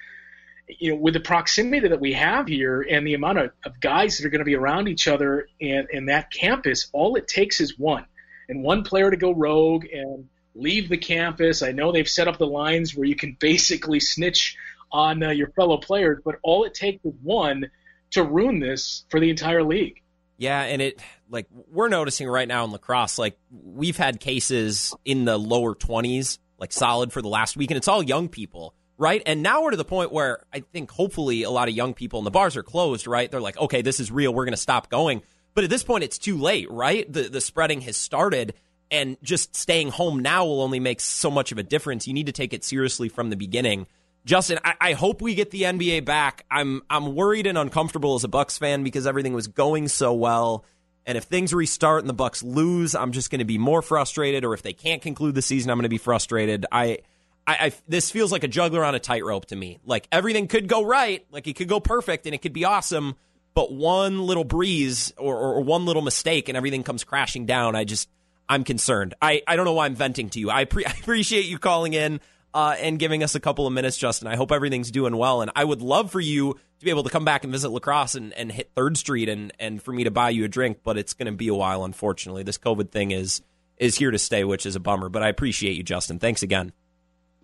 you 0.68 0.90
know 0.90 0.96
with 0.96 1.14
the 1.14 1.20
proximity 1.20 1.88
that 1.88 2.00
we 2.00 2.14
have 2.14 2.48
here 2.48 2.82
and 2.82 3.06
the 3.06 3.14
amount 3.14 3.38
of, 3.38 3.50
of 3.64 3.80
guys 3.80 4.18
that 4.18 4.26
are 4.26 4.30
going 4.30 4.40
to 4.40 4.44
be 4.44 4.56
around 4.56 4.88
each 4.88 5.06
other 5.08 5.48
and, 5.60 5.88
and 5.92 6.08
that 6.08 6.30
campus, 6.30 6.88
all 6.92 7.16
it 7.16 7.28
takes 7.28 7.60
is 7.60 7.78
one. 7.78 8.06
and 8.48 8.62
one 8.62 8.82
player 8.84 9.10
to 9.10 9.16
go 9.16 9.32
rogue 9.32 9.84
and 9.92 10.28
leave 10.54 10.88
the 10.88 10.96
campus. 10.96 11.62
I 11.62 11.72
know 11.72 11.92
they've 11.92 12.08
set 12.08 12.28
up 12.28 12.38
the 12.38 12.46
lines 12.46 12.94
where 12.96 13.06
you 13.06 13.16
can 13.16 13.36
basically 13.38 14.00
snitch 14.00 14.56
on 14.90 15.22
uh, 15.22 15.30
your 15.30 15.48
fellow 15.48 15.78
players, 15.78 16.20
but 16.24 16.36
all 16.42 16.64
it 16.64 16.74
takes 16.74 17.04
is 17.04 17.12
one 17.22 17.70
to 18.12 18.22
ruin 18.22 18.60
this 18.60 19.04
for 19.10 19.20
the 19.20 19.30
entire 19.30 19.62
league. 19.62 20.02
Yeah, 20.38 20.62
and 20.62 20.82
it 20.82 21.00
like 21.30 21.46
we're 21.50 21.88
noticing 21.88 22.28
right 22.28 22.46
now 22.46 22.64
in 22.64 22.70
La 22.70 22.78
Crosse, 22.78 23.18
like 23.18 23.38
we've 23.50 23.96
had 23.96 24.20
cases 24.20 24.94
in 25.04 25.24
the 25.24 25.38
lower 25.38 25.74
20s, 25.74 26.38
like 26.58 26.72
solid 26.72 27.12
for 27.12 27.22
the 27.22 27.28
last 27.28 27.56
week, 27.56 27.70
and 27.70 27.78
it's 27.78 27.88
all 27.88 28.02
young 28.02 28.28
people, 28.28 28.74
right? 28.98 29.22
And 29.24 29.42
now 29.42 29.62
we're 29.62 29.70
to 29.70 29.76
the 29.76 29.84
point 29.84 30.12
where 30.12 30.44
I 30.52 30.60
think 30.60 30.90
hopefully 30.90 31.42
a 31.42 31.50
lot 31.50 31.68
of 31.68 31.74
young 31.74 31.94
people 31.94 32.18
and 32.18 32.26
the 32.26 32.30
bars 32.30 32.56
are 32.56 32.62
closed, 32.62 33.06
right? 33.06 33.30
They're 33.30 33.40
like, 33.40 33.58
okay, 33.58 33.82
this 33.82 33.98
is 33.98 34.10
real, 34.10 34.32
we're 34.32 34.44
going 34.44 34.52
to 34.52 34.58
stop 34.58 34.90
going. 34.90 35.22
But 35.54 35.64
at 35.64 35.70
this 35.70 35.82
point, 35.82 36.04
it's 36.04 36.18
too 36.18 36.36
late, 36.36 36.70
right? 36.70 37.10
The 37.10 37.22
the 37.22 37.40
spreading 37.40 37.80
has 37.82 37.96
started, 37.96 38.52
and 38.90 39.16
just 39.22 39.56
staying 39.56 39.88
home 39.88 40.20
now 40.20 40.44
will 40.44 40.60
only 40.60 40.80
make 40.80 41.00
so 41.00 41.30
much 41.30 41.50
of 41.50 41.56
a 41.56 41.62
difference. 41.62 42.06
You 42.06 42.12
need 42.12 42.26
to 42.26 42.32
take 42.32 42.52
it 42.52 42.62
seriously 42.62 43.08
from 43.08 43.30
the 43.30 43.36
beginning. 43.36 43.86
Justin, 44.26 44.58
I, 44.64 44.74
I, 44.80 44.92
hope 44.94 45.22
we 45.22 45.36
get 45.36 45.52
the 45.52 45.62
NBA 45.62 46.04
back. 46.04 46.44
I'm 46.50 46.82
I'm 46.90 47.14
worried 47.14 47.46
and 47.46 47.56
uncomfortable 47.56 48.16
as 48.16 48.24
a 48.24 48.28
Bucks 48.28 48.58
fan 48.58 48.82
because 48.82 49.06
everything 49.06 49.32
was 49.34 49.46
going 49.46 49.86
so 49.86 50.12
well. 50.12 50.64
And 51.06 51.16
if 51.16 51.24
things 51.24 51.54
restart 51.54 52.00
and 52.00 52.08
the 52.08 52.14
Bucks 52.14 52.42
lose, 52.42 52.96
I'm 52.96 53.12
just 53.12 53.30
going 53.30 53.38
to 53.38 53.44
be 53.44 53.56
more 53.56 53.82
frustrated. 53.82 54.44
Or 54.44 54.52
if 54.52 54.62
they 54.62 54.72
can't 54.72 55.00
conclude 55.00 55.36
the 55.36 55.42
season, 55.42 55.70
I'm 55.70 55.76
going 55.76 55.84
to 55.84 55.88
be 55.88 55.96
frustrated. 55.96 56.66
I, 56.72 56.98
I, 57.46 57.56
I 57.66 57.72
this 57.86 58.10
feels 58.10 58.32
like 58.32 58.42
a 58.42 58.48
juggler 58.48 58.84
on 58.84 58.96
a 58.96 58.98
tightrope 58.98 59.46
to 59.46 59.56
me. 59.56 59.78
Like 59.86 60.08
everything 60.10 60.48
could 60.48 60.66
go 60.66 60.84
right, 60.84 61.24
like 61.30 61.46
it 61.46 61.54
could 61.54 61.68
go 61.68 61.78
perfect, 61.78 62.26
and 62.26 62.34
it 62.34 62.42
could 62.42 62.52
be 62.52 62.64
awesome. 62.64 63.14
But 63.54 63.72
one 63.72 64.18
little 64.18 64.44
breeze 64.44 65.12
or, 65.16 65.36
or, 65.36 65.62
one 65.62 65.86
little 65.86 66.02
mistake, 66.02 66.48
and 66.48 66.56
everything 66.56 66.82
comes 66.82 67.04
crashing 67.04 67.46
down. 67.46 67.76
I 67.76 67.84
just 67.84 68.08
I'm 68.48 68.64
concerned. 68.64 69.14
I, 69.22 69.42
I 69.46 69.54
don't 69.54 69.64
know 69.64 69.72
why 69.72 69.86
I'm 69.86 69.94
venting 69.94 70.30
to 70.30 70.40
you. 70.40 70.50
I, 70.50 70.64
pre- 70.64 70.84
I 70.86 70.90
appreciate 70.90 71.46
you 71.46 71.58
calling 71.58 71.92
in 71.92 72.20
uh, 72.56 72.74
and 72.80 72.98
giving 72.98 73.22
us 73.22 73.34
a 73.34 73.40
couple 73.40 73.66
of 73.66 73.74
minutes, 73.74 73.98
Justin. 73.98 74.28
I 74.28 74.36
hope 74.36 74.50
everything's 74.50 74.90
doing 74.90 75.14
well, 75.14 75.42
and 75.42 75.50
I 75.54 75.62
would 75.62 75.82
love 75.82 76.10
for 76.10 76.20
you 76.20 76.54
to 76.54 76.84
be 76.84 76.88
able 76.88 77.02
to 77.02 77.10
come 77.10 77.22
back 77.22 77.44
and 77.44 77.52
visit 77.52 77.68
La 77.68 77.80
Crosse 77.80 78.14
and, 78.14 78.32
and 78.32 78.50
hit 78.50 78.70
Third 78.74 78.96
Street 78.96 79.28
and 79.28 79.52
and 79.58 79.82
for 79.82 79.92
me 79.92 80.04
to 80.04 80.10
buy 80.10 80.30
you 80.30 80.42
a 80.46 80.48
drink. 80.48 80.78
But 80.82 80.96
it's 80.96 81.12
going 81.12 81.26
to 81.26 81.36
be 81.36 81.48
a 81.48 81.54
while, 81.54 81.84
unfortunately. 81.84 82.44
This 82.44 82.56
COVID 82.56 82.90
thing 82.90 83.10
is 83.10 83.42
is 83.76 83.96
here 83.96 84.10
to 84.10 84.18
stay, 84.18 84.42
which 84.42 84.64
is 84.64 84.74
a 84.74 84.80
bummer. 84.80 85.10
But 85.10 85.22
I 85.22 85.28
appreciate 85.28 85.76
you, 85.76 85.82
Justin. 85.82 86.18
Thanks 86.18 86.42
again. 86.42 86.72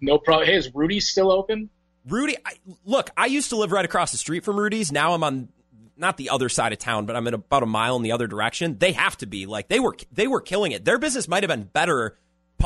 No 0.01 0.17
problem. 0.17 0.49
Hey, 0.49 0.57
is 0.57 0.75
Rudy's 0.75 1.11
still 1.11 1.31
open? 1.31 1.69
Rudy, 2.09 2.39
I, 2.47 2.53
look, 2.87 3.11
I 3.15 3.27
used 3.27 3.51
to 3.51 3.57
live 3.57 3.71
right 3.71 3.85
across 3.85 4.13
the 4.13 4.19
street 4.19 4.45
from 4.45 4.59
Rudy's. 4.59 4.91
Now 4.91 5.13
I'm 5.13 5.23
on 5.23 5.51
not 5.95 6.17
the 6.17 6.31
other 6.31 6.49
side 6.49 6.73
of 6.73 6.79
town, 6.79 7.05
but 7.05 7.17
I'm 7.17 7.27
in 7.27 7.35
about 7.35 7.63
a 7.63 7.67
mile 7.67 7.97
in 7.97 8.03
the 8.03 8.13
other 8.13 8.27
direction. 8.27 8.79
They 8.79 8.93
have 8.93 9.19
to 9.19 9.27
be 9.27 9.45
like 9.45 9.69
they 9.69 9.79
were 9.79 9.95
they 10.11 10.27
were 10.27 10.41
killing 10.41 10.73
it. 10.73 10.87
Their 10.87 10.99
business 10.99 11.29
might 11.29 11.43
have 11.43 11.51
been 11.51 11.65
better 11.65 12.17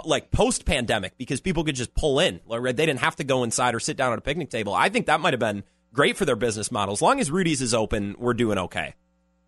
like 0.05 0.31
post 0.31 0.65
pandemic 0.65 1.17
because 1.17 1.41
people 1.41 1.65
could 1.65 1.75
just 1.75 1.95
pull 1.95 2.21
in. 2.21 2.41
They 2.49 2.73
didn't 2.73 3.01
have 3.01 3.17
to 3.17 3.25
go 3.25 3.45
inside 3.45 3.75
or 3.75 3.81
sit 3.81 3.97
down 3.97 4.13
at 4.13 4.19
a 4.19 4.23
picnic 4.23 4.51
table. 4.51 4.75
I 4.75 4.89
think 4.89 5.07
that 5.07 5.21
might 5.21 5.33
have 5.33 5.41
been 5.41 5.65
great 5.93 6.17
for 6.17 6.25
their 6.25 6.37
business 6.37 6.71
model. 6.71 6.93
As 6.93 7.03
long 7.03 7.21
as 7.21 7.31
Rudy's 7.31 7.63
is 7.63 7.75
open, 7.75 8.15
we're 8.19 8.35
doing 8.35 8.59
okay. 8.59 8.95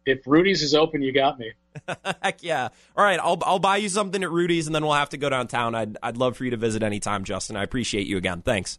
If 0.06 0.26
Rudy's 0.26 0.62
is 0.62 0.74
open, 0.74 1.02
you 1.02 1.12
got 1.12 1.38
me. 1.38 1.52
Heck 2.22 2.42
yeah! 2.42 2.68
All 2.96 3.04
right, 3.04 3.20
I'll 3.20 3.38
I'll 3.42 3.58
buy 3.58 3.76
you 3.76 3.88
something 3.88 4.22
at 4.22 4.30
Rudy's, 4.30 4.66
and 4.66 4.74
then 4.74 4.82
we'll 4.82 4.94
have 4.94 5.10
to 5.10 5.18
go 5.18 5.28
downtown. 5.28 5.74
I'd 5.74 5.98
I'd 6.02 6.16
love 6.16 6.36
for 6.36 6.44
you 6.44 6.50
to 6.50 6.56
visit 6.56 6.82
anytime, 6.82 7.24
Justin. 7.24 7.56
I 7.56 7.62
appreciate 7.62 8.06
you 8.06 8.16
again. 8.16 8.42
Thanks. 8.42 8.78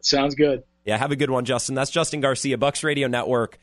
Sounds 0.00 0.34
good. 0.36 0.62
Yeah, 0.84 0.96
have 0.96 1.10
a 1.10 1.16
good 1.16 1.30
one, 1.30 1.44
Justin. 1.44 1.74
That's 1.74 1.90
Justin 1.90 2.20
Garcia, 2.20 2.56
Bucks 2.56 2.84
Radio 2.84 3.08
Network. 3.08 3.58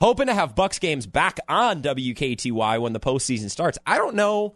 Hoping 0.00 0.28
to 0.28 0.34
have 0.34 0.54
Bucks 0.54 0.78
games 0.78 1.06
back 1.06 1.40
on 1.48 1.82
WKTY 1.82 2.80
when 2.80 2.94
the 2.94 3.00
postseason 3.00 3.50
starts. 3.50 3.76
I 3.84 3.98
don't 3.98 4.14
know 4.14 4.54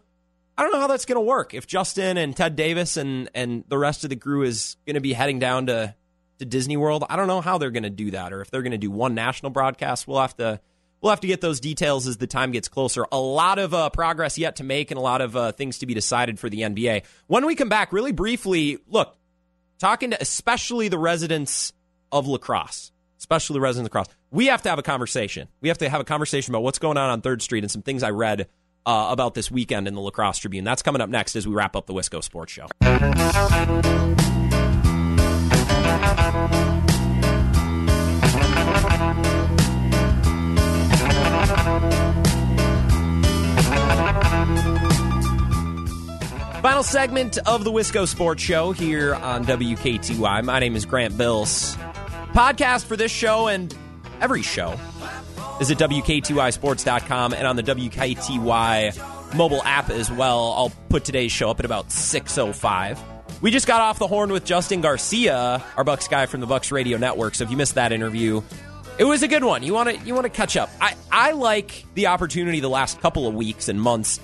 I 0.57 0.63
don't 0.63 0.73
know 0.73 0.81
how 0.81 0.87
that's 0.87 1.05
going 1.05 1.17
to 1.17 1.21
work. 1.21 1.53
If 1.53 1.67
Justin 1.67 2.17
and 2.17 2.37
Ted 2.37 2.57
Davis 2.57 2.97
and 2.97 3.29
and 3.35 3.65
the 3.69 3.79
rest 3.79 4.05
of 4.05 4.11
the 4.11 4.17
crew 4.17 4.43
is 4.43 4.77
going 4.87 4.95
to 4.95 5.01
be 5.01 5.13
heading 5.13 5.39
down 5.39 5.67
to 5.67 5.95
to 6.39 6.45
Disney 6.45 6.77
World, 6.77 7.05
I 7.09 7.17
don't 7.17 7.27
know 7.27 7.41
how 7.41 7.59
they're 7.59 7.71
going 7.71 7.85
to 7.85 7.91
do 7.91 8.13
that, 8.13 8.33
or 8.33 8.41
if 8.41 8.51
they're 8.51 8.63
going 8.63 8.73
to 8.73 8.79
do 8.79 8.91
one 8.91 9.15
national 9.15 9.51
broadcast. 9.51 10.07
We'll 10.07 10.21
have 10.21 10.37
to 10.37 10.61
we'll 11.01 11.11
have 11.11 11.21
to 11.21 11.27
get 11.27 11.41
those 11.41 11.61
details 11.61 12.07
as 12.07 12.17
the 12.19 12.27
time 12.27 12.53
gets 12.53 12.69
closer. 12.69 13.05
A 13.11 13.19
lot 13.19 13.59
of 13.59 13.75
uh, 13.75 13.91
progress 13.91 14.39
yet 14.39 14.57
to 14.57 14.65
make, 14.65 14.91
and 14.91 14.99
a 14.99 15.03
lot 15.03 15.21
of 15.21 15.37
uh, 15.37 15.53
things 15.53 15.79
to 15.79 15.87
be 15.87 15.95
decided 15.95 16.39
for 16.39 16.49
the 16.49 16.61
NBA. 16.61 17.05
When 17.27 17.47
we 17.47 17.57
come 17.57 17.69
back, 17.69 17.93
really 17.93 18.13
briefly, 18.13 18.79
look, 18.87 19.17
talking 19.79 20.11
to 20.11 20.21
especially 20.21 20.89
the 20.89 20.99
residents 20.99 21.73
of 22.13 22.29
La 22.29 22.39
Crosse, 22.39 22.93
especially 23.19 23.55
the 23.55 23.61
residents 23.61 23.89
of 23.89 23.95
La 23.95 24.03
Crosse, 24.03 24.15
we 24.31 24.47
have 24.47 24.63
to 24.63 24.71
have 24.71 24.79
a 24.79 24.83
conversation. 24.83 25.49
We 25.61 25.69
have 25.69 25.79
to 25.79 25.89
have 25.89 26.01
a 26.01 26.05
conversation 26.05 26.53
about 26.53 26.63
what's 26.63 26.79
going 26.79 26.97
on 26.97 27.11
on 27.11 27.23
Third 27.23 27.43
Street 27.43 27.65
and 27.65 27.71
some 27.71 27.83
things 27.83 28.05
I 28.05 28.11
read 28.11 28.47
uh, 28.87 29.09
about 29.11 29.35
this 29.35 29.51
weekend 29.51 29.89
in 29.89 29.95
the 29.95 30.01
La 30.01 30.11
Crosse 30.11 30.39
Tribune. 30.39 30.64
That's 30.64 30.82
coming 30.82 31.01
up 31.01 31.11
next 31.11 31.37
as 31.37 31.47
we 31.47 31.55
wrap 31.55 31.76
up 31.76 31.87
the 31.87 31.95
Wisco 31.95 32.22
Sports 32.22 32.53
Show. 32.53 32.66
Final 46.62 46.82
segment 46.82 47.37
of 47.47 47.62
the 47.62 47.70
Wisco 47.70 48.09
Sports 48.09 48.43
Show 48.43 48.72
here 48.72 49.14
on 49.14 49.45
WKTY. 49.45 50.45
My 50.45 50.59
name 50.59 50.76
is 50.76 50.87
Grant 50.87 51.16
Bills. 51.18 51.76
Podcast 52.32 52.87
for 52.87 52.97
this 52.97 53.12
show 53.12 53.49
and 53.49 53.74
every 54.22 54.41
show 54.41 54.74
is 55.61 55.71
at 55.71 55.79
WKTYSports.com 55.79 57.35
and 57.35 57.47
on 57.47 57.57
the 57.57 57.63
WKTY 57.63 59.35
mobile 59.35 59.63
app 59.63 59.91
as 59.91 60.11
well. 60.11 60.53
I'll 60.53 60.73
put 60.89 61.05
today's 61.05 61.33
show 61.33 61.51
up 61.51 61.59
at 61.59 61.65
about 61.65 61.89
6.05. 61.89 62.99
We 63.41 63.51
just 63.51 63.67
got 63.67 63.81
off 63.81 63.99
the 63.99 64.07
horn 64.07 64.33
with 64.33 64.45
Justin 64.45 64.81
Garcia, 64.81 65.63
our 65.77 65.85
Bucks 65.85 66.09
guy 66.09 66.27
from 66.27 66.41
the 66.41 66.47
Bucks 66.47 66.73
Radio 66.73 66.99
Network. 66.99 67.35
So 67.35 67.45
if 67.45 67.51
you 67.51 67.57
missed 67.57 67.75
that 67.75 67.93
interview, 67.93 68.43
it 68.99 69.05
was 69.05 69.23
a 69.23 69.29
good 69.29 69.45
one. 69.45 69.63
You 69.63 69.75
want 69.75 69.91
to 69.91 70.07
you 70.07 70.15
want 70.15 70.25
to 70.25 70.31
catch 70.31 70.57
up. 70.57 70.71
I, 70.81 70.95
I 71.11 71.33
like 71.33 71.85
the 71.95 72.07
opportunity 72.07 72.61
the 72.61 72.71
last 72.71 73.01
couple 73.01 73.27
of 73.27 73.35
weeks 73.35 73.69
and 73.69 73.81
months 73.81 74.21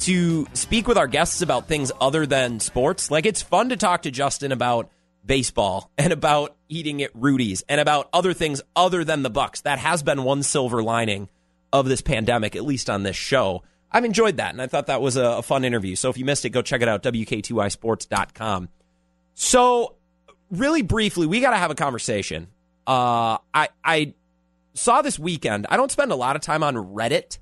to 0.00 0.46
speak 0.54 0.88
with 0.88 0.98
our 0.98 1.06
guests 1.06 1.42
about 1.42 1.68
things 1.68 1.92
other 2.00 2.26
than 2.26 2.58
sports. 2.60 3.10
Like 3.10 3.26
it's 3.26 3.42
fun 3.42 3.68
to 3.68 3.76
talk 3.76 4.02
to 4.02 4.10
Justin 4.10 4.50
about 4.50 4.90
baseball 5.24 5.90
and 5.98 6.12
about 6.12 6.56
eating 6.74 7.02
at 7.02 7.10
Rudy's 7.14 7.62
and 7.68 7.80
about 7.80 8.08
other 8.12 8.32
things 8.32 8.60
other 8.74 9.04
than 9.04 9.22
the 9.22 9.30
Bucks. 9.30 9.62
That 9.62 9.78
has 9.78 10.02
been 10.02 10.24
one 10.24 10.42
silver 10.42 10.82
lining 10.82 11.28
of 11.72 11.86
this 11.86 12.00
pandemic, 12.00 12.56
at 12.56 12.64
least 12.64 12.90
on 12.90 13.02
this 13.02 13.16
show. 13.16 13.62
I've 13.90 14.04
enjoyed 14.04 14.38
that, 14.38 14.50
and 14.50 14.60
I 14.60 14.66
thought 14.66 14.86
that 14.86 15.00
was 15.00 15.16
a, 15.16 15.24
a 15.24 15.42
fun 15.42 15.64
interview. 15.64 15.94
So 15.94 16.10
if 16.10 16.18
you 16.18 16.24
missed 16.24 16.44
it, 16.44 16.50
go 16.50 16.62
check 16.62 16.82
it 16.82 16.88
out, 16.88 17.02
WKTYSports.com. 17.04 18.68
So, 19.34 19.94
really 20.50 20.82
briefly, 20.82 21.26
we 21.26 21.40
got 21.40 21.50
to 21.50 21.56
have 21.56 21.70
a 21.70 21.76
conversation. 21.76 22.48
Uh, 22.86 23.38
I, 23.52 23.68
I 23.84 24.14
saw 24.74 25.02
this 25.02 25.18
weekend, 25.18 25.66
I 25.70 25.76
don't 25.76 25.90
spend 25.90 26.12
a 26.12 26.16
lot 26.16 26.36
of 26.36 26.42
time 26.42 26.62
on 26.62 26.74
Reddit, 26.74 27.38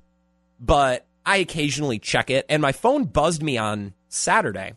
but 0.61 1.07
I 1.25 1.39
occasionally 1.39 1.99
check 1.99 2.31
it, 2.31 2.47
and 2.49 2.61
my 2.61 2.73
phone 2.73 3.05
buzzed 3.05 3.43
me 3.43 3.57
on 3.57 3.95
Saturday 4.09 4.75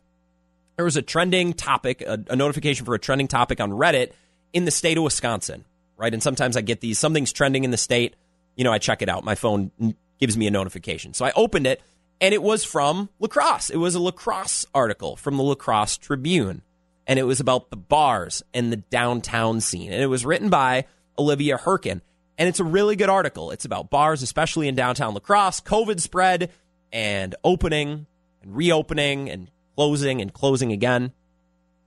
there 0.75 0.85
was 0.85 0.97
a 0.97 1.01
trending 1.01 1.53
topic, 1.53 2.01
a, 2.01 2.23
a, 2.29 2.35
notification 2.35 2.85
for 2.85 2.95
a 2.95 2.99
trending 2.99 3.27
topic 3.27 3.59
on 3.59 3.71
Reddit 3.71 4.11
in 4.55 4.63
the 4.63 4.71
state 4.71 4.97
of 4.97 5.03
Wisconsin, 5.03 5.65
right? 5.97 6.13
And 6.13 6.23
sometimes 6.23 6.55
I 6.55 6.61
get 6.61 6.79
these, 6.79 6.97
something's 6.97 7.33
trending 7.33 7.65
in 7.65 7.71
the 7.71 7.77
state, 7.77 8.15
you 8.55 8.63
know, 8.63 8.71
I 8.71 8.77
check 8.77 9.01
it 9.01 9.09
out. 9.09 9.25
My 9.25 9.35
phone 9.35 9.69
gives 10.17 10.37
me 10.37 10.47
a 10.47 10.51
notification. 10.51 11.13
So 11.13 11.25
I 11.25 11.33
opened 11.35 11.67
it 11.67 11.81
and 12.21 12.33
it 12.33 12.41
was 12.41 12.63
from 12.63 13.09
La 13.19 13.27
Crosse. 13.27 13.69
It 13.69 13.75
was 13.75 13.95
a 13.95 13.99
La 13.99 14.11
Crosse 14.11 14.65
article 14.73 15.17
from 15.17 15.35
the 15.35 15.43
La 15.43 15.55
Crosse 15.55 15.97
Tribune. 15.97 16.61
And 17.05 17.19
it 17.19 17.23
was 17.23 17.41
about 17.41 17.69
the 17.69 17.75
bars 17.75 18.43
and 18.53 18.71
the 18.71 18.77
downtown 18.77 19.59
scene. 19.59 19.91
And 19.91 20.01
it 20.01 20.07
was 20.07 20.25
written 20.25 20.49
by 20.49 20.85
Olivia 21.19 21.57
Herkin. 21.57 22.01
And 22.37 22.47
it's 22.47 22.61
a 22.61 22.63
really 22.63 22.95
good 22.95 23.09
article. 23.09 23.51
It's 23.51 23.65
about 23.65 23.89
bars, 23.89 24.23
especially 24.23 24.69
in 24.69 24.75
downtown 24.75 25.13
La 25.13 25.19
Crosse, 25.19 25.59
COVID 25.59 25.99
spread 25.99 26.49
and 26.93 27.35
opening 27.43 28.07
and 28.41 28.55
reopening 28.55 29.29
and 29.29 29.51
closing 29.75 30.21
and 30.21 30.33
closing 30.33 30.71
again. 30.71 31.11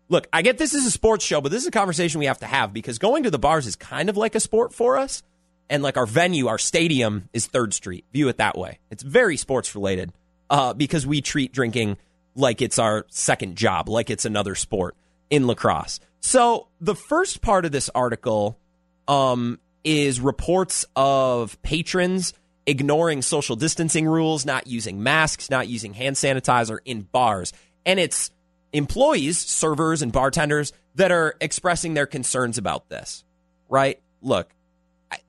Look, 0.09 0.26
I 0.32 0.42
get 0.42 0.59
this 0.59 0.74
is 0.74 0.86
a 0.86 0.90
sports 0.90 1.24
show, 1.24 1.40
but 1.40 1.52
this 1.52 1.62
is 1.62 1.68
a 1.68 1.72
conversation 1.72 2.18
we 2.18 2.26
have 2.26 2.38
to 2.38 2.46
have 2.46 2.72
because 2.72 2.98
going 2.98 3.24
to 3.24 3.30
the 3.30 3.38
bars 3.38 3.66
is 3.66 3.76
kind 3.76 4.09
of 4.09 4.16
like 4.16 4.34
a 4.34 4.40
sport 4.40 4.72
for 4.72 4.96
us. 4.96 5.22
And 5.70 5.82
like 5.82 5.98
our 5.98 6.06
venue, 6.06 6.46
our 6.46 6.56
stadium 6.56 7.28
is 7.34 7.46
Third 7.46 7.74
Street. 7.74 8.06
View 8.12 8.28
it 8.28 8.38
that 8.38 8.56
way. 8.56 8.78
It's 8.90 9.02
very 9.02 9.36
sports 9.36 9.74
related 9.74 10.12
uh, 10.48 10.72
because 10.72 11.06
we 11.06 11.20
treat 11.20 11.52
drinking 11.52 11.98
like 12.34 12.62
it's 12.62 12.78
our 12.78 13.04
second 13.11 13.56
job, 13.56 13.88
like 13.90 14.09
it's 14.09 14.24
another 14.24 14.54
sport 14.54 14.96
in 15.28 15.46
La 15.46 15.54
Crosse. 15.54 16.00
So 16.20 16.68
the 16.80 16.94
first 16.94 17.42
part 17.42 17.66
of 17.66 17.72
this 17.72 17.90
article 17.94 18.59
um, 19.09 19.59
is 19.84 20.20
reports 20.20 20.86
of 20.96 21.61
patrons 21.62 22.32
ignoring 22.64 23.20
social 23.20 23.56
distancing 23.56 24.06
rules, 24.06 24.46
not 24.46 24.66
using 24.66 25.02
masks, 25.02 25.50
not 25.50 25.68
using 25.68 25.92
hand 25.92 26.16
sanitizer 26.16 26.78
in 26.86 27.02
bars 27.02 27.52
and 27.88 27.98
it's 27.98 28.30
employees, 28.72 29.38
servers, 29.38 30.02
and 30.02 30.12
bartenders 30.12 30.72
that 30.94 31.12
are 31.12 31.36
expressing 31.40 31.94
their 31.94 32.06
concerns 32.06 32.58
about 32.58 32.88
this, 32.88 33.24
right? 33.68 34.00
Look, 34.20 34.52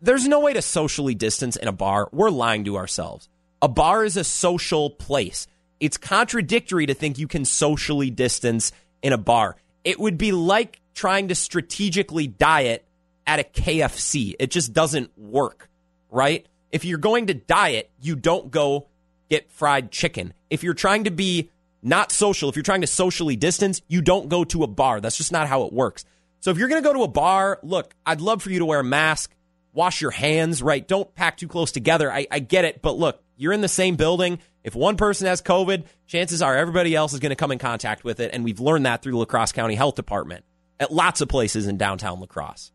there's 0.01 0.27
no 0.27 0.39
way 0.39 0.53
to 0.53 0.61
socially 0.61 1.15
distance 1.15 1.55
in 1.55 1.67
a 1.67 1.73
bar. 1.73 2.09
We're 2.11 2.29
lying 2.29 2.65
to 2.65 2.77
ourselves. 2.77 3.29
A 3.61 3.67
bar 3.67 4.03
is 4.03 4.17
a 4.17 4.23
social 4.23 4.89
place. 4.89 5.47
It's 5.79 5.97
contradictory 5.97 6.85
to 6.85 6.93
think 6.93 7.17
you 7.17 7.27
can 7.27 7.45
socially 7.45 8.09
distance 8.09 8.71
in 9.01 9.13
a 9.13 9.17
bar. 9.17 9.55
It 9.83 9.99
would 9.99 10.17
be 10.17 10.31
like 10.31 10.81
trying 10.93 11.29
to 11.29 11.35
strategically 11.35 12.27
diet 12.27 12.85
at 13.25 13.39
a 13.39 13.43
KFC. 13.43 14.35
It 14.39 14.51
just 14.51 14.73
doesn't 14.73 15.17
work, 15.17 15.69
right? 16.09 16.45
If 16.71 16.83
you're 16.83 16.97
going 16.97 17.27
to 17.27 17.33
diet, 17.33 17.89
you 18.01 18.15
don't 18.15 18.51
go 18.51 18.87
get 19.29 19.51
fried 19.51 19.91
chicken. 19.91 20.33
If 20.49 20.63
you're 20.63 20.73
trying 20.73 21.05
to 21.05 21.11
be 21.11 21.51
not 21.82 22.11
social, 22.11 22.49
if 22.49 22.55
you're 22.55 22.63
trying 22.63 22.82
to 22.82 22.88
socially 22.88 23.36
distance, 23.36 23.82
you 23.88 24.01
don't 24.01 24.30
go 24.30 24.43
to 24.45 24.63
a 24.63 24.67
bar. 24.67 25.01
That's 25.01 25.17
just 25.17 25.32
not 25.32 25.47
how 25.47 25.63
it 25.63 25.73
works. 25.73 26.05
So 26.41 26.51
if 26.51 26.57
you're 26.57 26.69
going 26.69 26.82
to 26.82 26.88
go 26.88 26.93
to 26.93 27.03
a 27.03 27.07
bar, 27.07 27.59
look, 27.63 27.93
I'd 28.05 28.21
love 28.21 28.41
for 28.41 28.49
you 28.49 28.59
to 28.59 28.65
wear 28.65 28.80
a 28.80 28.84
mask, 28.84 29.34
wash 29.73 30.01
your 30.01 30.11
hands, 30.11 30.61
right? 30.61 30.86
Don't 30.86 31.13
pack 31.15 31.38
too 31.38 31.47
close 31.47 31.71
together. 31.71 32.11
I, 32.11 32.27
I 32.32 32.39
get 32.39 32.65
it, 32.65 32.82
but 32.82 32.97
look, 32.97 33.21
you're 33.36 33.53
in 33.53 33.61
the 33.61 33.67
same 33.67 33.95
building. 33.95 34.39
If 34.63 34.75
one 34.75 34.97
person 34.97 35.27
has 35.27 35.41
COVID, 35.41 35.86
chances 36.07 36.41
are 36.41 36.55
everybody 36.55 36.95
else 36.95 37.13
is 37.13 37.19
going 37.19 37.32
to 37.32 37.36
come 37.36 37.51
in 37.51 37.59
contact 37.59 38.03
with 38.03 38.19
it. 38.19 38.32
And 38.34 38.43
we've 38.43 38.59
learned 38.59 38.86
that 38.86 39.01
through 39.01 39.13
the 39.13 39.17
La 39.19 39.25
Crosse 39.25 39.51
County 39.51 39.75
Health 39.75 39.95
Department 39.95 40.43
at 40.80 40.91
lots 40.91 41.21
of 41.21 41.30
places 41.30 41.67
in 41.67 41.77
downtown 41.77 42.19
La 42.19 42.25
Crosse, 42.25 42.71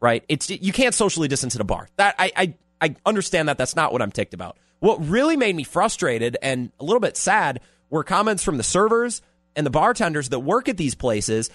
right? 0.00 0.24
It's 0.28 0.50
you 0.50 0.72
can't 0.72 0.94
socially 0.94 1.28
distance 1.28 1.54
at 1.54 1.60
a 1.60 1.64
bar. 1.64 1.88
That 1.96 2.14
I, 2.18 2.32
I 2.36 2.54
I 2.80 2.96
understand 3.06 3.48
that. 3.48 3.58
That's 3.58 3.76
not 3.76 3.92
what 3.92 4.02
I'm 4.02 4.12
ticked 4.12 4.34
about. 4.34 4.56
What 4.80 5.06
really 5.08 5.36
made 5.36 5.56
me 5.56 5.64
frustrated 5.64 6.36
and 6.42 6.70
a 6.78 6.84
little 6.84 7.00
bit 7.00 7.16
sad 7.16 7.60
were 7.94 8.02
comments 8.02 8.42
from 8.42 8.56
the 8.56 8.64
servers 8.64 9.22
and 9.54 9.64
the 9.64 9.70
bartenders 9.70 10.28
that 10.30 10.40
work 10.40 10.68
at 10.68 10.76
these 10.76 10.96
places 10.96 11.48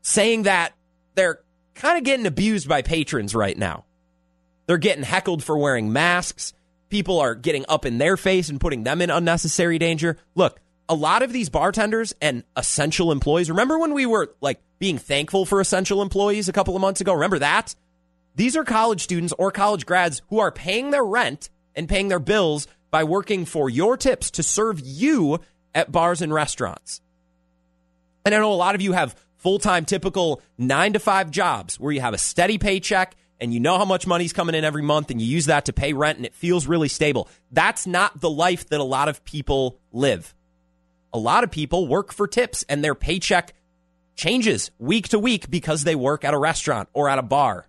saying 0.00 0.44
that 0.44 0.74
they're 1.16 1.40
kind 1.74 1.98
of 1.98 2.04
getting 2.04 2.24
abused 2.24 2.68
by 2.68 2.82
patrons 2.82 3.34
right 3.34 3.58
now. 3.58 3.84
They're 4.66 4.78
getting 4.78 5.02
heckled 5.02 5.42
for 5.42 5.58
wearing 5.58 5.92
masks. 5.92 6.52
People 6.88 7.18
are 7.18 7.34
getting 7.34 7.64
up 7.68 7.84
in 7.84 7.98
their 7.98 8.16
face 8.16 8.48
and 8.48 8.60
putting 8.60 8.84
them 8.84 9.02
in 9.02 9.10
unnecessary 9.10 9.80
danger. 9.80 10.18
Look, 10.36 10.60
a 10.88 10.94
lot 10.94 11.22
of 11.22 11.32
these 11.32 11.48
bartenders 11.48 12.14
and 12.20 12.44
essential 12.56 13.10
employees, 13.10 13.50
remember 13.50 13.76
when 13.76 13.92
we 13.92 14.06
were 14.06 14.36
like 14.40 14.60
being 14.78 14.98
thankful 14.98 15.44
for 15.44 15.60
essential 15.60 16.00
employees 16.00 16.48
a 16.48 16.52
couple 16.52 16.76
of 16.76 16.80
months 16.80 17.00
ago? 17.00 17.14
Remember 17.14 17.40
that? 17.40 17.74
These 18.36 18.56
are 18.56 18.62
college 18.62 19.02
students 19.02 19.34
or 19.36 19.50
college 19.50 19.84
grads 19.84 20.22
who 20.28 20.38
are 20.38 20.52
paying 20.52 20.92
their 20.92 21.04
rent 21.04 21.50
and 21.74 21.88
paying 21.88 22.06
their 22.06 22.20
bills 22.20 22.68
by 22.92 23.02
working 23.02 23.46
for 23.46 23.68
your 23.68 23.96
tips 23.96 24.30
to 24.32 24.44
serve 24.44 24.78
you 24.78 25.40
at 25.74 25.92
bars 25.92 26.22
and 26.22 26.32
restaurants. 26.32 27.00
And 28.24 28.34
I 28.34 28.38
know 28.38 28.52
a 28.52 28.54
lot 28.54 28.74
of 28.74 28.80
you 28.80 28.92
have 28.92 29.16
full 29.36 29.58
time, 29.58 29.84
typical 29.84 30.40
nine 30.56 30.92
to 30.92 30.98
five 30.98 31.30
jobs 31.30 31.78
where 31.78 31.92
you 31.92 32.00
have 32.00 32.14
a 32.14 32.18
steady 32.18 32.58
paycheck 32.58 33.16
and 33.40 33.52
you 33.52 33.58
know 33.58 33.76
how 33.76 33.84
much 33.84 34.06
money's 34.06 34.32
coming 34.32 34.54
in 34.54 34.64
every 34.64 34.82
month 34.82 35.10
and 35.10 35.20
you 35.20 35.26
use 35.26 35.46
that 35.46 35.64
to 35.64 35.72
pay 35.72 35.92
rent 35.92 36.16
and 36.16 36.26
it 36.26 36.34
feels 36.34 36.66
really 36.66 36.88
stable. 36.88 37.28
That's 37.50 37.86
not 37.86 38.20
the 38.20 38.30
life 38.30 38.68
that 38.68 38.80
a 38.80 38.84
lot 38.84 39.08
of 39.08 39.24
people 39.24 39.80
live. 39.90 40.34
A 41.12 41.18
lot 41.18 41.42
of 41.42 41.50
people 41.50 41.88
work 41.88 42.12
for 42.12 42.28
tips 42.28 42.64
and 42.68 42.84
their 42.84 42.94
paycheck 42.94 43.52
changes 44.14 44.70
week 44.78 45.08
to 45.08 45.18
week 45.18 45.50
because 45.50 45.82
they 45.82 45.96
work 45.96 46.24
at 46.24 46.34
a 46.34 46.38
restaurant 46.38 46.88
or 46.92 47.08
at 47.08 47.18
a 47.18 47.22
bar. 47.22 47.66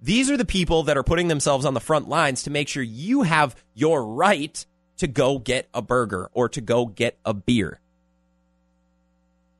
These 0.00 0.30
are 0.30 0.36
the 0.36 0.44
people 0.44 0.84
that 0.84 0.96
are 0.96 1.02
putting 1.02 1.28
themselves 1.28 1.66
on 1.66 1.74
the 1.74 1.80
front 1.80 2.08
lines 2.08 2.44
to 2.44 2.50
make 2.50 2.68
sure 2.68 2.82
you 2.82 3.22
have 3.22 3.54
your 3.74 4.06
right 4.06 4.64
to 4.98 5.06
go 5.06 5.38
get 5.38 5.68
a 5.74 5.82
burger 5.82 6.30
or 6.32 6.48
to 6.50 6.60
go 6.60 6.86
get 6.86 7.18
a 7.24 7.34
beer. 7.34 7.80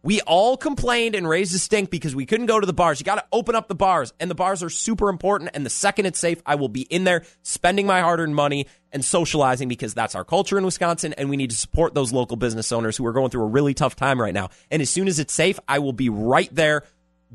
We 0.02 0.20
all 0.20 0.56
complained 0.56 1.16
and 1.16 1.28
raised 1.28 1.52
a 1.52 1.58
stink 1.58 1.90
because 1.90 2.14
we 2.14 2.26
couldn't 2.26 2.46
go 2.46 2.60
to 2.60 2.66
the 2.66 2.72
bars. 2.72 3.00
You 3.00 3.04
got 3.04 3.16
to 3.16 3.24
open 3.32 3.56
up 3.56 3.66
the 3.66 3.74
bars, 3.74 4.14
and 4.20 4.30
the 4.30 4.36
bars 4.36 4.62
are 4.62 4.70
super 4.70 5.08
important. 5.08 5.50
And 5.52 5.66
the 5.66 5.70
second 5.70 6.06
it's 6.06 6.20
safe, 6.20 6.40
I 6.46 6.54
will 6.54 6.68
be 6.68 6.82
in 6.82 7.02
there 7.02 7.24
spending 7.42 7.88
my 7.88 8.02
hard 8.02 8.20
earned 8.20 8.36
money 8.36 8.68
and 8.92 9.04
socializing 9.04 9.66
because 9.66 9.94
that's 9.94 10.14
our 10.14 10.24
culture 10.24 10.58
in 10.58 10.64
Wisconsin. 10.64 11.12
And 11.14 11.28
we 11.28 11.36
need 11.36 11.50
to 11.50 11.56
support 11.56 11.94
those 11.94 12.12
local 12.12 12.36
business 12.36 12.70
owners 12.70 12.96
who 12.96 13.04
are 13.04 13.12
going 13.12 13.30
through 13.30 13.42
a 13.42 13.48
really 13.48 13.74
tough 13.74 13.96
time 13.96 14.20
right 14.20 14.32
now. 14.32 14.50
And 14.70 14.80
as 14.80 14.90
soon 14.90 15.08
as 15.08 15.18
it's 15.18 15.34
safe, 15.34 15.58
I 15.66 15.80
will 15.80 15.92
be 15.92 16.08
right 16.08 16.54
there 16.54 16.84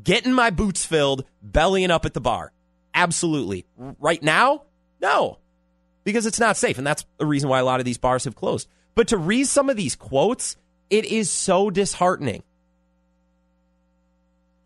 getting 0.02 0.32
my 0.32 0.48
boots 0.48 0.82
filled, 0.82 1.26
bellying 1.42 1.90
up 1.90 2.06
at 2.06 2.14
the 2.14 2.22
bar. 2.22 2.52
Absolutely. 2.94 3.66
Right 3.76 4.22
now, 4.22 4.62
no, 4.98 5.40
because 6.04 6.26
it's 6.26 6.40
not 6.40 6.56
safe. 6.56 6.78
And 6.78 6.86
that's 6.86 7.04
the 7.18 7.26
reason 7.26 7.48
why 7.48 7.58
a 7.58 7.64
lot 7.64 7.80
of 7.80 7.86
these 7.86 7.98
bars 7.98 8.24
have 8.24 8.34
closed. 8.34 8.68
But 8.94 9.08
to 9.08 9.16
read 9.16 9.46
some 9.46 9.70
of 9.70 9.76
these 9.76 9.96
quotes, 9.96 10.56
it 10.90 11.04
is 11.04 11.30
so 11.30 11.70
disheartening. 11.70 12.42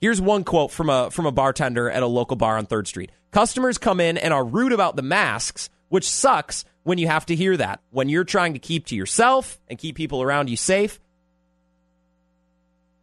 Here's 0.00 0.20
one 0.20 0.44
quote 0.44 0.72
from 0.72 0.90
a 0.90 1.10
from 1.10 1.26
a 1.26 1.32
bartender 1.32 1.90
at 1.90 2.02
a 2.02 2.06
local 2.06 2.36
bar 2.36 2.58
on 2.58 2.66
3rd 2.66 2.86
Street. 2.86 3.12
Customers 3.30 3.78
come 3.78 4.00
in 4.00 4.18
and 4.18 4.32
are 4.32 4.44
rude 4.44 4.72
about 4.72 4.96
the 4.96 5.02
masks, 5.02 5.70
which 5.88 6.08
sucks 6.08 6.64
when 6.82 6.98
you 6.98 7.06
have 7.06 7.26
to 7.26 7.34
hear 7.34 7.56
that. 7.56 7.80
When 7.90 8.08
you're 8.08 8.24
trying 8.24 8.52
to 8.52 8.58
keep 8.58 8.86
to 8.86 8.96
yourself 8.96 9.58
and 9.68 9.78
keep 9.78 9.96
people 9.96 10.22
around 10.22 10.50
you 10.50 10.56
safe. 10.56 11.00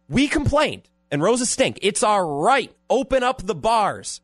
We 0.08 0.28
complained, 0.28 0.88
and 1.10 1.22
Rosa 1.22 1.46
stink. 1.46 1.78
It's 1.82 2.02
our 2.02 2.26
right. 2.26 2.72
Open 2.90 3.22
up 3.22 3.42
the 3.42 3.54
bars. 3.54 4.20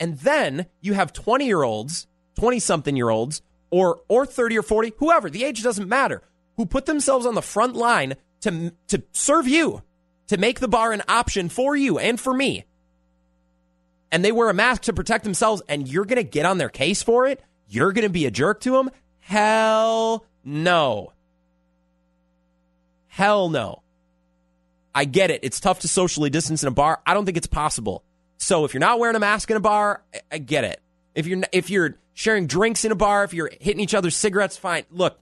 And 0.00 0.18
then 0.18 0.66
you 0.80 0.94
have 0.94 1.12
20 1.12 1.46
year 1.46 1.62
olds, 1.62 2.06
20 2.38 2.58
something 2.58 2.96
year 2.96 3.10
olds, 3.10 3.42
or 3.70 4.00
or 4.08 4.26
30 4.26 4.58
or 4.58 4.62
40, 4.62 4.92
whoever, 4.98 5.30
the 5.30 5.44
age 5.44 5.62
doesn't 5.62 5.88
matter, 5.88 6.22
who 6.56 6.66
put 6.66 6.86
themselves 6.86 7.26
on 7.26 7.34
the 7.34 7.42
front 7.42 7.74
line 7.74 8.14
to 8.42 8.72
to 8.88 9.02
serve 9.12 9.48
you 9.48 9.82
to 10.28 10.36
make 10.38 10.60
the 10.60 10.68
bar 10.68 10.92
an 10.92 11.02
option 11.08 11.48
for 11.48 11.76
you 11.76 11.98
and 11.98 12.18
for 12.18 12.32
me. 12.32 12.64
And 14.10 14.24
they 14.24 14.32
wear 14.32 14.50
a 14.50 14.54
mask 14.54 14.82
to 14.82 14.92
protect 14.92 15.24
themselves, 15.24 15.62
and 15.68 15.88
you're 15.88 16.04
going 16.04 16.16
to 16.16 16.22
get 16.22 16.46
on 16.46 16.58
their 16.58 16.68
case 16.68 17.02
for 17.02 17.26
it? 17.26 17.42
You're 17.68 17.92
going 17.92 18.04
to 18.04 18.10
be 18.10 18.26
a 18.26 18.30
jerk 18.30 18.60
to 18.60 18.72
them? 18.72 18.90
Hell 19.20 20.26
no. 20.44 21.12
Hell 23.08 23.48
no. 23.48 23.82
I 24.94 25.04
get 25.04 25.30
it. 25.30 25.40
It's 25.42 25.60
tough 25.60 25.80
to 25.80 25.88
socially 25.88 26.30
distance 26.30 26.62
in 26.62 26.68
a 26.68 26.72
bar. 26.72 27.00
I 27.06 27.14
don't 27.14 27.24
think 27.24 27.36
it's 27.36 27.46
possible. 27.46 28.04
So 28.38 28.64
if 28.64 28.74
you're 28.74 28.80
not 28.80 28.98
wearing 28.98 29.16
a 29.16 29.20
mask 29.20 29.50
in 29.50 29.56
a 29.56 29.60
bar, 29.60 30.02
I 30.30 30.38
get 30.38 30.64
it. 30.64 30.80
If 31.14 31.26
you're 31.26 31.42
if 31.52 31.70
you're 31.70 31.96
sharing 32.14 32.46
drinks 32.46 32.84
in 32.84 32.92
a 32.92 32.96
bar, 32.96 33.24
if 33.24 33.34
you're 33.34 33.50
hitting 33.60 33.80
each 33.80 33.94
other's 33.94 34.16
cigarettes, 34.16 34.56
fine. 34.56 34.84
Look, 34.90 35.18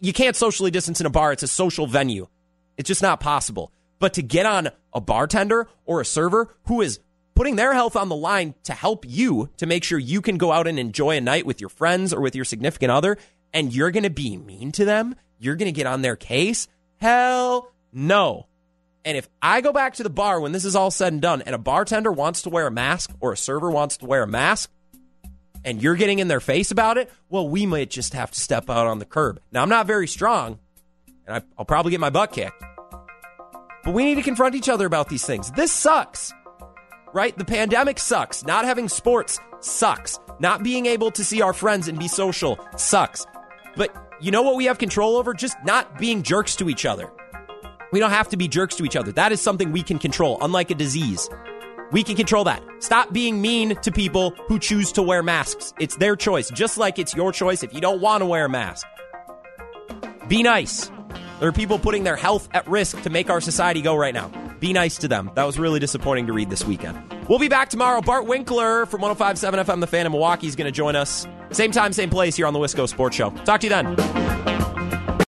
you 0.00 0.12
can't 0.12 0.36
socially 0.36 0.70
distance 0.70 1.00
in 1.00 1.06
a 1.06 1.10
bar. 1.10 1.32
It's 1.32 1.42
a 1.42 1.48
social 1.48 1.86
venue. 1.86 2.28
It's 2.76 2.88
just 2.88 3.02
not 3.02 3.20
possible. 3.20 3.72
But 3.98 4.14
to 4.14 4.22
get 4.22 4.46
on 4.46 4.70
a 4.92 5.00
bartender 5.00 5.68
or 5.84 6.00
a 6.00 6.04
server 6.04 6.54
who 6.66 6.80
is 6.80 7.00
putting 7.34 7.56
their 7.56 7.72
health 7.72 7.96
on 7.96 8.08
the 8.08 8.16
line 8.16 8.54
to 8.64 8.72
help 8.72 9.04
you 9.06 9.48
to 9.56 9.66
make 9.66 9.84
sure 9.84 9.98
you 9.98 10.20
can 10.20 10.36
go 10.36 10.52
out 10.52 10.66
and 10.66 10.78
enjoy 10.78 11.16
a 11.16 11.20
night 11.20 11.46
with 11.46 11.60
your 11.60 11.70
friends 11.70 12.12
or 12.12 12.20
with 12.20 12.36
your 12.36 12.44
significant 12.44 12.90
other, 12.90 13.16
and 13.52 13.74
you're 13.74 13.90
going 13.90 14.04
to 14.04 14.10
be 14.10 14.36
mean 14.36 14.72
to 14.72 14.84
them, 14.84 15.14
you're 15.38 15.56
going 15.56 15.72
to 15.72 15.72
get 15.72 15.86
on 15.86 16.02
their 16.02 16.16
case? 16.16 16.68
Hell 16.96 17.72
no. 17.92 18.46
And 19.04 19.16
if 19.16 19.28
I 19.42 19.60
go 19.60 19.72
back 19.72 19.94
to 19.94 20.02
the 20.02 20.10
bar 20.10 20.40
when 20.40 20.52
this 20.52 20.64
is 20.64 20.74
all 20.74 20.90
said 20.90 21.12
and 21.12 21.20
done 21.20 21.42
and 21.42 21.54
a 21.54 21.58
bartender 21.58 22.10
wants 22.10 22.42
to 22.42 22.50
wear 22.50 22.66
a 22.66 22.70
mask 22.70 23.10
or 23.20 23.32
a 23.32 23.36
server 23.36 23.70
wants 23.70 23.98
to 23.98 24.06
wear 24.06 24.22
a 24.22 24.28
mask, 24.28 24.70
and 25.64 25.82
you're 25.82 25.94
getting 25.94 26.18
in 26.18 26.28
their 26.28 26.40
face 26.40 26.70
about 26.70 26.98
it, 26.98 27.10
well, 27.28 27.48
we 27.48 27.66
might 27.66 27.90
just 27.90 28.12
have 28.12 28.30
to 28.30 28.40
step 28.40 28.68
out 28.68 28.86
on 28.86 28.98
the 28.98 29.04
curb. 29.04 29.40
Now, 29.52 29.62
I'm 29.62 29.68
not 29.68 29.86
very 29.86 30.06
strong, 30.06 30.58
and 31.26 31.42
I'll 31.56 31.64
probably 31.64 31.90
get 31.90 32.00
my 32.00 32.10
butt 32.10 32.32
kicked. 32.32 32.62
But 33.84 33.92
we 33.92 34.04
need 34.04 34.16
to 34.16 34.22
confront 34.22 34.54
each 34.54 34.68
other 34.68 34.86
about 34.86 35.08
these 35.08 35.24
things. 35.26 35.50
This 35.52 35.72
sucks, 35.72 36.32
right? 37.12 37.36
The 37.36 37.44
pandemic 37.44 37.98
sucks. 37.98 38.44
Not 38.44 38.64
having 38.64 38.88
sports 38.88 39.40
sucks. 39.60 40.18
Not 40.40 40.62
being 40.62 40.86
able 40.86 41.10
to 41.12 41.24
see 41.24 41.42
our 41.42 41.52
friends 41.52 41.88
and 41.88 41.98
be 41.98 42.08
social 42.08 42.58
sucks. 42.76 43.26
But 43.76 43.94
you 44.20 44.30
know 44.30 44.42
what 44.42 44.56
we 44.56 44.64
have 44.66 44.78
control 44.78 45.16
over? 45.16 45.34
Just 45.34 45.56
not 45.64 45.98
being 45.98 46.22
jerks 46.22 46.56
to 46.56 46.68
each 46.70 46.86
other. 46.86 47.10
We 47.92 48.00
don't 48.00 48.10
have 48.10 48.28
to 48.30 48.36
be 48.36 48.48
jerks 48.48 48.74
to 48.76 48.84
each 48.84 48.96
other. 48.96 49.12
That 49.12 49.32
is 49.32 49.40
something 49.40 49.70
we 49.70 49.82
can 49.82 49.98
control, 49.98 50.38
unlike 50.40 50.70
a 50.70 50.74
disease. 50.74 51.28
We 51.92 52.02
can 52.02 52.16
control 52.16 52.44
that. 52.44 52.62
Stop 52.80 53.12
being 53.12 53.40
mean 53.40 53.76
to 53.76 53.92
people 53.92 54.34
who 54.48 54.58
choose 54.58 54.92
to 54.92 55.02
wear 55.02 55.22
masks. 55.22 55.72
It's 55.78 55.96
their 55.96 56.16
choice, 56.16 56.50
just 56.50 56.78
like 56.78 56.98
it's 56.98 57.14
your 57.14 57.32
choice 57.32 57.62
if 57.62 57.72
you 57.74 57.80
don't 57.80 58.00
want 58.00 58.22
to 58.22 58.26
wear 58.26 58.46
a 58.46 58.48
mask. 58.48 58.86
Be 60.28 60.42
nice. 60.42 60.90
There 61.40 61.48
are 61.48 61.52
people 61.52 61.78
putting 61.78 62.04
their 62.04 62.16
health 62.16 62.48
at 62.52 62.66
risk 62.68 63.02
to 63.02 63.10
make 63.10 63.28
our 63.28 63.40
society 63.40 63.82
go 63.82 63.94
right 63.96 64.14
now. 64.14 64.30
Be 64.60 64.72
nice 64.72 64.96
to 64.98 65.08
them. 65.08 65.30
That 65.34 65.44
was 65.44 65.58
really 65.58 65.80
disappointing 65.80 66.26
to 66.28 66.32
read 66.32 66.48
this 66.48 66.64
weekend. 66.64 66.98
We'll 67.28 67.38
be 67.38 67.48
back 67.48 67.68
tomorrow. 67.68 68.00
Bart 68.00 68.26
Winkler 68.26 68.86
from 68.86 69.02
1057 69.02 69.60
FM 69.60 69.80
The 69.80 69.86
Fan 69.86 70.06
in 70.06 70.12
Milwaukee 70.12 70.46
is 70.46 70.56
going 70.56 70.66
to 70.66 70.72
join 70.72 70.96
us. 70.96 71.26
Same 71.50 71.70
time, 71.70 71.92
same 71.92 72.10
place 72.10 72.36
here 72.36 72.46
on 72.46 72.52
the 72.54 72.60
Wisco 72.60 72.88
Sports 72.88 73.16
Show. 73.16 73.30
Talk 73.44 73.60
to 73.60 73.66
you 73.66 73.70
then. 73.70 74.53